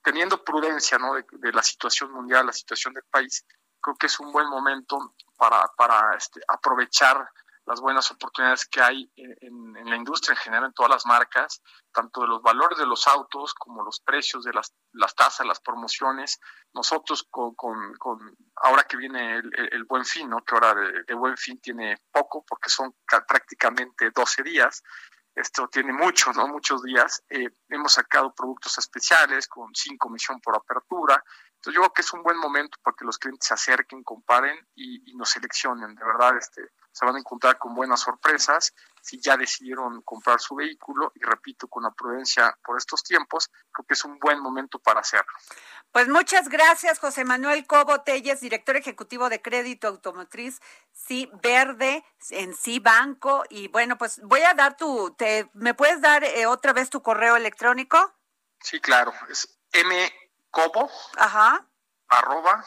Teniendo 0.02 0.42
prudencia 0.42 0.98
¿no? 0.98 1.14
de, 1.14 1.52
la 1.52 1.62
situación 1.62 2.10
mundial, 2.10 2.46
la 2.46 2.52
situación 2.52 2.94
del 2.94 3.04
país, 3.10 3.44
creo 3.80 3.96
que 3.96 4.06
es 4.06 4.18
un 4.20 4.32
buen 4.32 4.48
momento 4.48 5.14
para, 5.36 5.66
para 5.76 6.16
este, 6.16 6.40
aprovechar 6.48 7.28
las 7.68 7.82
buenas 7.82 8.10
oportunidades 8.10 8.66
que 8.66 8.80
hay 8.80 9.12
en, 9.16 9.74
la 9.84 9.96
industria 9.96 10.32
en 10.32 10.38
general, 10.38 10.64
en 10.66 10.72
todas 10.72 10.90
las 10.90 11.04
marcas, 11.04 11.62
tanto 11.92 12.22
de 12.22 12.26
los 12.26 12.42
valores 12.42 12.78
de 12.78 12.86
los 12.86 13.06
autos 13.06 13.52
como 13.52 13.84
los 13.84 14.00
precios 14.00 14.42
de 14.44 14.54
las, 14.54 14.74
las 14.92 15.14
tasas, 15.14 15.46
las 15.46 15.60
promociones. 15.60 16.40
Nosotros 16.72 17.26
con, 17.30 17.54
con, 17.54 18.36
ahora 18.56 18.84
que 18.84 18.96
viene 18.96 19.36
el, 19.36 19.84
buen 19.84 20.06
fin, 20.06 20.30
¿no? 20.30 20.42
que 20.42 20.54
ahora 20.54 20.74
de, 21.06 21.14
buen 21.14 21.36
fin 21.36 21.60
tiene 21.60 21.98
poco 22.10 22.42
porque 22.48 22.70
son 22.70 22.94
prácticamente 23.06 24.10
12 24.14 24.42
días, 24.42 24.82
esto 25.34 25.68
tiene 25.68 25.92
mucho, 25.92 26.32
¿no? 26.32 26.48
Muchos 26.48 26.82
días. 26.82 27.22
Eh, 27.28 27.48
hemos 27.68 27.92
sacado 27.92 28.34
productos 28.34 28.76
especiales 28.78 29.46
con 29.46 29.72
sin 29.72 29.96
comisión 29.96 30.40
por 30.40 30.56
apertura. 30.56 31.22
Entonces 31.54 31.74
yo 31.74 31.80
creo 31.82 31.92
que 31.92 32.02
es 32.02 32.12
un 32.12 32.24
buen 32.24 32.38
momento 32.38 32.78
para 32.82 32.96
que 32.96 33.04
los 33.04 33.18
clientes 33.18 33.46
se 33.46 33.54
acerquen, 33.54 34.02
comparen 34.02 34.58
y, 34.74 35.12
y 35.12 35.14
nos 35.14 35.30
seleccionen. 35.30 35.94
De 35.94 36.04
verdad, 36.04 36.36
este, 36.36 36.62
se 36.98 37.06
van 37.06 37.14
a 37.14 37.18
encontrar 37.20 37.58
con 37.58 37.76
buenas 37.76 38.00
sorpresas 38.00 38.74
si 39.00 39.20
ya 39.20 39.36
decidieron 39.36 40.02
comprar 40.02 40.40
su 40.40 40.56
vehículo 40.56 41.12
y 41.14 41.20
repito, 41.22 41.68
con 41.68 41.84
la 41.84 41.92
prudencia 41.92 42.58
por 42.64 42.76
estos 42.76 43.04
tiempos, 43.04 43.52
creo 43.70 43.86
que 43.86 43.94
es 43.94 44.04
un 44.04 44.18
buen 44.18 44.40
momento 44.40 44.80
para 44.80 45.00
hacerlo. 45.00 45.32
Pues 45.92 46.08
muchas 46.08 46.48
gracias, 46.48 46.98
José 46.98 47.24
Manuel 47.24 47.68
Cobo 47.68 48.00
Telles, 48.00 48.40
director 48.40 48.74
ejecutivo 48.76 49.28
de 49.28 49.40
Crédito 49.40 49.86
Automotriz, 49.86 50.60
sí, 50.92 51.30
Verde, 51.40 52.04
en 52.30 52.52
sí 52.52 52.80
Banco. 52.80 53.44
Y 53.48 53.68
bueno, 53.68 53.96
pues 53.96 54.20
voy 54.24 54.40
a 54.42 54.54
dar 54.54 54.76
tu, 54.76 55.14
te, 55.16 55.48
¿me 55.54 55.74
puedes 55.74 56.00
dar 56.00 56.24
eh, 56.24 56.46
otra 56.46 56.72
vez 56.72 56.90
tu 56.90 57.00
correo 57.00 57.36
electrónico? 57.36 58.12
Sí, 58.60 58.80
claro, 58.80 59.12
es 59.30 59.56
mcobo. 59.72 60.90
Ajá. 61.16 61.64
Arroba 62.08 62.64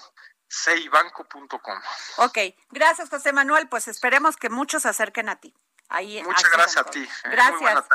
seibanco.com. 0.51 1.79
Ok, 2.17 2.37
gracias 2.69 3.09
José 3.09 3.31
Manuel, 3.31 3.69
pues 3.69 3.87
esperemos 3.87 4.35
que 4.35 4.49
muchos 4.49 4.83
se 4.83 4.89
acerquen 4.89 5.29
a 5.29 5.37
ti. 5.37 5.55
Ahí, 5.87 6.21
Muchas 6.23 6.49
gracias 6.51 6.77
a 6.77 6.89
ti. 6.89 7.01
Eh, 7.01 7.29
gracias. 7.31 7.85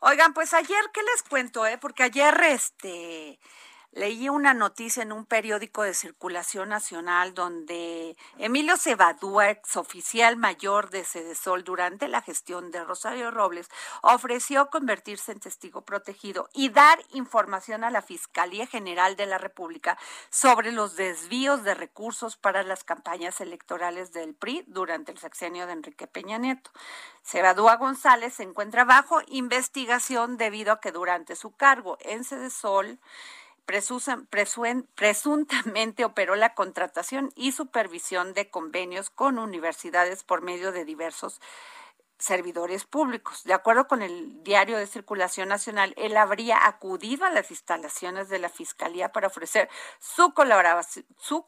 Oigan, 0.00 0.34
pues 0.34 0.52
ayer, 0.54 0.90
¿qué 0.92 1.02
les 1.02 1.22
cuento? 1.22 1.64
Eh? 1.66 1.78
Porque 1.78 2.02
ayer, 2.02 2.34
este, 2.42 3.38
leí 3.94 4.28
una 4.28 4.54
noticia 4.54 5.04
en 5.04 5.12
un 5.12 5.24
periódico 5.24 5.82
de 5.82 5.94
circulación 5.94 6.68
nacional 6.68 7.32
donde 7.32 8.16
Emilio 8.38 8.76
Cebadúa, 8.76 9.50
ex 9.50 9.76
oficial 9.76 10.36
mayor 10.36 10.90
de 10.90 11.04
Cedesol 11.04 11.62
durante 11.62 12.08
la 12.08 12.20
gestión 12.20 12.72
de 12.72 12.82
Rosario 12.82 13.30
Robles, 13.30 13.70
ofreció 14.02 14.68
convertirse 14.68 15.30
en 15.30 15.38
testigo 15.38 15.82
protegido 15.82 16.48
y 16.52 16.70
dar 16.70 16.98
información 17.12 17.84
a 17.84 17.90
la 17.90 18.02
Fiscalía 18.02 18.66
General 18.66 19.14
de 19.14 19.26
la 19.26 19.38
República 19.38 19.96
sobre 20.28 20.72
los 20.72 20.96
desvíos 20.96 21.62
de 21.62 21.74
recursos 21.74 22.36
para 22.36 22.64
las 22.64 22.82
campañas 22.82 23.40
electorales 23.40 24.12
del 24.12 24.34
PRI 24.34 24.64
durante 24.66 25.12
el 25.12 25.18
sexenio 25.18 25.66
de 25.68 25.72
Enrique 25.72 26.08
Peña 26.08 26.38
Nieto. 26.38 26.72
Cebadúa 27.22 27.76
González 27.76 28.34
se 28.34 28.42
encuentra 28.42 28.84
bajo 28.84 29.20
investigación 29.28 30.36
debido 30.36 30.72
a 30.72 30.80
que 30.80 30.90
durante 30.90 31.36
su 31.36 31.52
cargo 31.52 31.96
en 32.00 32.24
Cedesol 32.24 32.98
presuntamente 33.64 36.04
operó 36.04 36.36
la 36.36 36.54
contratación 36.54 37.32
y 37.34 37.52
supervisión 37.52 38.34
de 38.34 38.50
convenios 38.50 39.08
con 39.10 39.38
universidades 39.38 40.24
por 40.24 40.42
medio 40.42 40.72
de 40.72 40.84
diversos 40.84 41.40
servidores 42.18 42.84
públicos. 42.84 43.44
De 43.44 43.52
acuerdo 43.52 43.86
con 43.86 44.02
el 44.02 44.42
diario 44.42 44.78
de 44.78 44.86
circulación 44.86 45.48
nacional, 45.48 45.94
él 45.96 46.16
habría 46.16 46.66
acudido 46.66 47.24
a 47.24 47.30
las 47.30 47.50
instalaciones 47.50 48.28
de 48.28 48.38
la 48.38 48.48
Fiscalía 48.48 49.12
para 49.12 49.26
ofrecer 49.26 49.68
su 49.98 50.32
colaboración, 50.32 51.04
su 51.18 51.46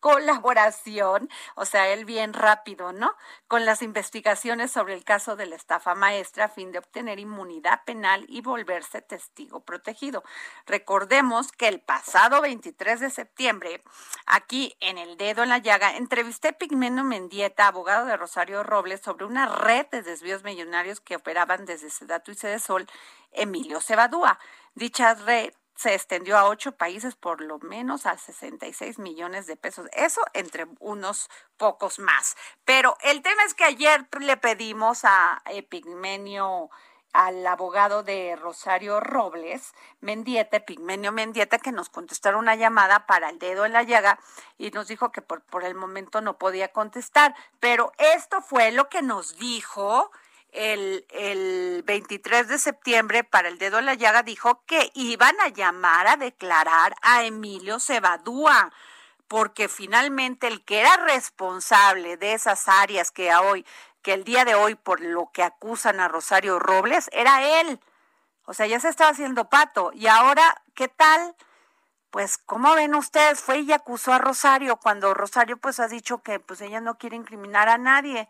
colaboración, 0.00 1.28
o 1.54 1.64
sea, 1.64 1.88
él 1.88 2.04
bien 2.04 2.32
rápido, 2.32 2.92
¿no? 2.92 3.14
Con 3.48 3.64
las 3.64 3.82
investigaciones 3.82 4.72
sobre 4.72 4.94
el 4.94 5.04
caso 5.04 5.36
de 5.36 5.46
la 5.46 5.56
estafa 5.56 5.94
maestra 5.94 6.46
a 6.46 6.48
fin 6.48 6.72
de 6.72 6.78
obtener 6.78 7.18
inmunidad 7.18 7.84
penal 7.84 8.24
y 8.28 8.40
volverse 8.40 9.02
testigo 9.02 9.60
protegido. 9.64 10.22
Recordemos 10.66 11.52
que 11.52 11.68
el 11.68 11.80
pasado 11.80 12.40
23 12.40 13.00
de 13.00 13.10
septiembre, 13.10 13.82
aquí 14.26 14.76
en 14.80 14.98
El 14.98 15.16
Dedo 15.16 15.42
en 15.42 15.50
la 15.50 15.58
Llaga, 15.58 15.96
entrevisté 15.96 16.48
a 16.48 16.52
Pigmeno 16.52 17.04
Mendieta, 17.04 17.68
abogado 17.68 18.06
de 18.06 18.16
Rosario 18.16 18.62
Robles, 18.62 18.85
sobre 19.02 19.24
una 19.24 19.46
red 19.46 19.86
de 19.90 20.02
desvíos 20.02 20.44
millonarios 20.44 21.00
que 21.00 21.16
operaban 21.16 21.66
desde 21.66 21.90
Sedatu 21.90 22.30
y 22.30 22.34
Sedesol, 22.36 22.86
Emilio 23.32 23.80
Cebadúa. 23.80 24.38
Dicha 24.74 25.14
red 25.14 25.52
se 25.74 25.94
extendió 25.94 26.38
a 26.38 26.48
ocho 26.48 26.72
países 26.72 27.16
por 27.16 27.42
lo 27.42 27.58
menos 27.58 28.06
a 28.06 28.16
66 28.16 28.98
millones 28.98 29.46
de 29.46 29.56
pesos. 29.56 29.88
Eso 29.92 30.22
entre 30.32 30.66
unos 30.80 31.28
pocos 31.58 31.98
más. 31.98 32.36
Pero 32.64 32.96
el 33.02 33.22
tema 33.22 33.44
es 33.44 33.54
que 33.54 33.64
ayer 33.64 34.06
le 34.20 34.36
pedimos 34.38 35.04
a 35.04 35.42
Epigmenio 35.46 36.70
al 37.16 37.46
abogado 37.46 38.02
de 38.02 38.36
Rosario 38.36 39.00
Robles, 39.00 39.72
Mendieta, 40.00 40.60
Pigmenio 40.60 41.12
Mendieta, 41.12 41.58
que 41.58 41.72
nos 41.72 41.88
contestaron 41.88 42.40
una 42.40 42.56
llamada 42.56 43.06
para 43.06 43.30
el 43.30 43.38
dedo 43.38 43.64
en 43.64 43.72
la 43.72 43.82
llaga 43.82 44.18
y 44.58 44.70
nos 44.70 44.88
dijo 44.88 45.12
que 45.12 45.22
por, 45.22 45.40
por 45.40 45.64
el 45.64 45.74
momento 45.74 46.20
no 46.20 46.36
podía 46.36 46.68
contestar. 46.68 47.34
Pero 47.58 47.92
esto 47.96 48.42
fue 48.42 48.70
lo 48.70 48.90
que 48.90 49.00
nos 49.00 49.38
dijo 49.38 50.10
el, 50.52 51.06
el 51.08 51.82
23 51.84 52.48
de 52.48 52.58
septiembre 52.58 53.24
para 53.24 53.48
el 53.48 53.56
dedo 53.58 53.78
en 53.78 53.86
la 53.86 53.94
llaga, 53.94 54.22
dijo 54.22 54.62
que 54.66 54.90
iban 54.92 55.34
a 55.40 55.48
llamar 55.48 56.06
a 56.06 56.16
declarar 56.16 56.94
a 57.00 57.24
Emilio 57.24 57.80
Cebadúa 57.80 58.70
porque 59.28 59.68
finalmente 59.68 60.46
el 60.46 60.64
que 60.64 60.80
era 60.80 60.96
responsable 60.96 62.16
de 62.16 62.34
esas 62.34 62.68
áreas 62.68 63.10
que 63.10 63.34
hoy 63.34 63.66
que 64.06 64.12
el 64.12 64.22
día 64.22 64.44
de 64.44 64.54
hoy, 64.54 64.76
por 64.76 65.00
lo 65.00 65.32
que 65.32 65.42
acusan 65.42 65.98
a 65.98 66.06
Rosario 66.06 66.60
Robles, 66.60 67.10
era 67.12 67.60
él. 67.60 67.80
O 68.44 68.54
sea, 68.54 68.68
ya 68.68 68.78
se 68.78 68.88
estaba 68.88 69.10
haciendo 69.10 69.48
pato. 69.48 69.90
Y 69.92 70.06
ahora, 70.06 70.62
¿qué 70.76 70.86
tal? 70.86 71.34
Pues, 72.10 72.38
¿cómo 72.38 72.72
ven 72.76 72.94
ustedes? 72.94 73.40
Fue 73.40 73.58
y 73.58 73.72
acusó 73.72 74.12
a 74.12 74.18
Rosario 74.18 74.76
cuando 74.76 75.12
Rosario 75.12 75.56
pues 75.56 75.80
ha 75.80 75.88
dicho 75.88 76.22
que 76.22 76.38
pues 76.38 76.60
ella 76.60 76.80
no 76.80 76.98
quiere 76.98 77.16
incriminar 77.16 77.68
a 77.68 77.78
nadie. 77.78 78.28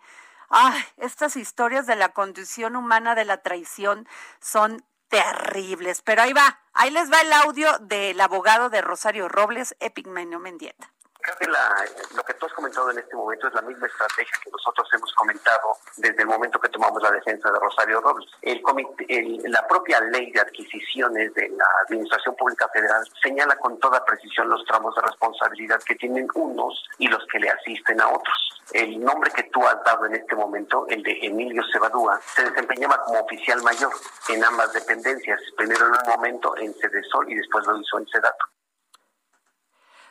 Ay, 0.48 0.82
estas 0.96 1.36
historias 1.36 1.86
de 1.86 1.96
la 1.96 2.08
condición 2.14 2.74
humana 2.74 3.14
de 3.14 3.26
la 3.26 3.42
traición 3.42 4.08
son 4.40 4.82
terribles. 5.08 6.00
Pero 6.00 6.22
ahí 6.22 6.32
va, 6.32 6.58
ahí 6.72 6.90
les 6.90 7.12
va 7.12 7.20
el 7.20 7.34
audio 7.34 7.76
del 7.80 8.18
abogado 8.22 8.70
de 8.70 8.80
Rosario 8.80 9.28
Robles, 9.28 9.76
Epigmenio 9.80 10.38
Mendieta 10.38 10.95
creo 11.26 11.38
que 11.38 11.46
la, 11.48 11.84
lo 12.14 12.22
que 12.22 12.34
tú 12.34 12.46
has 12.46 12.52
comentado 12.52 12.90
en 12.90 12.98
este 12.98 13.16
momento 13.16 13.48
es 13.48 13.54
la 13.54 13.62
misma 13.62 13.86
estrategia 13.86 14.38
que 14.44 14.50
nosotros 14.50 14.88
hemos 14.92 15.12
comentado 15.14 15.76
desde 15.96 16.22
el 16.22 16.28
momento 16.28 16.60
que 16.60 16.68
tomamos 16.68 17.02
la 17.02 17.10
defensa 17.10 17.50
de 17.50 17.58
Rosario 17.58 18.00
Robles. 18.00 18.30
El, 18.42 19.42
la 19.46 19.66
propia 19.66 20.00
ley 20.00 20.30
de 20.30 20.40
adquisiciones 20.40 21.34
de 21.34 21.48
la 21.48 21.66
Administración 21.86 22.36
Pública 22.36 22.68
Federal 22.72 23.04
señala 23.22 23.56
con 23.56 23.78
toda 23.80 24.04
precisión 24.04 24.48
los 24.48 24.64
tramos 24.66 24.94
de 24.94 25.02
responsabilidad 25.02 25.82
que 25.82 25.96
tienen 25.96 26.28
unos 26.34 26.84
y 26.98 27.08
los 27.08 27.26
que 27.26 27.40
le 27.40 27.50
asisten 27.50 28.00
a 28.00 28.08
otros. 28.08 28.62
El 28.72 29.00
nombre 29.00 29.30
que 29.30 29.44
tú 29.44 29.64
has 29.66 29.82
dado 29.84 30.06
en 30.06 30.14
este 30.14 30.34
momento, 30.34 30.86
el 30.88 31.02
de 31.02 31.18
Emilio 31.22 31.62
Cebadúa, 31.72 32.20
se 32.34 32.44
desempeñaba 32.44 33.02
como 33.04 33.20
oficial 33.20 33.62
mayor 33.62 33.92
en 34.28 34.44
ambas 34.44 34.72
dependencias, 34.72 35.40
primero 35.56 35.86
en 35.86 35.92
un 35.92 36.08
momento 36.08 36.56
en 36.56 36.74
Cedesol 36.74 37.30
y 37.30 37.36
después 37.36 37.66
lo 37.66 37.80
hizo 37.80 37.98
en 37.98 38.06
Sedato. 38.06 38.44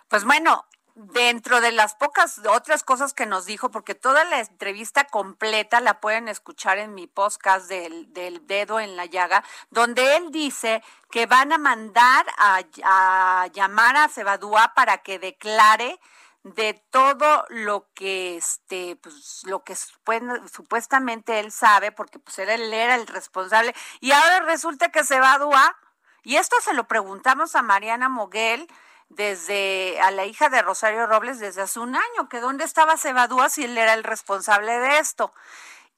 Pues 0.07 0.23
bueno, 0.23 0.65
dentro 0.95 1.59
de 1.59 1.73
las 1.73 1.93
pocas 1.93 2.39
otras 2.49 2.83
cosas 2.83 3.13
que 3.13 3.25
nos 3.25 3.45
dijo, 3.45 3.69
porque 3.69 3.95
toda 3.95 4.23
la 4.23 4.39
entrevista 4.39 5.05
completa 5.05 5.81
la 5.81 5.99
pueden 5.99 6.29
escuchar 6.29 6.77
en 6.77 6.95
mi 6.95 7.05
podcast 7.05 7.67
del, 7.67 8.11
del 8.13 8.47
dedo 8.47 8.79
en 8.79 8.95
la 8.95 9.05
llaga, 9.05 9.43
donde 9.69 10.15
él 10.15 10.31
dice 10.31 10.81
que 11.11 11.25
van 11.25 11.51
a 11.51 11.57
mandar 11.57 12.25
a, 12.37 12.61
a 12.83 13.47
llamar 13.47 13.97
a 13.97 14.07
Cebadúa 14.07 14.73
para 14.73 14.99
que 14.99 15.19
declare 15.19 15.99
de 16.43 16.75
todo 16.91 17.45
lo 17.49 17.87
que 17.95 18.37
este 18.37 18.95
pues 18.97 19.41
lo 19.45 19.63
que 19.63 19.75
supuestamente 19.75 21.39
él 21.39 21.51
sabe 21.51 21.91
porque 21.91 22.19
pues 22.19 22.37
él, 22.39 22.49
era 22.71 22.95
el 22.95 23.07
responsable. 23.07 23.75
Y 23.99 24.11
ahora 24.11 24.41
resulta 24.41 24.89
que 24.89 25.03
Cebadúa 25.03 25.75
y 26.23 26.37
esto 26.37 26.55
se 26.61 26.73
lo 26.73 26.87
preguntamos 26.87 27.55
a 27.55 27.63
Mariana 27.63 28.09
Moguel 28.09 28.67
desde 29.09 29.99
a 30.01 30.11
la 30.11 30.25
hija 30.25 30.49
de 30.49 30.61
Rosario 30.61 31.07
Robles 31.07 31.39
desde 31.39 31.61
hace 31.61 31.79
un 31.79 31.95
año, 31.95 32.29
que 32.29 32.39
dónde 32.39 32.63
estaba 32.65 32.97
Cebadúa 32.97 33.49
si 33.49 33.63
él 33.65 33.77
era 33.77 33.93
el 33.93 34.03
responsable 34.03 34.79
de 34.79 34.99
esto. 34.99 35.33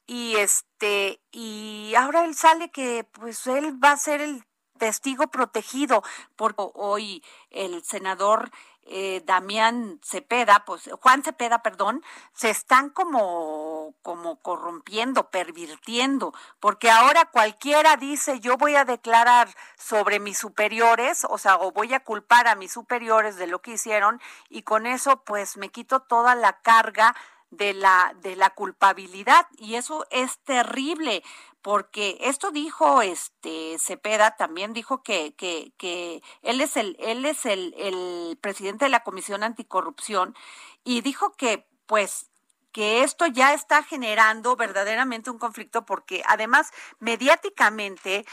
Y 0.06 0.36
este, 0.36 1.20
y 1.32 1.94
ahora 1.96 2.24
él 2.24 2.34
sale 2.34 2.70
que 2.70 3.04
pues 3.12 3.46
él 3.46 3.82
va 3.82 3.92
a 3.92 3.96
ser 3.98 4.20
el 4.22 4.44
testigo 4.78 5.26
protegido, 5.26 6.02
porque 6.36 6.64
hoy 6.74 7.22
el 7.50 7.82
senador 7.84 8.50
eh, 8.90 9.22
Damián 9.26 10.00
Cepeda, 10.02 10.64
pues 10.64 10.88
Juan 11.02 11.22
Cepeda, 11.22 11.62
perdón, 11.62 12.02
se 12.32 12.48
están 12.48 12.88
como, 12.88 13.94
como 14.00 14.40
corrompiendo, 14.40 15.28
pervirtiendo, 15.28 16.32
porque 16.58 16.90
ahora 16.90 17.26
cualquiera 17.26 17.98
dice 17.98 18.40
yo 18.40 18.56
voy 18.56 18.76
a 18.76 18.86
declarar 18.86 19.50
sobre 19.76 20.20
mis 20.20 20.38
superiores, 20.38 21.26
o 21.28 21.36
sea, 21.36 21.56
o 21.56 21.70
voy 21.70 21.92
a 21.92 22.00
culpar 22.00 22.48
a 22.48 22.54
mis 22.54 22.72
superiores 22.72 23.36
de 23.36 23.46
lo 23.46 23.60
que 23.60 23.72
hicieron 23.72 24.22
y 24.48 24.62
con 24.62 24.86
eso 24.86 25.22
pues 25.22 25.58
me 25.58 25.68
quito 25.68 26.00
toda 26.00 26.34
la 26.34 26.54
carga 26.62 27.14
de 27.50 27.72
la 27.74 28.14
de 28.22 28.36
la 28.36 28.50
culpabilidad 28.50 29.46
y 29.56 29.76
eso 29.76 30.06
es 30.10 30.38
terrible 30.40 31.22
porque 31.62 32.18
esto 32.20 32.50
dijo 32.50 33.02
este 33.02 33.78
Cepeda 33.78 34.36
también 34.36 34.72
dijo 34.72 35.02
que, 35.02 35.34
que, 35.34 35.72
que 35.76 36.22
él 36.42 36.60
es 36.60 36.76
el 36.76 36.96
él 37.00 37.24
es 37.24 37.46
el, 37.46 37.74
el 37.76 38.38
presidente 38.40 38.84
de 38.84 38.90
la 38.90 39.02
Comisión 39.02 39.42
Anticorrupción 39.42 40.36
y 40.84 41.00
dijo 41.00 41.32
que 41.32 41.68
pues 41.86 42.30
que 42.72 43.02
esto 43.02 43.26
ya 43.26 43.54
está 43.54 43.82
generando 43.82 44.54
verdaderamente 44.56 45.30
un 45.30 45.38
conflicto 45.38 45.84
porque 45.84 46.22
además 46.26 46.70
mediáticamente 47.00 48.24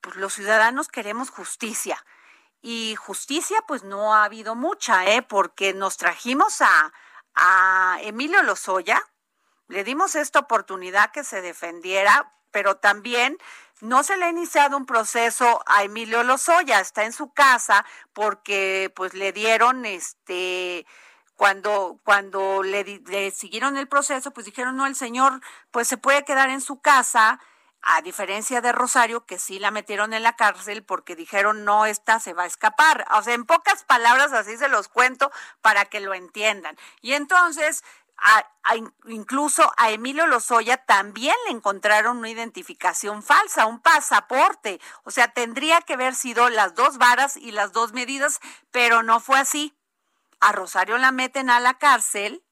pues 0.00 0.16
los 0.16 0.34
ciudadanos 0.34 0.88
queremos 0.88 1.30
justicia 1.30 2.04
y 2.60 2.94
justicia 2.96 3.62
pues 3.66 3.84
no 3.84 4.14
ha 4.14 4.24
habido 4.24 4.54
mucha 4.54 5.06
eh 5.06 5.22
porque 5.22 5.72
nos 5.72 5.96
trajimos 5.96 6.60
a 6.60 6.92
a 7.34 7.98
Emilio 8.02 8.42
Lozoya 8.42 9.02
le 9.68 9.82
dimos 9.82 10.14
esta 10.14 10.40
oportunidad 10.40 11.10
que 11.10 11.24
se 11.24 11.40
defendiera 11.40 12.32
pero 12.56 12.78
también 12.78 13.36
no 13.82 14.02
se 14.02 14.16
le 14.16 14.24
ha 14.24 14.30
iniciado 14.30 14.78
un 14.78 14.86
proceso 14.86 15.62
a 15.66 15.82
Emilio 15.82 16.22
Lozoya, 16.22 16.80
está 16.80 17.04
en 17.04 17.12
su 17.12 17.30
casa 17.30 17.84
porque 18.14 18.90
pues 18.96 19.12
le 19.12 19.30
dieron 19.32 19.84
este 19.84 20.86
cuando 21.34 22.00
cuando 22.02 22.62
le, 22.62 22.82
le, 22.82 23.30
siguieron 23.30 23.76
el 23.76 23.88
proceso, 23.88 24.30
pues 24.30 24.46
dijeron, 24.46 24.74
"No, 24.74 24.86
el 24.86 24.96
señor 24.96 25.42
pues 25.70 25.86
se 25.86 25.98
puede 25.98 26.24
quedar 26.24 26.48
en 26.48 26.62
su 26.62 26.80
casa." 26.80 27.40
A 27.82 28.00
diferencia 28.02 28.60
de 28.62 28.72
Rosario, 28.72 29.26
que 29.26 29.38
sí 29.38 29.60
la 29.60 29.70
metieron 29.70 30.14
en 30.14 30.22
la 30.24 30.34
cárcel 30.34 30.82
porque 30.82 31.14
dijeron, 31.14 31.64
no, 31.64 31.86
esta 31.86 32.18
se 32.18 32.32
va 32.32 32.42
a 32.42 32.46
escapar. 32.46 33.06
O 33.16 33.22
sea, 33.22 33.34
en 33.34 33.44
pocas 33.44 33.84
palabras 33.84 34.32
así 34.32 34.56
se 34.56 34.68
los 34.68 34.88
cuento 34.88 35.30
para 35.60 35.84
que 35.84 36.00
lo 36.00 36.12
entiendan. 36.12 36.76
Y 37.00 37.12
entonces 37.12 37.84
incluso 39.06 39.72
a 39.76 39.90
Emilio 39.90 40.26
Lozoya 40.26 40.78
también 40.78 41.34
le 41.46 41.52
encontraron 41.52 42.18
una 42.18 42.30
identificación 42.30 43.22
falsa, 43.22 43.66
un 43.66 43.80
pasaporte. 43.80 44.80
O 45.04 45.10
sea, 45.10 45.28
tendría 45.28 45.80
que 45.80 45.94
haber 45.94 46.14
sido 46.14 46.48
las 46.48 46.74
dos 46.74 46.98
varas 46.98 47.36
y 47.36 47.52
las 47.52 47.72
dos 47.72 47.92
medidas, 47.92 48.40
pero 48.70 49.02
no 49.02 49.20
fue 49.20 49.38
así. 49.38 49.76
A 50.40 50.52
Rosario 50.52 50.98
la 50.98 51.12
meten 51.12 51.50
a 51.50 51.60
la 51.60 51.74
cárcel, 51.74 52.42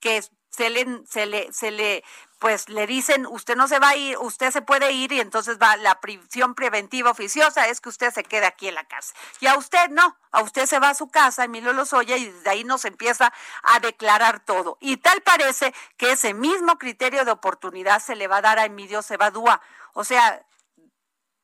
que 0.00 0.22
se 0.50 0.70
le, 0.70 1.02
se 1.06 1.26
le, 1.26 1.52
se 1.52 1.70
le 1.70 2.04
pues 2.42 2.68
le 2.68 2.88
dicen, 2.88 3.24
usted 3.26 3.54
no 3.54 3.68
se 3.68 3.78
va 3.78 3.90
a 3.90 3.96
ir, 3.96 4.18
usted 4.18 4.50
se 4.50 4.62
puede 4.62 4.90
ir 4.90 5.12
y 5.12 5.20
entonces 5.20 5.58
va 5.62 5.76
la 5.76 6.00
prisión 6.00 6.56
preventiva 6.56 7.12
oficiosa, 7.12 7.68
es 7.68 7.80
que 7.80 7.88
usted 7.88 8.12
se 8.12 8.24
quede 8.24 8.46
aquí 8.46 8.66
en 8.66 8.74
la 8.74 8.82
casa. 8.82 9.14
Y 9.38 9.46
a 9.46 9.56
usted 9.56 9.90
no, 9.90 10.16
a 10.32 10.42
usted 10.42 10.66
se 10.66 10.80
va 10.80 10.88
a 10.88 10.94
su 10.94 11.08
casa, 11.08 11.44
Emilio 11.44 11.72
Lozoya, 11.72 12.16
y 12.16 12.24
desde 12.24 12.50
ahí 12.50 12.64
nos 12.64 12.84
empieza 12.84 13.32
a 13.62 13.78
declarar 13.78 14.40
todo. 14.40 14.76
Y 14.80 14.96
tal 14.96 15.20
parece 15.20 15.72
que 15.96 16.10
ese 16.10 16.34
mismo 16.34 16.78
criterio 16.78 17.24
de 17.24 17.30
oportunidad 17.30 18.02
se 18.02 18.16
le 18.16 18.26
va 18.26 18.38
a 18.38 18.42
dar 18.42 18.58
a 18.58 18.64
Emilio 18.64 19.02
Cebadúa. 19.02 19.60
O 19.92 20.02
sea, 20.02 20.44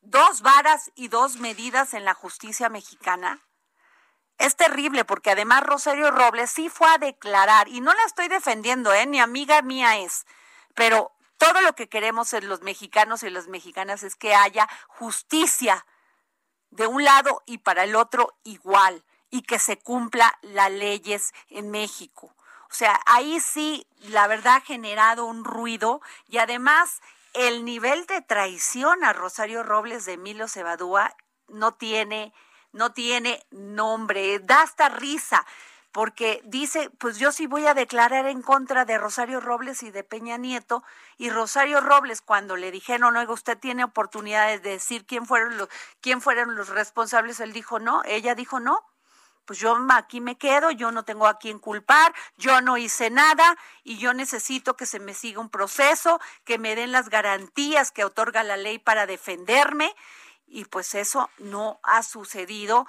dos 0.00 0.42
varas 0.42 0.90
y 0.96 1.06
dos 1.06 1.36
medidas 1.36 1.94
en 1.94 2.04
la 2.04 2.14
justicia 2.14 2.70
mexicana. 2.70 3.38
Es 4.36 4.56
terrible 4.56 5.04
porque 5.04 5.30
además 5.30 5.62
Rosario 5.62 6.10
Robles 6.10 6.50
sí 6.50 6.68
fue 6.68 6.90
a 6.90 6.98
declarar, 6.98 7.68
y 7.68 7.80
no 7.80 7.94
la 7.94 8.02
estoy 8.04 8.26
defendiendo, 8.26 8.92
¿eh? 8.92 9.06
ni 9.06 9.20
amiga 9.20 9.62
mía 9.62 9.98
es 9.98 10.26
pero 10.78 11.10
todo 11.38 11.60
lo 11.62 11.74
que 11.74 11.88
queremos 11.88 12.32
en 12.34 12.48
los 12.48 12.62
mexicanos 12.62 13.24
y 13.24 13.30
las 13.30 13.48
mexicanas 13.48 14.04
es 14.04 14.14
que 14.14 14.36
haya 14.36 14.68
justicia 14.86 15.84
de 16.70 16.86
un 16.86 17.02
lado 17.02 17.42
y 17.46 17.58
para 17.58 17.82
el 17.82 17.96
otro 17.96 18.38
igual 18.44 19.04
y 19.28 19.42
que 19.42 19.58
se 19.58 19.76
cumpla 19.76 20.38
las 20.40 20.70
leyes 20.70 21.34
en 21.48 21.72
México. 21.72 22.32
O 22.70 22.74
sea, 22.74 23.00
ahí 23.06 23.40
sí, 23.40 23.88
la 24.02 24.28
verdad 24.28 24.54
ha 24.54 24.60
generado 24.60 25.24
un 25.24 25.44
ruido 25.44 26.00
y 26.28 26.38
además 26.38 27.00
el 27.32 27.64
nivel 27.64 28.06
de 28.06 28.22
traición 28.22 29.02
a 29.02 29.12
Rosario 29.12 29.64
Robles 29.64 30.04
de 30.04 30.12
Emilio 30.12 30.46
Cebadúa 30.46 31.16
no 31.48 31.74
tiene, 31.74 32.32
no 32.70 32.92
tiene 32.92 33.44
nombre, 33.50 34.38
da 34.38 34.62
hasta 34.62 34.88
risa 34.90 35.44
porque 35.92 36.40
dice, 36.44 36.90
pues 36.98 37.18
yo 37.18 37.32
sí 37.32 37.46
voy 37.46 37.66
a 37.66 37.74
declarar 37.74 38.26
en 38.26 38.42
contra 38.42 38.84
de 38.84 38.98
Rosario 38.98 39.40
Robles 39.40 39.82
y 39.82 39.90
de 39.90 40.04
Peña 40.04 40.36
Nieto, 40.36 40.84
y 41.16 41.30
Rosario 41.30 41.80
Robles 41.80 42.20
cuando 42.20 42.56
le 42.56 42.70
dijeron, 42.70 43.16
oiga, 43.16 43.32
usted 43.32 43.58
tiene 43.58 43.84
oportunidades 43.84 44.62
de 44.62 44.70
decir 44.70 45.06
quién 45.06 45.26
fueron 45.26 45.56
los, 45.56 45.68
quién 46.00 46.20
fueron 46.20 46.54
los 46.56 46.68
responsables, 46.68 47.40
él 47.40 47.52
dijo 47.52 47.78
no, 47.78 48.02
ella 48.04 48.34
dijo 48.34 48.60
no, 48.60 48.84
pues 49.48 49.60
yo 49.60 49.78
aquí 49.92 50.20
me 50.20 50.36
quedo, 50.36 50.70
yo 50.70 50.92
no 50.92 51.04
tengo 51.06 51.26
a 51.26 51.38
quién 51.38 51.58
culpar, 51.58 52.12
yo 52.36 52.60
no 52.60 52.76
hice 52.76 53.08
nada 53.08 53.56
y 53.82 53.96
yo 53.96 54.12
necesito 54.12 54.76
que 54.76 54.84
se 54.84 55.00
me 55.00 55.14
siga 55.14 55.40
un 55.40 55.48
proceso, 55.48 56.20
que 56.44 56.58
me 56.58 56.76
den 56.76 56.92
las 56.92 57.08
garantías 57.08 57.90
que 57.90 58.04
otorga 58.04 58.42
la 58.42 58.58
ley 58.58 58.78
para 58.78 59.06
defenderme 59.06 59.96
y 60.46 60.66
pues 60.66 60.94
eso 60.94 61.30
no 61.38 61.80
ha 61.82 62.02
sucedido. 62.02 62.86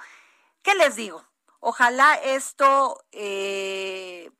¿Qué 0.62 0.74
les 0.74 0.96
digo? 0.96 1.29
Ojalá 1.60 2.14
esto 2.14 3.04
eh, 3.12 4.30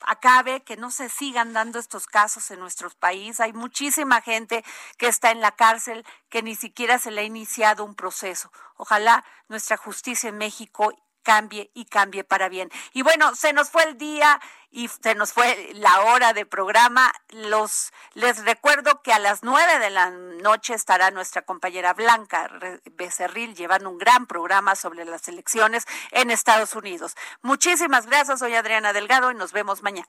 acabe, 0.00 0.62
que 0.62 0.76
no 0.76 0.90
se 0.90 1.08
sigan 1.08 1.52
dando 1.52 1.78
estos 1.78 2.06
casos 2.06 2.50
en 2.50 2.60
nuestro 2.60 2.90
país. 2.90 3.40
Hay 3.40 3.52
muchísima 3.52 4.20
gente 4.20 4.64
que 4.98 5.06
está 5.06 5.30
en 5.30 5.40
la 5.40 5.52
cárcel 5.52 6.04
que 6.28 6.42
ni 6.42 6.54
siquiera 6.54 6.98
se 6.98 7.10
le 7.10 7.22
ha 7.22 7.24
iniciado 7.24 7.84
un 7.84 7.94
proceso. 7.94 8.50
Ojalá 8.76 9.24
nuestra 9.48 9.76
justicia 9.76 10.28
en 10.28 10.38
México 10.38 10.92
cambie 11.24 11.70
y 11.74 11.86
cambie 11.86 12.22
para 12.22 12.48
bien. 12.48 12.70
Y 12.92 13.02
bueno, 13.02 13.34
se 13.34 13.52
nos 13.52 13.70
fue 13.70 13.82
el 13.82 13.98
día 13.98 14.40
y 14.70 14.88
se 14.88 15.14
nos 15.14 15.32
fue 15.32 15.70
la 15.74 16.02
hora 16.02 16.32
de 16.32 16.46
programa. 16.46 17.12
Los 17.30 17.92
les 18.12 18.44
recuerdo 18.44 19.02
que 19.02 19.12
a 19.12 19.18
las 19.18 19.42
nueve 19.42 19.78
de 19.78 19.90
la 19.90 20.10
noche 20.10 20.74
estará 20.74 21.10
nuestra 21.10 21.42
compañera 21.42 21.94
Blanca 21.94 22.50
Becerril 22.92 23.54
llevando 23.54 23.90
un 23.90 23.98
gran 23.98 24.26
programa 24.26 24.76
sobre 24.76 25.04
las 25.04 25.26
elecciones 25.28 25.84
en 26.10 26.30
Estados 26.30 26.74
Unidos. 26.74 27.16
Muchísimas 27.42 28.06
gracias, 28.06 28.40
soy 28.40 28.54
Adriana 28.54 28.92
Delgado 28.92 29.30
y 29.30 29.34
nos 29.34 29.52
vemos 29.52 29.82
mañana. 29.82 30.08